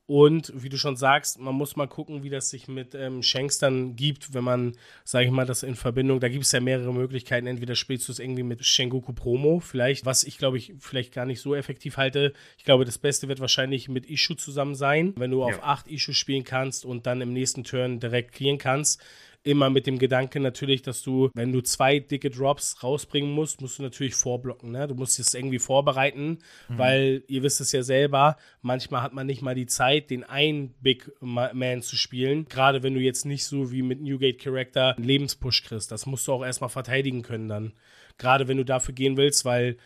Und 0.08 0.54
wie 0.56 0.70
du 0.70 0.78
schon 0.78 0.96
sagst, 0.96 1.38
man 1.38 1.54
muss 1.54 1.76
mal 1.76 1.88
gucken, 1.88 2.24
wie 2.24 2.30
das 2.30 2.50
sich 2.50 2.70
mit 2.70 2.96
ähm, 2.96 3.22
Shanks 3.22 3.60
dann 3.60 3.98
gibt, 3.98 4.34
wenn 4.34 4.44
man, 4.46 4.78
sage 5.04 5.26
ich 5.26 5.32
mal, 5.32 5.46
das 5.46 5.64
in 5.64 5.76
Verbindung, 5.76 6.22
da 6.22 6.30
gibt 6.30 6.46
es 6.46 6.52
ja 6.54 6.62
mehrere 6.62 6.94
Möglichkeiten. 6.94 7.46
Entweder 7.46 7.76
spielst 7.76 8.08
du 8.08 8.14
es 8.14 8.20
irgendwie 8.20 8.44
mit 8.44 8.66
Shengoku 8.66 9.12
Promo, 9.12 9.60
vielleicht, 9.60 10.06
was 10.06 10.24
ich 10.24 10.38
glaube 10.38 10.58
ich 10.58 10.74
vielleicht 10.80 11.14
gar 11.14 11.26
nicht 11.26 11.42
so 11.42 11.54
effektiv 11.54 11.98
halte. 11.98 12.32
Ich 12.58 12.64
glaube, 12.64 12.86
das 12.86 12.98
Beste 12.98 13.28
wird 13.28 13.42
wahrscheinlich 13.42 13.90
mit 13.90 14.06
Ishu 14.10 14.36
zusammen 14.36 14.76
sein, 14.76 15.14
wenn 15.18 15.32
du 15.32 15.42
ja. 15.42 15.48
auf 15.48 15.62
8 15.62 15.90
Ishu 15.90 16.14
spielen 16.14 16.46
kannst 16.46 16.86
und 16.86 17.06
dann 17.06 17.20
im 17.20 17.34
nächsten 17.34 17.66
Turn 17.66 18.00
direkt 18.00 18.32
clearen 18.32 18.58
kannst 18.58 19.04
immer 19.48 19.70
mit 19.70 19.88
dem 19.88 19.98
Gedanken 19.98 20.44
natürlich, 20.44 20.82
dass 20.82 21.02
du, 21.02 21.30
wenn 21.34 21.54
du 21.54 21.62
zwei 21.62 22.00
dicke 22.00 22.30
Drops 22.30 22.84
rausbringen 22.84 23.32
musst, 23.32 23.62
musst 23.62 23.80
du 23.80 23.84
natürlich 23.84 24.14
vorblocken. 24.14 24.72
Ne? 24.72 24.88
Du 24.90 24.96
musst 24.96 25.20
es 25.20 25.34
irgendwie 25.34 25.60
vorbereiten, 25.60 26.40
mhm. 26.68 26.78
weil 26.78 27.24
ihr 27.28 27.44
wisst 27.44 27.62
es 27.62 27.72
ja 27.72 27.82
selber, 27.82 28.36
manchmal 28.62 29.02
hat 29.02 29.14
man 29.14 29.26
nicht 29.26 29.42
mal 29.42 29.56
die 29.56 29.66
Zeit, 29.66 30.10
den 30.10 30.26
einen 30.26 30.74
Big 30.82 31.10
Man 31.22 31.82
zu 31.82 31.96
spielen. 31.96 32.46
Gerade 32.50 32.84
wenn 32.84 32.94
du 32.94 33.00
jetzt 33.00 33.26
nicht 33.26 33.46
so 33.46 33.72
wie 33.72 33.82
mit 33.82 34.02
Newgate 34.02 34.38
Character 34.38 34.98
einen 34.98 35.06
Lebenspush 35.06 35.64
kriegst. 35.64 35.92
Das 35.92 36.06
musst 36.06 36.28
du 36.28 36.34
auch 36.34 36.44
erstmal 36.44 36.70
verteidigen 36.70 37.22
können 37.22 37.48
dann. 37.48 37.74
Gerade 38.18 38.50
wenn 38.50 38.58
du 38.58 38.66
dafür 38.66 38.94
gehen 38.94 39.16
willst, 39.16 39.46
weil 39.46 39.78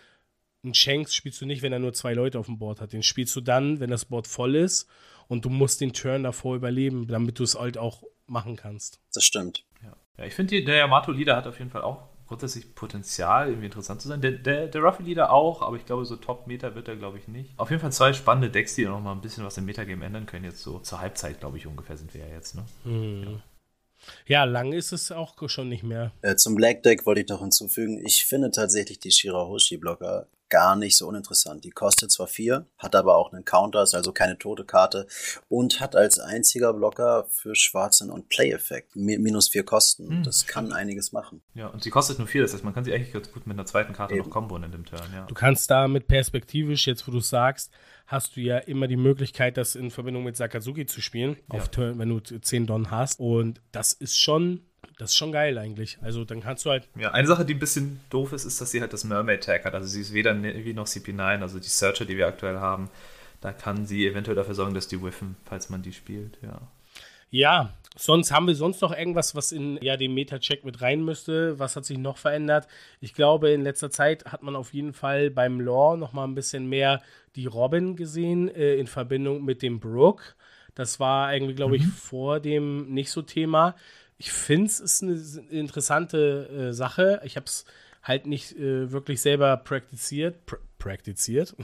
einen 0.64 0.74
Shanks 0.74 1.14
spielst 1.14 1.40
du 1.40 1.46
nicht, 1.46 1.62
wenn 1.62 1.74
er 1.74 1.80
nur 1.80 1.94
zwei 1.94 2.14
Leute 2.14 2.40
auf 2.40 2.48
dem 2.48 2.58
Board 2.58 2.82
hat. 2.82 2.94
Den 2.94 3.04
spielst 3.04 3.36
du 3.36 3.42
dann, 3.42 3.80
wenn 3.80 3.92
das 3.92 4.06
Board 4.06 4.28
voll 4.28 4.56
ist 4.56 4.88
und 5.28 5.46
du 5.46 5.50
musst 5.50 5.82
den 5.82 5.94
Turn 5.94 6.24
davor 6.24 6.56
überleben, 6.56 7.08
damit 7.08 7.38
du 7.38 7.44
es 7.44 7.60
halt 7.60 7.78
auch 7.78 8.04
machen 8.32 8.56
kannst. 8.56 9.00
Das 9.14 9.24
stimmt. 9.24 9.66
Ja, 9.84 9.96
ja 10.18 10.26
ich 10.26 10.34
finde, 10.34 10.64
der 10.64 10.78
Yamato-Leader 10.78 11.36
hat 11.36 11.48
auf 11.48 11.60
jeden 11.60 11.72
Fall 11.72 11.82
auch 11.82 12.10
grundsätzlich 12.28 12.74
Potenzial, 12.76 13.50
irgendwie 13.50 13.66
interessant 13.66 14.02
zu 14.02 14.08
sein. 14.08 14.22
Der, 14.22 14.32
der, 14.32 14.68
der 14.68 14.82
Ruffy-Leader 14.82 15.32
auch, 15.32 15.62
aber 15.62 15.76
ich 15.76 15.86
glaube, 15.86 16.06
so 16.06 16.16
Top-Meta 16.16 16.76
wird 16.76 16.88
er, 16.88 16.96
glaube 16.96 17.18
ich, 17.18 17.28
nicht. 17.28 17.52
Auf 17.58 17.70
jeden 17.70 17.82
Fall 17.82 17.92
zwei 17.92 18.14
spannende 18.14 18.50
Decks, 18.50 18.76
die 18.76 18.86
noch 18.86 19.02
mal 19.02 19.12
ein 19.12 19.22
bisschen 19.22 19.44
was 19.44 19.58
im 19.58 19.66
Metagame 19.66 20.06
ändern 20.06 20.26
können. 20.26 20.46
Jetzt 20.46 20.64
so 20.64 20.80
zur 20.80 21.02
Halbzeit, 21.02 21.42
glaube 21.42 21.58
ich, 21.58 21.68
ungefähr 21.68 21.98
sind 21.98 22.14
wir 22.14 22.22
ja 22.22 22.34
jetzt. 22.34 22.56
Ne? 22.56 22.64
Hm. 22.84 23.24
Ja. 23.24 23.44
Ja, 24.26 24.44
lang 24.46 24.74
ist 24.74 24.94
es 24.94 25.12
auch 25.12 25.36
schon 25.48 25.70
nicht 25.70 25.84
mehr. 25.84 26.12
Äh, 26.22 26.36
zum 26.36 26.56
Black 26.56 26.84
Deck 26.84 27.06
wollte 27.06 27.22
ich 27.22 27.28
noch 27.28 27.42
hinzufügen. 27.42 28.04
Ich 28.04 28.26
finde 28.26 28.50
tatsächlich 28.50 29.00
die 29.00 29.12
Shirahoshi-Blocker 29.12 30.26
gar 30.52 30.76
nicht 30.76 30.96
so 30.96 31.08
uninteressant. 31.08 31.64
Die 31.64 31.72
kostet 31.72 32.12
zwar 32.12 32.28
vier, 32.28 32.68
hat 32.78 32.96
aber 32.96 33.16
auch 33.16 33.34
einen 33.34 33.46
Counter, 33.46 33.82
ist 33.82 33.96
also 33.96 34.12
keine 34.12 34.38
tote 34.38 34.66
Karte 34.66 35.08
und 35.50 35.80
hat 35.80 35.96
als 35.96 36.20
einziger 36.20 36.74
Blocker 36.74 37.26
für 37.32 37.56
Schwarzen 37.56 38.12
und 38.12 38.30
Play-Effekt 38.30 38.96
minus 38.96 39.50
vier 39.50 39.64
Kosten. 39.64 40.10
Hm. 40.10 40.24
Das 40.24 40.46
kann 40.46 40.74
einiges 40.74 41.12
machen. 41.12 41.42
Ja, 41.56 41.68
und 41.68 41.82
sie 41.82 41.90
kostet 41.90 42.20
nur 42.20 42.28
vier, 42.28 42.44
das 42.44 42.54
heißt, 42.54 42.64
man 42.64 42.76
kann 42.76 42.84
sie 42.84 42.94
eigentlich 42.94 43.14
ganz 43.14 43.32
gut 43.32 43.48
mit 43.48 43.56
einer 43.56 43.66
zweiten 43.66 43.94
Karte 43.94 44.14
Eben. 44.14 44.26
noch 44.26 44.30
kombon 44.30 44.64
in 44.64 44.72
dem 44.72 44.86
Turn. 44.86 45.02
Ja. 45.14 45.26
Du 45.26 45.34
kannst 45.34 45.72
da 45.72 45.88
mit 45.88 46.08
perspektivisch, 46.08 46.86
jetzt 46.86 47.08
wo 47.08 47.12
du 47.12 47.22
sagst, 47.22 47.72
hast 48.06 48.36
du 48.36 48.42
ja 48.42 48.58
immer 48.58 48.88
die 48.88 48.98
Möglichkeit, 48.98 49.56
das 49.56 49.76
in 49.76 49.90
Verbindung 49.90 50.26
mit 50.26 50.36
Sakazuki 50.36 50.86
zu 50.86 51.02
spielen, 51.02 51.38
ja. 51.52 51.66
Turn, 51.68 51.98
wenn 51.98 52.10
du 52.10 52.20
10 52.20 52.68
Don 52.68 52.92
hast. 52.92 53.20
Und 53.20 53.62
das 53.72 53.94
ist 53.94 54.20
schon 54.20 54.66
das 54.98 55.12
ist 55.12 55.18
schon 55.18 55.32
geil 55.32 55.58
eigentlich. 55.58 55.98
Also 56.02 56.26
dann 56.26 56.42
kannst 56.42 56.66
du 56.66 56.70
halt. 56.70 56.88
Ja, 56.96 57.12
eine 57.12 57.28
Sache, 57.28 57.46
die 57.46 57.54
ein 57.54 57.60
bisschen 57.60 58.00
doof 58.10 58.34
ist, 58.34 58.46
ist, 58.46 58.62
dass 58.62 58.72
sie 58.72 58.82
halt 58.82 58.94
das 58.94 59.04
Mermaid 59.04 59.44
Tag 59.44 59.66
hat. 59.66 59.74
Also 59.74 59.88
sie 59.88 60.02
ist 60.02 60.14
weder 60.14 60.42
wie 60.42 60.74
noch 60.74 60.86
CP9, 60.86 61.42
also 61.42 61.60
die 61.60 61.68
Searcher, 61.68 62.06
die 62.06 62.18
wir 62.18 62.28
aktuell 62.28 62.58
haben. 62.58 62.90
Da 63.42 63.52
kann 63.52 63.86
sie 63.86 64.06
eventuell 64.06 64.36
dafür 64.36 64.54
sorgen, 64.54 64.76
dass 64.76 64.88
die 64.88 65.02
whiffen, 65.02 65.36
falls 65.46 65.70
man 65.70 65.82
die 65.82 65.94
spielt, 65.94 66.38
ja. 66.44 66.62
Ja, 67.32 67.74
sonst 67.96 68.32
haben 68.32 68.46
wir 68.46 68.56
sonst 68.56 68.82
noch 68.82 68.96
irgendwas, 68.96 69.36
was 69.36 69.54
in 69.54 69.80
ja, 69.82 69.96
den 69.96 70.14
Meta-Check 70.14 70.66
mit 70.66 70.82
rein 70.82 71.04
müsste. 71.04 71.58
Was 71.58 71.78
hat 71.78 71.86
sich 71.86 71.98
noch 71.98 72.18
verändert? 72.18 72.68
Ich 73.00 73.14
glaube, 73.14 73.52
in 73.52 73.62
letzter 73.62 73.90
Zeit 73.90 74.26
hat 74.26 74.44
man 74.44 74.56
auf 74.56 74.74
jeden 74.74 74.92
Fall 74.92 75.32
beim 75.32 75.62
Lore 75.62 75.98
noch 75.98 76.12
mal 76.12 76.26
ein 76.26 76.36
bisschen 76.36 76.68
mehr 76.68 77.02
die 77.38 77.46
Robin 77.46 77.96
gesehen 77.96 78.50
äh, 78.50 78.76
in 78.76 78.86
Verbindung 78.86 79.46
mit 79.46 79.62
dem 79.62 79.80
Brook. 79.80 80.36
Das 80.76 81.00
war 81.00 81.34
irgendwie, 81.34 81.56
glaube 81.56 81.78
ich, 81.78 81.84
mhm. 81.84 81.92
vor 81.92 82.40
dem 82.42 82.94
nicht 82.94 83.12
so 83.12 83.22
Thema. 83.22 83.76
Ich 84.22 84.32
finde 84.32 84.68
es 84.68 84.80
ist 84.80 85.02
eine 85.02 85.16
interessante 85.50 86.70
äh, 86.70 86.74
Sache. 86.74 87.20
Ich 87.24 87.38
habe 87.38 87.48
es 87.48 87.66
halt 88.04 88.28
nicht 88.28 88.56
äh, 88.56 88.92
wirklich 88.92 89.20
selber 89.20 89.58
praktiziert. 89.58 90.46
Pr 90.46 90.60
praktiziert. 90.78 91.56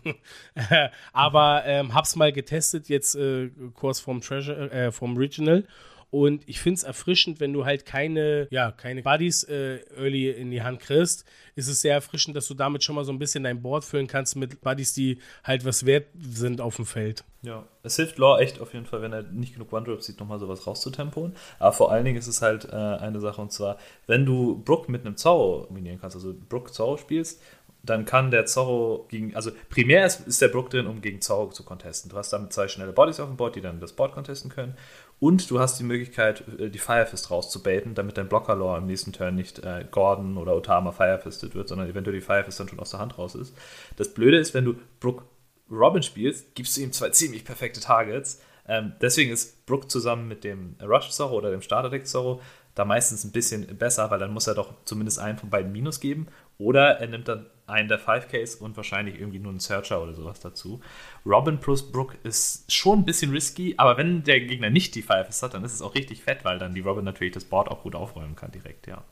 Aber 1.14 1.64
ähm, 1.66 1.94
hab's 1.94 2.16
mal 2.16 2.32
getestet, 2.32 2.90
jetzt 2.90 3.16
äh, 3.16 3.50
Kurs 3.76 4.00
vom 4.00 4.22
Treasure, 4.22 4.72
äh, 4.72 4.92
vom 4.92 5.18
Regional. 5.18 5.66
Und 6.10 6.48
ich 6.48 6.60
finde 6.60 6.78
es 6.78 6.84
erfrischend, 6.84 7.40
wenn 7.42 7.52
du 7.52 7.66
halt 7.66 7.86
keine, 7.86 8.48
ja, 8.50 8.72
keine 8.72 9.04
Buddies 9.04 9.44
äh, 9.44 9.80
early 9.98 10.30
in 10.30 10.52
die 10.52 10.62
Hand 10.62 10.80
kriegst, 10.80 11.26
ist 11.56 11.68
es 11.68 11.82
sehr 11.82 11.96
erfrischend, 11.96 12.38
dass 12.38 12.48
du 12.48 12.54
damit 12.54 12.84
schon 12.84 12.96
mal 12.96 13.04
so 13.04 13.12
ein 13.12 13.20
bisschen 13.20 13.44
dein 13.44 13.62
Board 13.62 13.84
füllen 13.84 14.08
kannst 14.08 14.38
mit 14.38 14.62
Buddies, 14.62 14.94
die 14.94 15.20
halt 15.44 15.66
was 15.66 15.86
wert 15.86 16.08
sind 16.18 16.62
auf 16.62 16.78
dem 16.78 16.86
Feld. 16.86 17.26
Ja, 17.42 17.66
es 17.84 17.98
hilft 17.98 18.18
Law 18.18 18.40
echt 18.40 18.62
auf 18.62 18.74
jeden 18.74 18.86
Fall, 18.86 19.02
wenn 19.02 19.12
er 19.12 19.24
nicht 19.24 19.54
genug 19.54 19.72
One-Drops 19.74 20.06
sieht, 20.06 20.20
nochmal 20.20 20.40
sowas 20.40 20.66
rauszutempoen. 20.66 21.36
Aber 21.60 21.74
vor 21.74 21.92
allen 21.92 22.06
Dingen 22.06 22.18
ist 22.18 22.28
es 22.28 22.42
halt 22.42 22.66
äh, 22.66 22.76
eine 22.76 23.20
Sache, 23.20 23.42
und 23.42 23.52
zwar, 23.52 23.78
wenn 24.06 24.26
du 24.26 24.62
Brook 24.64 24.88
mit 24.88 25.06
einem 25.06 25.18
Zau 25.18 25.66
kombinieren 25.68 26.00
kannst, 26.00 26.16
also 26.16 26.34
Brook 26.48 26.74
Zau 26.74 26.96
spielst, 26.98 27.42
dann 27.84 28.06
kann 28.06 28.32
der 28.32 28.46
Zorro 28.46 29.06
gegen, 29.10 29.36
also 29.36 29.52
primär 29.70 30.06
ist, 30.06 30.28
ist 30.28 30.42
der 30.42 30.50
Brook 30.50 30.70
drin, 30.70 30.88
um 30.88 31.02
gegen 31.02 31.22
Zorro 31.22 31.50
zu 31.50 31.64
contesten. 31.64 32.10
Du 32.10 32.18
hast 32.18 32.32
damit 32.32 32.54
zwei 32.54 32.68
schnelle 32.68 32.92
Bodies 32.92 33.20
auf 33.20 33.28
dem 33.28 33.38
Board, 33.38 33.56
die 33.56 33.62
dann 33.62 33.80
das 33.80 33.94
Board 33.94 34.14
contesten 34.14 34.50
können. 34.50 34.76
Und 35.20 35.50
du 35.50 35.60
hast 35.60 35.80
die 35.80 35.84
Möglichkeit, 35.84 36.44
äh, 36.60 36.70
die 36.70 36.80
Firefist 36.80 37.32
rauszubaiten, 37.32 37.96
damit 37.96 38.18
dein 38.18 38.30
Blocker-Lore 38.30 38.78
im 38.78 38.86
nächsten 38.86 39.14
Turn 39.14 39.36
nicht 39.36 39.60
äh, 39.60 39.86
Gordon 39.90 40.38
oder 40.38 40.56
Otama 40.56 40.92
Firefisted 40.92 41.56
wird, 41.56 41.68
sondern 41.70 41.90
eventuell 41.90 42.16
die 42.16 42.22
Firefist 42.22 42.60
dann 42.60 42.70
schon 42.70 42.80
aus 42.80 42.92
der 42.92 43.00
Hand 43.00 43.18
raus 43.18 43.36
ist. 43.36 43.56
Das 43.96 44.14
Blöde 44.14 44.38
ist, 44.38 44.54
wenn 44.54 44.66
du 44.66 44.76
Brook 45.00 45.24
Robin 45.72 46.04
spielst, 46.04 46.56
gibst 46.56 46.78
du 46.78 46.82
ihm 46.82 46.92
zwei 46.92 47.10
ziemlich 47.10 47.46
perfekte 47.46 47.80
Targets. 47.80 48.42
Ähm, 48.68 48.94
deswegen 49.02 49.32
ist 49.32 49.66
Brook 49.66 49.90
zusammen 49.90 50.28
mit 50.28 50.44
dem 50.44 50.76
Rush 50.82 51.10
Zorro 51.10 51.38
oder 51.38 51.52
dem 51.52 51.62
Starter 51.62 51.90
Deck 51.90 52.08
Zorro 52.08 52.42
da 52.76 52.86
meistens 52.86 53.24
ein 53.24 53.32
bisschen 53.32 53.66
besser, 53.78 54.12
weil 54.12 54.20
dann 54.20 54.34
muss 54.34 54.46
er 54.46 54.54
doch 54.54 54.74
zumindest 54.86 55.20
einen 55.20 55.40
von 55.40 55.50
beiden 55.50 55.72
Minus 55.72 56.00
geben. 56.00 56.28
Oder 56.60 57.00
er 57.00 57.08
nimmt 57.08 57.28
dann 57.28 57.48
einen 57.68 57.90
der 57.90 58.00
5Ks 58.00 58.58
und 58.58 58.78
wahrscheinlich 58.78 59.20
irgendwie 59.20 59.40
nur 59.40 59.52
einen 59.52 59.60
Searcher 59.60 60.02
oder 60.02 60.14
sowas 60.14 60.40
dazu. 60.40 60.82
Robin 61.26 61.60
plus 61.60 61.92
Brook 61.92 62.16
ist 62.24 62.72
schon 62.72 63.00
ein 63.00 63.06
bisschen 63.06 63.32
risky, 63.32 63.76
aber 63.78 63.98
wenn 63.98 64.24
der 64.24 64.40
Gegner 64.42 64.70
nicht 64.70 64.96
die 64.96 65.02
5 65.02 65.42
hat, 65.42 65.54
dann 65.54 65.64
ist 65.64 65.74
es 65.74 65.82
auch 65.82 65.94
richtig 65.94 66.24
fett, 66.24 66.44
weil 66.44 66.60
dann 66.60 66.74
die 66.74 66.82
Robin 66.82 67.04
natürlich 67.04 67.34
das 67.34 67.46
Board 67.46 67.70
auch 67.70 67.84
gut 67.84 67.96
aufräumen 67.96 68.36
kann 68.36 68.52
direkt, 68.52 68.88
ja. 68.88 69.04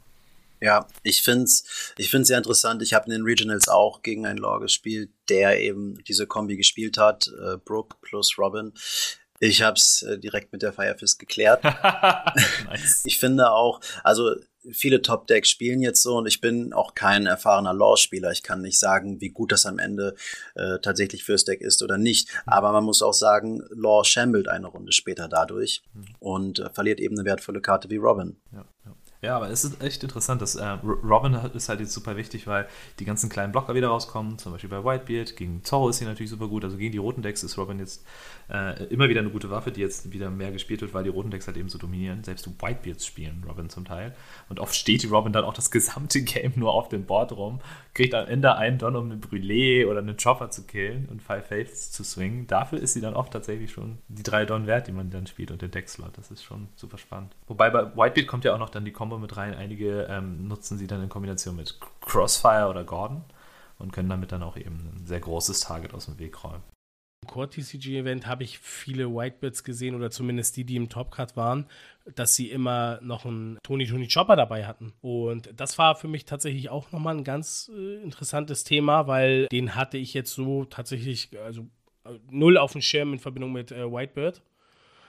Ja, 0.62 0.88
ich 1.04 1.22
finde 1.22 1.44
es 1.44 1.94
ich 1.98 2.10
find's 2.10 2.30
sehr 2.30 2.38
interessant. 2.38 2.82
Ich 2.82 2.94
habe 2.94 3.06
in 3.06 3.12
den 3.12 3.24
Regionals 3.24 3.68
auch 3.68 4.02
gegen 4.02 4.26
einen 4.26 4.40
Law 4.40 4.60
gespielt, 4.60 5.10
der 5.30 5.60
eben 5.60 6.02
diese 6.06 6.28
Kombi 6.28 6.56
gespielt 6.56 6.98
hat, 6.98 7.28
äh, 7.28 7.58
Brook 7.58 8.02
plus 8.02 8.38
Robin. 8.38 8.74
Ich 9.40 9.62
habe 9.62 9.76
es 9.76 10.02
äh, 10.04 10.18
direkt 10.18 10.54
mit 10.54 10.62
der 10.62 10.72
Firefist 10.72 11.20
geklärt. 11.20 11.64
nice. 12.66 13.04
Ich 13.06 13.20
finde 13.20 13.52
auch, 13.52 13.82
also 14.04 14.36
viele 14.72 15.02
Top-Decks 15.02 15.50
spielen 15.50 15.82
jetzt 15.82 16.02
so 16.02 16.18
und 16.18 16.28
ich 16.28 16.42
bin 16.42 16.74
auch 16.74 16.96
kein 16.96 17.26
erfahrener 17.26 17.74
Law-Spieler. 17.74 18.32
Ich 18.32 18.44
kann 18.44 18.62
nicht 18.62 18.80
sagen, 18.80 19.22
wie 19.22 19.30
gut 19.30 19.52
das 19.52 19.66
am 19.66 19.80
Ende 19.80 20.16
äh, 20.56 20.80
tatsächlich 20.82 21.24
fürs 21.24 21.46
Deck 21.46 21.62
ist 21.62 21.84
oder 21.84 21.98
nicht. 21.98 22.30
Aber 22.46 22.72
man 22.72 22.84
muss 22.84 23.02
auch 23.02 23.14
sagen, 23.14 23.62
Law 23.70 24.04
shambelt 24.04 24.48
eine 24.48 24.68
Runde 24.68 24.92
später 24.92 25.28
dadurch 25.28 25.84
mhm. 25.94 26.06
und 26.20 26.60
äh, 26.60 26.70
verliert 26.70 27.00
eben 27.00 27.18
eine 27.18 27.26
wertvolle 27.26 27.62
Karte 27.62 27.90
wie 27.90 27.98
Robin. 27.98 28.38
Ja, 28.52 28.66
ja. 28.86 28.96
Ja, 29.26 29.38
aber 29.38 29.50
es 29.50 29.64
ist 29.64 29.82
echt 29.82 30.04
interessant, 30.04 30.40
dass 30.44 30.54
äh, 30.54 30.64
Robin 30.64 31.34
ist 31.56 31.68
halt 31.68 31.80
jetzt 31.80 31.94
super 31.94 32.16
wichtig, 32.16 32.46
weil 32.46 32.68
die 33.00 33.06
ganzen 33.06 33.28
kleinen 33.28 33.52
Blocker 33.52 33.74
wieder 33.74 33.88
rauskommen, 33.88 34.38
zum 34.38 34.52
Beispiel 34.52 34.70
bei 34.70 34.86
Whitebeard. 34.86 35.36
Gegen 35.36 35.64
Zorro 35.64 35.90
ist 35.90 35.98
sie 35.98 36.06
natürlich 36.06 36.30
super 36.30 36.48
gut, 36.48 36.64
also 36.64 36.78
gegen 36.78 36.92
die 36.92 37.00
roten 37.00 37.24
Decks 37.24 37.42
ist 37.42 37.58
Robin 37.58 37.80
jetzt 37.80 38.06
äh, 38.52 38.84
immer 38.86 39.10
wieder 39.10 39.22
eine 39.22 39.32
gute 39.32 39.50
Waffe, 39.50 39.72
die 39.72 39.82
jetzt 39.82 40.12
wieder 40.12 40.30
mehr 40.30 40.52
gespielt 40.52 40.82
wird, 40.82 40.94
weil 40.94 41.04
die 41.04 41.10
roten 41.10 41.32
Decks 41.32 41.48
halt 41.48 41.58
eben 41.58 41.70
so 41.70 41.80
dominieren. 41.80 42.24
Selbst 42.24 42.48
Whitebeards 42.48 43.04
spielen 43.04 43.44
Robin 43.48 43.68
zum 43.68 43.86
Teil. 43.86 44.14
Und 44.48 44.60
oft 44.60 44.76
steht 44.76 45.02
die 45.02 45.08
Robin 45.08 45.34
dann 45.34 45.44
auch 45.44 45.56
das 45.56 45.72
gesamte 45.72 46.22
Game 46.24 46.54
nur 46.56 46.72
auf 46.72 46.90
dem 46.90 47.06
Board 47.06 47.32
rum, 47.32 47.62
kriegt 47.96 48.14
am 48.14 48.28
Ende 48.28 48.56
einen 48.56 48.78
Don, 48.78 48.96
um 48.96 49.06
eine 49.06 49.20
Brûlée 49.20 49.88
oder 49.88 50.02
einen 50.02 50.18
Chopper 50.18 50.52
zu 50.52 50.68
killen 50.68 51.08
und 51.10 51.24
Five 51.24 51.48
Faiths 51.48 51.92
zu 51.92 52.04
swingen. 52.04 52.46
Dafür 52.46 52.80
ist 52.80 52.94
sie 52.94 53.02
dann 53.02 53.16
oft 53.16 53.34
tatsächlich 53.34 53.72
schon 53.72 53.98
die 54.08 54.22
drei 54.22 54.46
Don 54.46 54.68
wert, 54.68 54.86
die 54.88 54.92
man 54.92 55.10
dann 55.10 55.26
spielt 55.26 55.50
und 55.50 55.64
den 55.64 55.72
Deckslot. 55.72 56.16
Das 56.16 56.30
ist 56.30 56.44
schon 56.44 56.68
super 56.76 57.00
spannend. 57.00 57.36
Wobei 57.48 57.72
bei 57.72 57.86
Whitebeard 57.96 58.28
kommt 58.28 58.44
ja 58.44 58.54
auch 58.54 58.60
noch 58.60 58.70
dann 58.70 58.86
die 58.86 58.92
Combo 59.16 59.22
mit 59.22 59.38
rein. 59.38 59.54
Einige 59.54 60.08
ähm, 60.10 60.48
nutzen 60.48 60.78
sie 60.78 60.88
dann 60.88 61.02
in 61.02 61.10
Kombination 61.10 61.56
mit 61.56 61.80
Crossfire 62.02 62.68
oder 62.70 62.84
Gordon 62.84 63.24
und 63.80 63.94
können 63.94 64.10
damit 64.10 64.32
dann 64.32 64.44
auch 64.44 64.58
eben 64.58 64.92
ein 64.96 65.08
sehr 65.08 65.20
großes 65.20 65.62
Target 65.62 65.94
aus 65.94 66.06
dem 66.06 66.20
Weg 66.20 66.44
räumen. 66.44 66.64
Im 67.24 67.30
Core 67.30 67.50
TCG 67.50 67.98
Event 67.98 68.28
habe 68.28 68.44
ich 68.44 68.60
viele 68.60 69.10
Whitebirds 69.10 69.64
gesehen 69.64 69.96
oder 69.96 70.12
zumindest 70.12 70.58
die, 70.58 70.64
die 70.64 70.76
im 70.76 70.90
Topcut 70.90 71.36
waren, 71.36 71.66
dass 72.14 72.36
sie 72.36 72.52
immer 72.52 73.00
noch 73.02 73.26
einen 73.26 73.58
Tony 73.64 73.88
Tony 73.88 74.08
Chopper 74.08 74.36
dabei 74.36 74.66
hatten. 74.66 74.94
Und 75.02 75.50
das 75.56 75.78
war 75.78 75.96
für 75.96 76.08
mich 76.08 76.26
tatsächlich 76.26 76.70
auch 76.70 76.92
nochmal 76.92 77.18
ein 77.18 77.24
ganz 77.24 77.72
äh, 77.74 78.04
interessantes 78.04 78.64
Thema, 78.64 79.08
weil 79.08 79.48
den 79.48 79.76
hatte 79.76 79.98
ich 79.98 80.14
jetzt 80.14 80.34
so 80.34 80.66
tatsächlich, 80.66 81.32
also 81.44 81.62
äh, 82.04 82.20
null 82.30 82.58
auf 82.58 82.74
dem 82.74 82.82
Schirm 82.82 83.14
in 83.14 83.20
Verbindung 83.20 83.54
mit 83.54 83.72
äh, 83.72 83.92
Whitebird. 83.92 84.42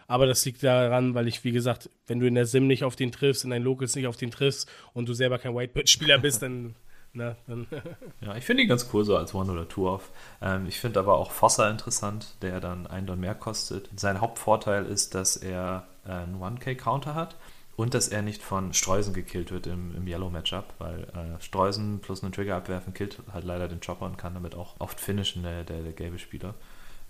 Aber 0.07 0.27
das 0.27 0.45
liegt 0.45 0.63
daran, 0.63 1.15
weil 1.15 1.27
ich, 1.29 1.43
wie 1.45 1.53
gesagt, 1.53 1.91
wenn 2.07 2.21
du 2.21 2.27
in 2.27 2.35
der 2.35 2.47
Sim 2.47 2.67
nicht 2.67 2.85
auf 2.85 2.97
den 2.97 3.13
triffst, 3.13 3.45
in 3.45 3.51
deinen 3.51 3.65
Locals 3.65 3.97
nicht 3.97 4.07
auf 4.07 4.17
den 4.17 4.31
triffst 4.31 4.69
und 4.93 5.09
du 5.09 5.15
selber 5.15 5.39
kein 5.39 5.55
Whitebird-Spieler 5.55 6.19
bist, 6.19 6.43
dann 6.43 6.75
na, 7.13 7.37
dann 7.47 7.67
ja, 8.21 8.37
ich 8.37 8.45
finde 8.45 8.63
ihn 8.63 8.69
ganz 8.69 8.89
cool 8.93 9.05
so 9.05 9.17
als 9.17 9.35
One- 9.35 9.51
oder 9.51 9.69
Two-Off. 9.69 10.11
Ähm, 10.41 10.67
ich 10.67 10.79
finde 10.79 11.01
aber 11.01 11.17
auch 11.17 11.31
Fossa 11.31 11.69
interessant, 11.71 12.37
der 12.43 12.61
dann 12.61 12.87
einen 12.87 13.07
Don 13.07 13.19
mehr 13.19 13.35
kostet. 13.35 13.89
Sein 13.97 14.21
Hauptvorteil 14.21 14.85
ist, 14.87 15.15
dass 15.15 15.37
er 15.37 15.87
äh, 16.07 16.13
einen 16.13 16.37
1K-Counter 16.37 17.15
hat 17.15 17.37
und 17.77 17.95
dass 17.95 18.09
er 18.09 18.23
nicht 18.23 18.43
von 18.43 18.73
Streusen 18.73 19.13
gekillt 19.13 19.51
wird 19.51 19.67
im, 19.67 19.95
im 19.97 20.07
Yellow-Matchup, 20.07 20.75
weil 20.79 21.05
äh, 21.05 21.41
Streusen 21.41 22.01
plus 22.01 22.23
einen 22.23 22.33
Trigger 22.33 22.57
abwerfen 22.57 22.95
killt 22.95 23.19
halt 23.33 23.45
leider 23.45 23.69
den 23.69 23.81
Chopper 23.81 24.07
und 24.07 24.19
kann 24.19 24.35
damit 24.35 24.55
auch 24.55 24.77
oft 24.79 25.01
finishen, 25.01 25.43
der, 25.43 25.65
der, 25.65 25.83
der 25.83 25.93
gelbe 25.93 26.19
Spieler. 26.19 26.55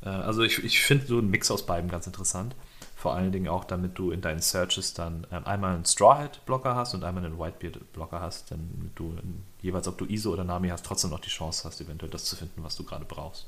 Äh, 0.03 0.09
also 0.09 0.43
ich, 0.43 0.63
ich 0.65 0.81
finde 0.81 1.07
so 1.07 1.19
einen 1.19 1.31
Mix 1.31 1.51
aus 1.51 1.67
beiden 1.67 1.91
ganz 1.91 2.07
interessant. 2.07 2.55
Vor 3.07 3.15
allen 3.15 3.31
Dingen 3.31 3.47
auch, 3.47 3.63
damit 3.63 4.01
du 4.01 4.11
in 4.11 4.21
deinen 4.21 4.41
Searches 4.41 4.93
dann 4.93 5.29
ähm, 5.31 5.47
einmal 5.47 5.77
einen 5.77 5.85
Strawhead-Blocker 5.85 6.75
hast 6.75 6.93
und 6.93 7.05
einmal 7.05 7.25
einen 7.25 7.39
Whitebeard-Blocker 7.39 8.21
hast, 8.21 8.51
damit 8.51 8.99
du 8.99 9.17
jeweils, 9.63 9.87
ob 9.87 9.97
du 9.97 10.07
ISO 10.07 10.33
oder 10.33 10.43
Nami 10.43 10.71
hast, 10.71 10.85
trotzdem 10.85 11.11
noch 11.11 11.21
die 11.21 11.29
Chance 11.29 11.63
hast, 11.63 11.81
eventuell 11.81 12.11
das 12.11 12.25
zu 12.25 12.35
finden, 12.35 12.65
was 12.65 12.75
du 12.75 12.83
gerade 12.83 13.05
brauchst. 13.05 13.47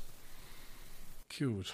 Cute. 1.29 1.73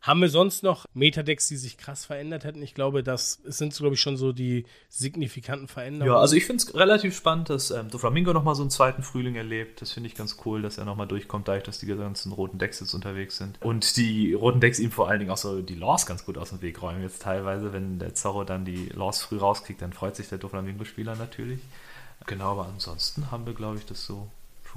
Haben 0.00 0.20
wir 0.20 0.28
sonst 0.28 0.62
noch 0.62 0.84
Metadecks, 0.94 1.48
die 1.48 1.56
sich 1.56 1.76
krass 1.76 2.04
verändert 2.04 2.44
hätten? 2.44 2.62
Ich 2.62 2.74
glaube, 2.74 3.02
das 3.02 3.40
sind, 3.44 3.74
glaube 3.74 3.94
ich, 3.94 4.00
schon 4.00 4.16
so 4.16 4.32
die 4.32 4.64
signifikanten 4.88 5.66
Veränderungen. 5.66 6.14
Ja, 6.14 6.20
also 6.20 6.36
ich 6.36 6.46
finde 6.46 6.62
es 6.62 6.74
relativ 6.74 7.16
spannend, 7.16 7.50
dass 7.50 7.72
ähm, 7.72 7.90
Doflamingo 7.90 8.32
nochmal 8.32 8.54
so 8.54 8.62
einen 8.62 8.70
zweiten 8.70 9.02
Frühling 9.02 9.34
erlebt. 9.34 9.82
Das 9.82 9.90
finde 9.90 10.08
ich 10.08 10.14
ganz 10.14 10.36
cool, 10.44 10.62
dass 10.62 10.78
er 10.78 10.84
nochmal 10.84 11.08
durchkommt, 11.08 11.48
dadurch, 11.48 11.64
dass 11.64 11.80
die 11.80 11.86
ganzen 11.86 12.30
roten 12.30 12.58
Decks 12.58 12.78
jetzt 12.78 12.94
unterwegs 12.94 13.38
sind. 13.38 13.60
Und 13.60 13.96
die 13.96 14.34
roten 14.34 14.60
Decks 14.60 14.78
ihm 14.78 14.92
vor 14.92 15.08
allen 15.08 15.18
Dingen 15.18 15.32
auch 15.32 15.36
so 15.36 15.62
die 15.62 15.74
Laws 15.74 16.06
ganz 16.06 16.24
gut 16.24 16.38
aus 16.38 16.50
dem 16.50 16.62
Weg 16.62 16.80
räumen. 16.80 17.02
Jetzt 17.02 17.22
teilweise, 17.22 17.72
wenn 17.72 17.98
der 17.98 18.14
Zorro 18.14 18.44
dann 18.44 18.64
die 18.64 18.90
Laws 18.94 19.20
früh 19.20 19.38
rauskriegt, 19.38 19.82
dann 19.82 19.92
freut 19.92 20.14
sich 20.14 20.28
der 20.28 20.38
Doflamingo-Spieler 20.38 21.16
natürlich. 21.16 21.60
Genau, 22.26 22.52
aber 22.52 22.66
ansonsten 22.66 23.30
haben 23.32 23.46
wir, 23.46 23.54
glaube 23.54 23.78
ich, 23.78 23.86
das 23.86 24.04
so 24.04 24.28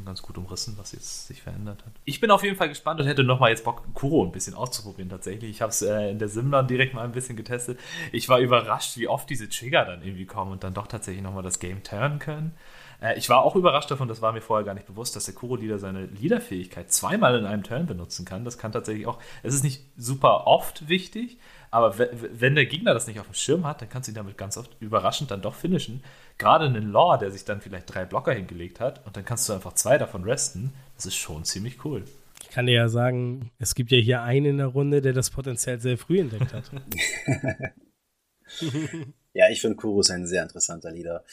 schon 0.01 0.05
ganz 0.05 0.21
gut 0.21 0.37
umrissen, 0.37 0.75
was 0.77 0.91
jetzt 0.91 1.27
sich 1.27 1.41
verändert 1.41 1.85
hat. 1.85 1.93
Ich 2.05 2.19
bin 2.19 2.31
auf 2.31 2.43
jeden 2.43 2.55
Fall 2.57 2.69
gespannt 2.69 2.99
und 2.99 3.07
hätte 3.07 3.23
nochmal 3.23 3.51
jetzt 3.51 3.63
Bock, 3.63 3.83
Kuro 3.93 4.25
ein 4.25 4.31
bisschen 4.31 4.55
auszuprobieren 4.55 5.09
tatsächlich. 5.09 5.49
Ich 5.51 5.61
habe 5.61 5.69
es 5.69 5.81
äh, 5.81 6.09
in 6.09 6.19
der 6.19 6.27
Simlan 6.27 6.67
direkt 6.67 6.93
mal 6.93 7.03
ein 7.03 7.11
bisschen 7.11 7.35
getestet. 7.35 7.79
Ich 8.11 8.27
war 8.27 8.39
überrascht, 8.39 8.97
wie 8.97 9.07
oft 9.07 9.29
diese 9.29 9.47
Trigger 9.49 9.85
dann 9.85 10.03
irgendwie 10.03 10.25
kommen 10.25 10.51
und 10.51 10.63
dann 10.63 10.73
doch 10.73 10.87
tatsächlich 10.87 11.23
nochmal 11.23 11.43
das 11.43 11.59
Game 11.59 11.83
turnen 11.83 12.19
können. 12.19 12.53
Äh, 13.01 13.17
ich 13.17 13.29
war 13.29 13.43
auch 13.43 13.55
überrascht 13.55 13.91
davon, 13.91 14.07
das 14.07 14.21
war 14.21 14.31
mir 14.31 14.41
vorher 14.41 14.65
gar 14.65 14.73
nicht 14.73 14.87
bewusst, 14.87 15.15
dass 15.15 15.25
der 15.25 15.33
Kuro-Leader 15.33 15.79
seine 15.79 16.05
Leader-Fähigkeit 16.05 16.91
zweimal 16.91 17.37
in 17.37 17.45
einem 17.45 17.63
Turn 17.63 17.87
benutzen 17.87 18.25
kann. 18.25 18.45
Das 18.45 18.57
kann 18.57 18.71
tatsächlich 18.71 19.07
auch, 19.07 19.19
es 19.43 19.53
ist 19.53 19.63
nicht 19.63 19.83
super 19.97 20.47
oft 20.47 20.87
wichtig, 20.87 21.37
aber 21.71 21.97
wenn 21.97 22.55
der 22.55 22.65
Gegner 22.65 22.93
das 22.93 23.07
nicht 23.07 23.19
auf 23.19 23.27
dem 23.27 23.33
Schirm 23.33 23.65
hat, 23.65 23.81
dann 23.81 23.89
kannst 23.89 24.07
du 24.07 24.11
ihn 24.11 24.15
damit 24.15 24.37
ganz 24.37 24.57
oft 24.57 24.75
überraschend 24.79 25.31
dann 25.31 25.41
doch 25.41 25.55
finishen. 25.55 26.03
Gerade 26.37 26.65
einen 26.65 26.91
Law, 26.91 27.17
der 27.17 27.31
sich 27.31 27.45
dann 27.45 27.61
vielleicht 27.61 27.93
drei 27.93 28.05
Blocker 28.05 28.33
hingelegt 28.33 28.79
hat 28.79 29.05
und 29.05 29.17
dann 29.17 29.25
kannst 29.25 29.49
du 29.49 29.53
einfach 29.53 29.73
zwei 29.73 29.97
davon 29.97 30.23
resten, 30.23 30.73
das 30.95 31.05
ist 31.05 31.15
schon 31.15 31.43
ziemlich 31.43 31.83
cool. 31.85 32.03
Ich 32.41 32.49
kann 32.49 32.65
dir 32.65 32.73
ja 32.73 32.89
sagen, 32.89 33.51
es 33.59 33.75
gibt 33.75 33.91
ja 33.91 33.99
hier 33.99 34.23
einen 34.23 34.45
in 34.45 34.57
der 34.57 34.67
Runde, 34.67 35.01
der 35.01 35.13
das 35.13 35.29
Potenzial 35.29 35.79
sehr 35.79 35.97
früh 35.97 36.19
entdeckt 36.19 36.53
hat. 36.53 36.71
Ja, 39.33 39.49
ich 39.49 39.61
finde 39.61 39.77
Kurus 39.77 40.09
ein 40.09 40.27
sehr 40.27 40.43
interessanter 40.43 40.91
Leader. 40.91 41.23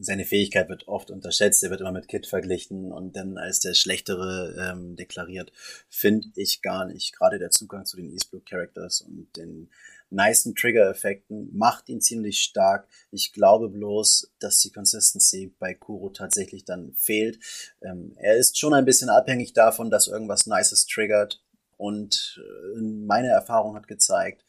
Seine 0.00 0.24
Fähigkeit 0.24 0.70
wird 0.70 0.88
oft 0.88 1.10
unterschätzt, 1.10 1.62
er 1.62 1.70
wird 1.70 1.82
immer 1.82 1.92
mit 1.92 2.08
Kid 2.08 2.26
verglichen 2.26 2.92
und 2.92 3.14
dann 3.14 3.36
als 3.36 3.60
der 3.60 3.74
Schlechtere 3.74 4.56
ähm, 4.58 4.96
deklariert. 4.96 5.52
Finde 5.90 6.28
ich 6.36 6.62
gar 6.62 6.86
nicht. 6.86 7.14
Gerade 7.14 7.38
der 7.38 7.50
Zugang 7.50 7.84
zu 7.84 7.98
den 7.98 8.10
East 8.10 8.30
Blue 8.30 8.42
Characters 8.42 9.02
und 9.02 9.36
den 9.36 9.68
nicen 10.08 10.54
Trigger-Effekten 10.54 11.54
macht 11.54 11.88
ihn 11.88 12.00
ziemlich 12.00 12.40
stark. 12.40 12.88
Ich 13.10 13.32
glaube 13.32 13.68
bloß, 13.68 14.32
dass 14.38 14.60
die 14.60 14.72
Consistency 14.72 15.54
bei 15.58 15.74
Kuro 15.74 16.10
tatsächlich 16.10 16.64
dann 16.64 16.94
fehlt. 16.94 17.38
Ähm, 17.82 18.12
er 18.16 18.36
ist 18.36 18.58
schon 18.58 18.72
ein 18.72 18.84
bisschen 18.84 19.10
abhängig 19.10 19.52
davon, 19.52 19.90
dass 19.90 20.08
irgendwas 20.08 20.46
Nices 20.46 20.86
triggert. 20.86 21.42
Und 21.76 22.40
äh, 22.40 22.80
meine 22.80 23.28
Erfahrung 23.28 23.74
hat 23.76 23.88
gezeigt, 23.88 24.44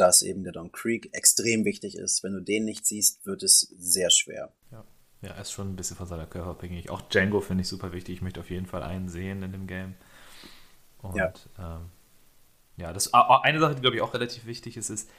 dass 0.00 0.22
eben 0.22 0.42
der 0.42 0.52
Don 0.52 0.72
Creek 0.72 1.10
extrem 1.12 1.64
wichtig 1.64 1.96
ist. 1.96 2.24
Wenn 2.24 2.32
du 2.32 2.40
den 2.40 2.64
nicht 2.64 2.86
siehst, 2.86 3.26
wird 3.26 3.42
es 3.42 3.60
sehr 3.78 4.10
schwer. 4.10 4.52
Ja. 4.72 4.84
Ja, 5.22 5.32
er 5.32 5.42
ist 5.42 5.52
schon 5.52 5.68
ein 5.68 5.76
bisschen 5.76 5.98
von 5.98 6.06
seiner 6.06 6.26
Körper 6.26 6.50
abhängig. 6.50 6.88
Auch 6.88 7.02
Django 7.02 7.42
finde 7.42 7.60
ich 7.60 7.68
super 7.68 7.92
wichtig. 7.92 8.16
Ich 8.16 8.22
möchte 8.22 8.40
auf 8.40 8.48
jeden 8.48 8.64
Fall 8.64 8.82
einen 8.82 9.10
sehen 9.10 9.42
in 9.42 9.52
dem 9.52 9.66
Game. 9.66 9.94
Und 11.02 11.14
ja, 11.14 11.32
ähm, 11.58 11.90
ja 12.78 12.92
das, 12.94 13.12
eine 13.12 13.60
Sache, 13.60 13.74
die 13.74 13.82
glaube 13.82 13.96
ich 13.96 14.02
auch 14.02 14.14
relativ 14.14 14.46
wichtig 14.46 14.78
ist, 14.78 14.88
ist, 14.88 15.10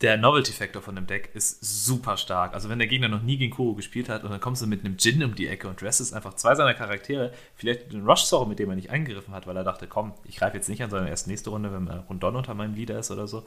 der 0.00 0.16
Novelty-Factor 0.16 0.80
von 0.80 0.94
dem 0.94 1.06
Deck 1.06 1.30
ist 1.34 1.58
super 1.60 2.16
stark. 2.16 2.54
Also 2.54 2.68
wenn 2.68 2.78
der 2.78 2.86
Gegner 2.86 3.08
noch 3.08 3.22
nie 3.22 3.36
gegen 3.36 3.52
Kuro 3.52 3.74
gespielt 3.74 4.08
hat 4.08 4.22
und 4.22 4.30
dann 4.30 4.40
kommst 4.40 4.62
du 4.62 4.66
mit 4.66 4.84
einem 4.84 4.96
Jin 4.98 5.22
um 5.24 5.34
die 5.34 5.48
Ecke 5.48 5.68
und 5.68 5.80
dressest 5.80 6.14
einfach 6.14 6.34
zwei 6.34 6.54
seiner 6.54 6.74
Charaktere, 6.74 7.32
vielleicht 7.56 7.92
den 7.92 8.04
Rush 8.04 8.22
Sorrow, 8.22 8.46
mit 8.46 8.58
dem 8.58 8.70
er 8.70 8.76
nicht 8.76 8.90
eingegriffen 8.90 9.34
hat, 9.34 9.46
weil 9.46 9.56
er 9.56 9.64
dachte, 9.64 9.86
komm, 9.88 10.14
ich 10.24 10.36
greife 10.36 10.56
jetzt 10.56 10.68
nicht 10.68 10.82
an, 10.82 10.90
sondern 10.90 11.08
erst 11.08 11.26
nächste 11.26 11.50
Runde, 11.50 11.72
wenn 11.72 11.88
Rundon 11.88 12.36
unter 12.36 12.54
meinem 12.54 12.74
Leader 12.74 12.98
ist 12.98 13.10
oder 13.10 13.26
so. 13.26 13.44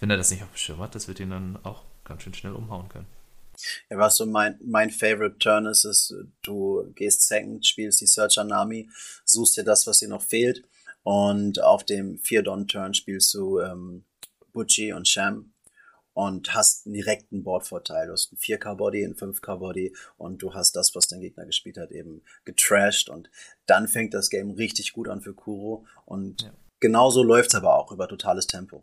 Wenn 0.00 0.10
er 0.10 0.16
das 0.16 0.30
nicht 0.30 0.42
auf 0.42 0.50
dem 0.50 0.56
Schirm 0.56 0.80
hat, 0.80 0.94
das 0.94 1.08
wird 1.08 1.20
ihn 1.20 1.30
dann 1.30 1.58
auch 1.62 1.84
ganz 2.04 2.22
schön 2.22 2.34
schnell 2.34 2.52
umhauen 2.52 2.88
können. 2.88 3.06
Ja, 3.90 3.98
was 3.98 4.16
so 4.16 4.26
mein, 4.26 4.58
mein 4.64 4.90
Favorite 4.90 5.38
Turn 5.38 5.66
ist, 5.66 5.84
ist, 5.84 6.14
du 6.42 6.92
gehst 6.94 7.26
Second, 7.26 7.66
spielst 7.66 8.00
die 8.00 8.06
Searcher 8.06 8.44
Nami, 8.44 8.88
suchst 9.24 9.56
dir 9.56 9.64
das, 9.64 9.86
was 9.86 9.98
dir 9.98 10.08
noch 10.08 10.22
fehlt 10.22 10.62
und 11.02 11.62
auf 11.62 11.84
dem 11.84 12.18
Vier-Don-Turn 12.18 12.94
spielst 12.94 13.32
du 13.34 13.60
ähm, 13.60 14.04
Butchie 14.52 14.92
und 14.92 15.08
Sham 15.08 15.52
und 16.18 16.52
hast 16.52 16.84
einen 16.84 16.94
direkten 16.94 17.44
Boardvorteil. 17.44 18.08
Du 18.08 18.12
hast 18.12 18.32
einen 18.32 18.40
4K-Body, 18.40 19.04
einen 19.04 19.14
5K-Body 19.14 19.94
und 20.16 20.42
du 20.42 20.52
hast 20.52 20.74
das, 20.74 20.96
was 20.96 21.06
dein 21.06 21.20
Gegner 21.20 21.46
gespielt 21.46 21.78
hat, 21.78 21.92
eben 21.92 22.22
getrashed 22.44 23.08
und 23.08 23.30
dann 23.66 23.86
fängt 23.86 24.14
das 24.14 24.28
Game 24.28 24.50
richtig 24.50 24.92
gut 24.94 25.08
an 25.08 25.20
für 25.20 25.32
Kuro 25.32 25.86
und 26.06 26.42
ja. 26.42 26.50
genauso 26.80 27.22
läuft's 27.22 27.54
aber 27.54 27.78
auch 27.78 27.92
über 27.92 28.08
totales 28.08 28.48
Tempo. 28.48 28.82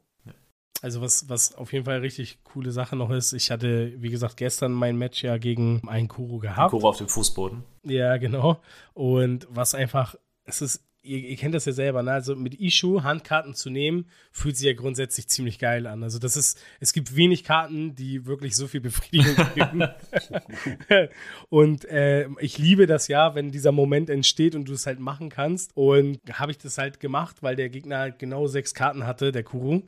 Also 0.82 1.02
was, 1.02 1.28
was 1.28 1.54
auf 1.56 1.74
jeden 1.74 1.84
Fall 1.84 2.00
richtig 2.00 2.42
coole 2.46 2.72
Sache 2.72 2.96
noch 2.96 3.12
ist, 3.12 3.34
ich 3.34 3.52
hatte, 3.52 4.02
wie 4.02 4.12
gesagt, 4.12 4.38
gestern 4.38 4.72
mein 4.72 4.96
Match 4.96 5.22
ja 5.22 5.38
gegen 5.38 5.82
einen 5.90 6.08
Kuro 6.08 6.38
gehabt. 6.38 6.72
Kuro 6.72 6.88
auf 6.88 7.00
dem 7.00 7.10
Fußboden. 7.10 7.66
Ja, 7.84 8.16
genau. 8.16 8.62
Und 8.94 9.46
was 9.50 9.76
einfach, 9.76 10.16
es 10.46 10.62
ist 10.62 10.85
ihr, 11.06 11.20
ihr, 11.20 11.36
kennt 11.38 11.56
das 11.56 11.66
ja 11.66 11.72
selber, 11.72 12.04
ne? 12.04 12.12
Also 12.12 12.36
mit 12.36 12.60
Ishu 12.60 13.04
Handkarten 13.04 13.54
zu 13.54 13.70
nehmen, 13.70 14.06
fühlt 14.32 14.58
sich 14.58 14.68
ja 14.68 14.74
grundsätzlich 14.74 15.28
ziemlich 15.28 15.60
geil 15.60 15.88
an. 15.88 16.04
Also 16.04 16.20
das 16.20 16.36
ist, 16.36 16.60
es 16.80 16.94
gibt 16.94 17.16
wenig 17.16 17.44
Karten, 17.44 17.96
die 17.96 18.26
wirklich 18.26 18.56
so 18.56 18.68
viel 18.68 18.82
Befriedigung 18.82 19.48
geben. 19.56 19.84
und 21.50 21.86
äh, 21.86 22.28
ich 22.40 22.58
liebe 22.58 22.88
das 22.88 23.08
ja, 23.08 23.36
wenn 23.36 23.52
dieser 23.52 23.72
Moment 23.72 24.10
entsteht 24.10 24.56
und 24.56 24.68
du 24.68 24.74
es 24.74 24.86
halt 24.86 25.00
machen 25.00 25.30
kannst. 25.30 25.72
Und 25.76 26.20
habe 26.34 26.52
ich 26.52 26.58
das 26.58 26.78
halt 26.78 27.00
gemacht, 27.00 27.38
weil 27.42 27.56
der 27.56 27.70
Gegner 27.70 28.00
halt 28.00 28.20
genau 28.20 28.48
sechs 28.48 28.74
Karten 28.74 29.06
hatte, 29.06 29.32
der 29.32 29.44
Kuru. 29.44 29.84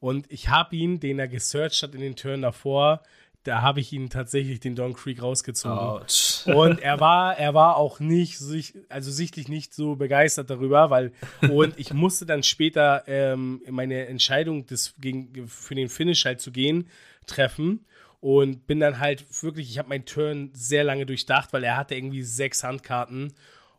Und 0.00 0.30
ich 0.30 0.48
habe 0.48 0.76
ihn, 0.76 1.00
den 1.00 1.18
er 1.18 1.28
gesearched 1.28 1.82
hat 1.82 1.94
in 1.94 2.00
den 2.00 2.16
Turn 2.16 2.42
davor, 2.42 3.02
da 3.48 3.62
habe 3.62 3.80
ich 3.80 3.92
ihn 3.92 4.10
tatsächlich 4.10 4.60
den 4.60 4.76
Don 4.76 4.92
Creek 4.92 5.22
rausgezogen. 5.22 5.78
Ouch. 5.78 6.46
Und 6.54 6.80
er 6.80 7.00
war, 7.00 7.36
er 7.38 7.54
war 7.54 7.76
auch 7.76 7.98
nicht, 7.98 8.38
also 8.88 9.10
sichtlich 9.10 9.48
nicht 9.48 9.72
so 9.72 9.96
begeistert 9.96 10.50
darüber, 10.50 10.90
weil, 10.90 11.12
und 11.50 11.78
ich 11.78 11.92
musste 11.92 12.26
dann 12.26 12.42
später 12.42 13.04
ähm, 13.06 13.62
meine 13.68 14.06
Entscheidung 14.06 14.66
des, 14.66 14.94
gegen, 14.98 15.48
für 15.48 15.74
den 15.74 15.88
Finish 15.88 16.24
halt 16.24 16.40
zu 16.40 16.52
gehen, 16.52 16.88
treffen. 17.26 17.86
Und 18.20 18.66
bin 18.66 18.80
dann 18.80 18.98
halt 18.98 19.24
wirklich, 19.42 19.70
ich 19.70 19.78
habe 19.78 19.90
meinen 19.90 20.04
Turn 20.04 20.50
sehr 20.52 20.84
lange 20.84 21.06
durchdacht, 21.06 21.52
weil 21.52 21.64
er 21.64 21.76
hatte 21.76 21.94
irgendwie 21.94 22.22
sechs 22.22 22.64
Handkarten. 22.64 23.32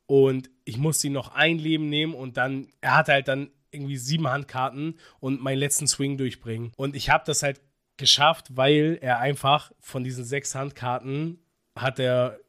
Und 0.05 0.49
ich 0.63 0.77
musste 0.77 1.07
ihn 1.07 1.13
noch 1.13 1.35
ein 1.35 1.59
Leben 1.59 1.89
nehmen 1.89 2.13
und 2.13 2.37
dann, 2.37 2.67
er 2.81 2.97
hatte 2.97 3.11
halt 3.11 3.27
dann 3.27 3.51
irgendwie 3.71 3.97
sieben 3.97 4.27
Handkarten 4.27 4.97
und 5.19 5.41
meinen 5.41 5.59
letzten 5.59 5.87
Swing 5.87 6.17
durchbringen. 6.17 6.71
Und 6.75 6.95
ich 6.95 7.09
habe 7.09 7.23
das 7.25 7.43
halt 7.43 7.61
geschafft, 7.99 8.57
weil 8.57 8.97
er 9.01 9.19
einfach 9.19 9.71
von 9.79 10.03
diesen 10.03 10.25
sechs 10.25 10.55
Handkarten 10.55 11.39
hat 11.75 11.99
er 11.99 12.39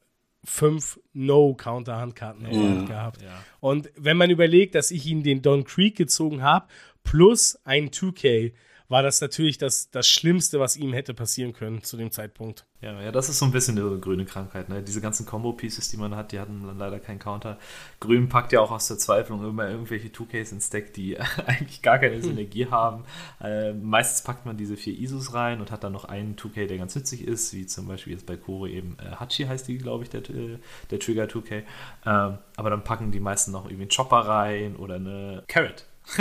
fünf 0.42 0.98
No-Counter-Handkarten 1.12 2.46
ja. 2.51 2.84
gehabt. 2.86 3.20
Ja. 3.20 3.44
Und 3.61 3.90
wenn 3.96 4.16
man 4.16 4.30
überlegt, 4.30 4.74
dass 4.74 4.90
ich 4.90 5.05
ihn 5.07 5.22
den 5.22 5.42
Don 5.42 5.64
Creek 5.64 5.96
gezogen 5.96 6.42
habe, 6.42 6.66
plus 7.03 7.59
ein 7.64 7.90
2K, 7.90 8.53
war 8.91 9.03
das 9.05 9.20
natürlich 9.20 9.57
das, 9.57 9.91
das 9.91 10.09
Schlimmste, 10.09 10.59
was 10.59 10.76
ihm 10.76 10.93
hätte 10.93 11.14
passieren 11.14 11.53
können 11.53 11.82
zu 11.82 11.97
dem 11.97 12.11
Zeitpunkt. 12.11 12.66
Ja, 12.80 13.01
ja, 13.01 13.12
das 13.12 13.28
ist 13.28 13.38
so 13.38 13.45
ein 13.45 13.53
bisschen 13.53 13.78
eine 13.78 13.99
grüne 13.99 14.24
Krankheit. 14.24 14.68
Ne? 14.68 14.82
Diese 14.82 15.01
ganzen 15.01 15.26
Combo-Pieces, 15.26 15.91
die 15.91 15.97
man 15.97 16.16
hat, 16.16 16.32
die 16.32 16.41
hatten 16.41 16.66
dann 16.66 16.76
leider 16.76 16.99
keinen 16.99 17.20
Counter. 17.20 17.59
Grün 18.01 18.28
packt 18.28 18.53
ja 18.53 18.61
auch 18.61 18.72
aus 18.72 18.88
der 18.88 18.99
Zweiflung 18.99 19.47
immer 19.49 19.68
irgendwelche 19.68 20.09
2Ks 20.09 20.53
ins 20.53 20.70
Deck, 20.70 20.93
die 20.93 21.18
eigentlich 21.47 21.82
gar 21.82 21.99
keine 21.99 22.20
Synergie 22.20 22.66
haben. 22.66 23.05
Äh, 23.41 23.74
meistens 23.74 24.22
packt 24.22 24.45
man 24.45 24.57
diese 24.57 24.76
vier 24.76 24.99
Isus 24.99 25.34
rein 25.34 25.61
und 25.61 25.70
hat 25.70 25.84
dann 25.84 25.93
noch 25.93 26.07
einen 26.07 26.34
2K, 26.34 26.66
der 26.66 26.78
ganz 26.78 26.97
nützlich 26.97 27.26
ist, 27.26 27.55
wie 27.55 27.66
zum 27.66 27.86
Beispiel 27.86 28.14
jetzt 28.14 28.26
bei 28.26 28.36
Koro 28.36 28.66
eben 28.66 28.97
äh, 28.99 29.14
Hachi 29.14 29.45
heißt 29.45 29.68
die, 29.68 29.78
glaube 29.78 30.03
ich, 30.03 30.11
der, 30.11 30.28
äh, 30.30 30.59
der 30.91 30.99
Trigger 30.99 31.26
2K. 31.26 31.62
Ähm, 32.07 32.38
aber 32.57 32.70
dann 32.70 32.82
packen 32.82 33.12
die 33.12 33.20
meisten 33.20 33.53
noch 33.53 33.66
irgendwie 33.66 33.82
einen 33.82 33.91
Chopper 33.91 34.26
rein 34.26 34.74
oder 34.74 34.97
eine 34.97 35.45
Carrot. 35.47 35.84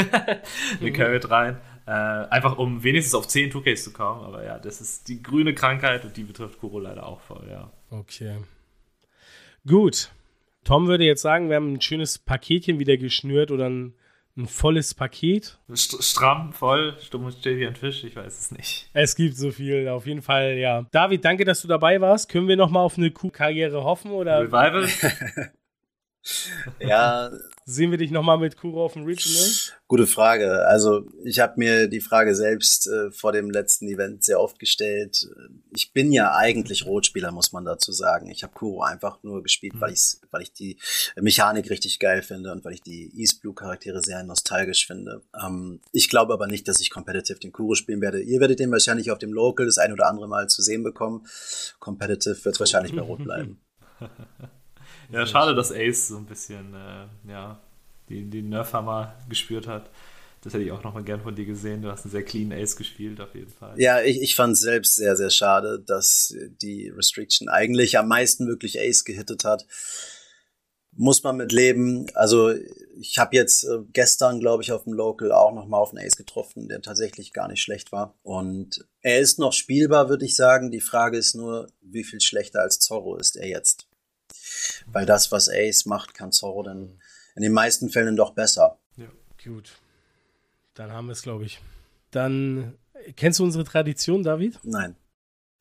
eine 0.80 0.92
Carrot 0.92 1.32
rein. 1.32 1.58
Äh, 1.90 2.28
einfach 2.30 2.60
um 2.60 2.84
wenigstens 2.84 3.16
auf 3.16 3.28
10 3.28 3.52
2Ks 3.52 3.86
zu 3.86 3.92
kommen. 3.92 4.24
Aber 4.24 4.44
ja, 4.44 4.60
das 4.60 4.80
ist 4.80 5.08
die 5.08 5.24
grüne 5.24 5.56
Krankheit 5.56 6.06
und 6.06 6.16
die 6.16 6.24
betrifft 6.24 6.60
Kuro 6.60 6.78
leider 6.78 7.08
auch 7.08 7.20
voll, 7.20 7.48
ja. 7.50 7.72
Okay. 7.90 8.38
Gut. 9.66 10.12
Tom 10.64 10.86
würde 10.86 11.04
jetzt 11.04 11.24
sagen, 11.24 11.50
wir 11.50 11.56
haben 11.56 11.74
ein 11.74 11.82
schönes 11.82 12.20
Paketchen 12.20 12.78
wieder 12.78 12.96
geschnürt 12.98 13.50
oder 13.50 13.72
ein, 13.72 13.96
ein 14.38 14.46
volles 14.46 14.94
Paket. 14.94 15.58
Stramm, 15.74 16.54
voll, 16.54 16.96
stumm 17.02 17.26
und 17.26 17.32
still 17.32 17.58
wie 17.58 17.66
ein 17.66 17.76
Fisch, 17.76 18.04
ich 18.04 18.16
weiß 18.16 18.40
es 18.40 18.52
nicht. 18.52 18.88
Es 18.94 19.16
gibt 19.16 19.36
so 19.36 19.50
viel, 19.50 19.88
auf 19.88 20.06
jeden 20.06 20.22
Fall, 20.22 20.60
ja. 20.60 20.86
David, 20.92 21.26
danke, 21.26 21.44
dass 21.44 21.64
du 21.64 21.68
dabei 21.68 22.00
warst. 22.00 22.30
Können 22.30 22.48
wir 22.48 22.56
nochmal 22.56 22.84
auf 22.84 23.00
eine 23.00 23.10
Kuh-Karriere 23.10 23.84
hoffen? 23.84 24.12
Oder? 24.12 24.42
Revival? 24.42 24.88
ja, 26.80 27.32
Sehen 27.72 27.92
wir 27.92 28.00
dich 28.00 28.10
nochmal 28.10 28.40
mit 28.40 28.58
Kuro 28.58 28.84
auf 28.84 28.94
dem 28.94 29.04
Regional? 29.04 29.48
Gute 29.88 30.08
Frage. 30.08 30.66
Also 30.66 31.06
ich 31.24 31.40
habe 31.40 31.54
mir 31.58 31.88
die 31.88 32.02
Frage 32.02 32.34
selbst 32.34 32.88
äh, 32.88 33.12
vor 33.12 33.32
dem 33.32 33.52
letzten 33.52 33.88
Event 33.88 34.24
sehr 34.24 34.40
oft 34.40 34.58
gestellt. 34.58 35.30
Ich 35.76 35.94
bin 35.94 36.12
ja 36.12 36.34
eigentlich 36.34 36.88
Rotspieler, 36.88 37.32
muss 37.32 37.52
man 37.52 37.66
dazu 37.66 37.92
sagen. 37.92 38.32
Ich 38.32 38.42
habe 38.42 38.54
Kuro 38.54 38.82
einfach 38.82 39.22
nur 39.22 39.44
gespielt, 39.44 39.76
mhm. 39.76 39.82
weil, 39.82 39.92
ich's, 39.92 40.20
weil 40.32 40.42
ich 40.42 40.52
die 40.52 40.80
Mechanik 41.16 41.70
richtig 41.70 42.00
geil 42.00 42.24
finde 42.24 42.52
und 42.52 42.66
weil 42.66 42.74
ich 42.74 42.82
die 42.82 43.12
East 43.16 43.40
Blue 43.42 43.54
Charaktere 43.54 44.02
sehr 44.02 44.24
nostalgisch 44.24 44.88
finde. 44.88 45.22
Ähm, 45.40 45.80
ich 45.92 46.10
glaube 46.10 46.34
aber 46.34 46.48
nicht, 46.48 46.68
dass 46.68 46.80
ich 46.80 46.90
competitive 46.90 47.38
den 47.38 47.52
Kuro 47.52 47.76
spielen 47.76 48.02
werde. 48.02 48.20
Ihr 48.20 48.40
werdet 48.40 48.60
den 48.60 48.72
wahrscheinlich 48.72 49.12
auf 49.12 49.20
dem 49.20 49.32
Local 49.32 49.68
das 49.68 49.78
ein 49.78 49.94
oder 49.94 50.08
andere 50.08 50.28
Mal 50.28 50.50
zu 50.50 50.64
sehen 50.64 50.82
bekommen. 50.82 51.28
Competitive 51.78 52.44
wird 52.46 52.60
wahrscheinlich 52.60 52.96
bei 52.96 53.02
Rot 53.04 53.24
bleiben. 53.24 53.62
Ja, 55.12 55.26
schade, 55.26 55.56
dass 55.56 55.72
Ace 55.72 56.10
so 56.10 56.18
ein 56.18 56.26
bisschen, 56.26 56.74
äh, 56.74 57.30
ja, 57.30 57.60
den, 58.10 58.30
den 58.32 58.50
Nerfhammer 58.50 59.16
gespürt 59.28 59.68
hat. 59.68 59.90
Das 60.42 60.54
hätte 60.54 60.64
ich 60.64 60.72
auch 60.72 60.84
nochmal 60.84 61.04
gern 61.04 61.22
von 61.22 61.36
dir 61.36 61.46
gesehen. 61.46 61.82
Du 61.82 61.92
hast 61.92 62.06
einen 62.06 62.12
sehr 62.12 62.24
clean 62.24 62.54
Ace 62.54 62.76
gespielt, 62.76 63.20
auf 63.20 63.36
jeden 63.36 63.52
Fall. 63.52 63.74
Ja, 63.78 64.02
ich, 64.02 64.22
ich 64.22 64.36
fand 64.36 64.54
es 64.54 64.62
selbst 64.62 64.96
sehr, 64.96 65.18
sehr 65.18 65.32
schade, 65.32 65.84
dass 65.86 66.34
die 66.62 66.90
Restriction 66.90 67.50
eigentlich 67.50 67.98
am 67.98 68.08
meisten 68.08 68.48
wirklich 68.48 68.80
Ace 68.80 69.04
gehittet 69.04 69.44
hat. 69.44 69.66
Muss 70.94 71.24
man 71.24 71.38
mit 71.38 71.52
leben. 71.52 72.08
Also 72.14 72.54
ich 72.98 73.18
habe 73.18 73.36
jetzt 73.36 73.64
äh, 73.64 73.80
gestern, 73.92 74.40
glaube 74.40 74.64
ich, 74.64 74.72
auf 74.72 74.86
dem 74.86 74.94
Local 74.94 75.32
auch 75.32 75.54
nochmal 75.54 75.82
auf 75.82 75.94
einen 75.94 76.06
Ace 76.06 76.16
getroffen, 76.16 76.70
der 76.70 76.82
tatsächlich 76.82 77.34
gar 77.34 77.48
nicht 77.48 77.62
schlecht 77.62 77.92
war. 77.92 78.16
Und 78.24 78.86
er 79.02 79.20
ist 79.20 79.40
noch 79.40 79.54
spielbar, 79.54 80.10
würde 80.10 80.26
ich 80.26 80.36
sagen. 80.36 80.72
Die 80.72 80.82
Frage 80.82 81.18
ist 81.18 81.36
nur, 81.36 81.68
wie 81.82 82.04
viel 82.04 82.22
schlechter 82.22 82.62
als 82.62 82.80
Zorro 82.80 83.18
ist 83.18 83.36
er 83.36 83.48
jetzt? 83.48 83.89
Weil 84.88 85.06
das, 85.06 85.32
was 85.32 85.50
Ace 85.50 85.86
macht, 85.86 86.14
kann 86.14 86.32
Zorro 86.32 86.64
dann 86.64 87.00
in 87.36 87.44
den 87.44 87.54
meisten 87.54 87.90
Fällen 87.90 88.16
doch 88.16 88.32
besser. 88.34 88.80
Ja, 88.98 89.08
gut. 89.44 89.72
Dann 90.74 90.92
haben 90.92 91.08
wir 91.08 91.14
es, 91.14 91.22
glaube 91.22 91.46
ich. 91.46 91.62
Dann 92.12 92.76
kennst 93.16 93.40
du 93.40 93.44
unsere 93.44 93.64
Tradition, 93.64 94.24
David? 94.24 94.60
Nein. 94.64 94.96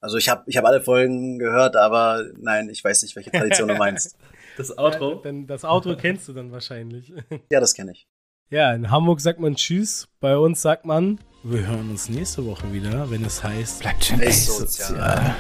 Also 0.01 0.17
ich 0.17 0.29
habe 0.29 0.45
ich 0.47 0.57
hab 0.57 0.65
alle 0.65 0.81
Folgen 0.81 1.39
gehört, 1.39 1.77
aber 1.77 2.25
nein, 2.37 2.69
ich 2.69 2.83
weiß 2.85 3.03
nicht, 3.03 3.17
welche 3.17 3.31
Tradition 3.31 3.69
du 3.69 3.75
meinst. 3.75 4.17
Das 4.57 4.77
Outro? 4.77 5.15
Ja, 5.15 5.21
denn 5.21 5.47
das 5.47 5.65
Outro 5.65 5.95
kennst 5.95 6.27
du 6.27 6.33
dann 6.33 6.51
wahrscheinlich. 6.51 7.13
Ja, 7.53 7.61
das 7.61 7.75
kenne 7.75 7.93
ich. 7.93 8.09
Ja, 8.51 8.75
in 8.75 8.91
Hamburg 8.91 9.21
sagt 9.21 9.39
man 9.39 9.55
Tschüss, 9.55 10.09
bei 10.19 10.37
uns 10.37 10.61
sagt 10.63 10.85
man, 10.85 11.21
wir 11.45 11.65
hören 11.65 11.91
uns 11.91 12.09
nächste 12.09 12.45
Woche 12.45 12.73
wieder, 12.73 13.09
wenn 13.09 13.25
es 13.25 13.45
heißt, 13.45 13.81
bleibt 13.81 14.05
schön 14.05 14.19
sozial. 14.19 14.67
sozial. 14.67 15.37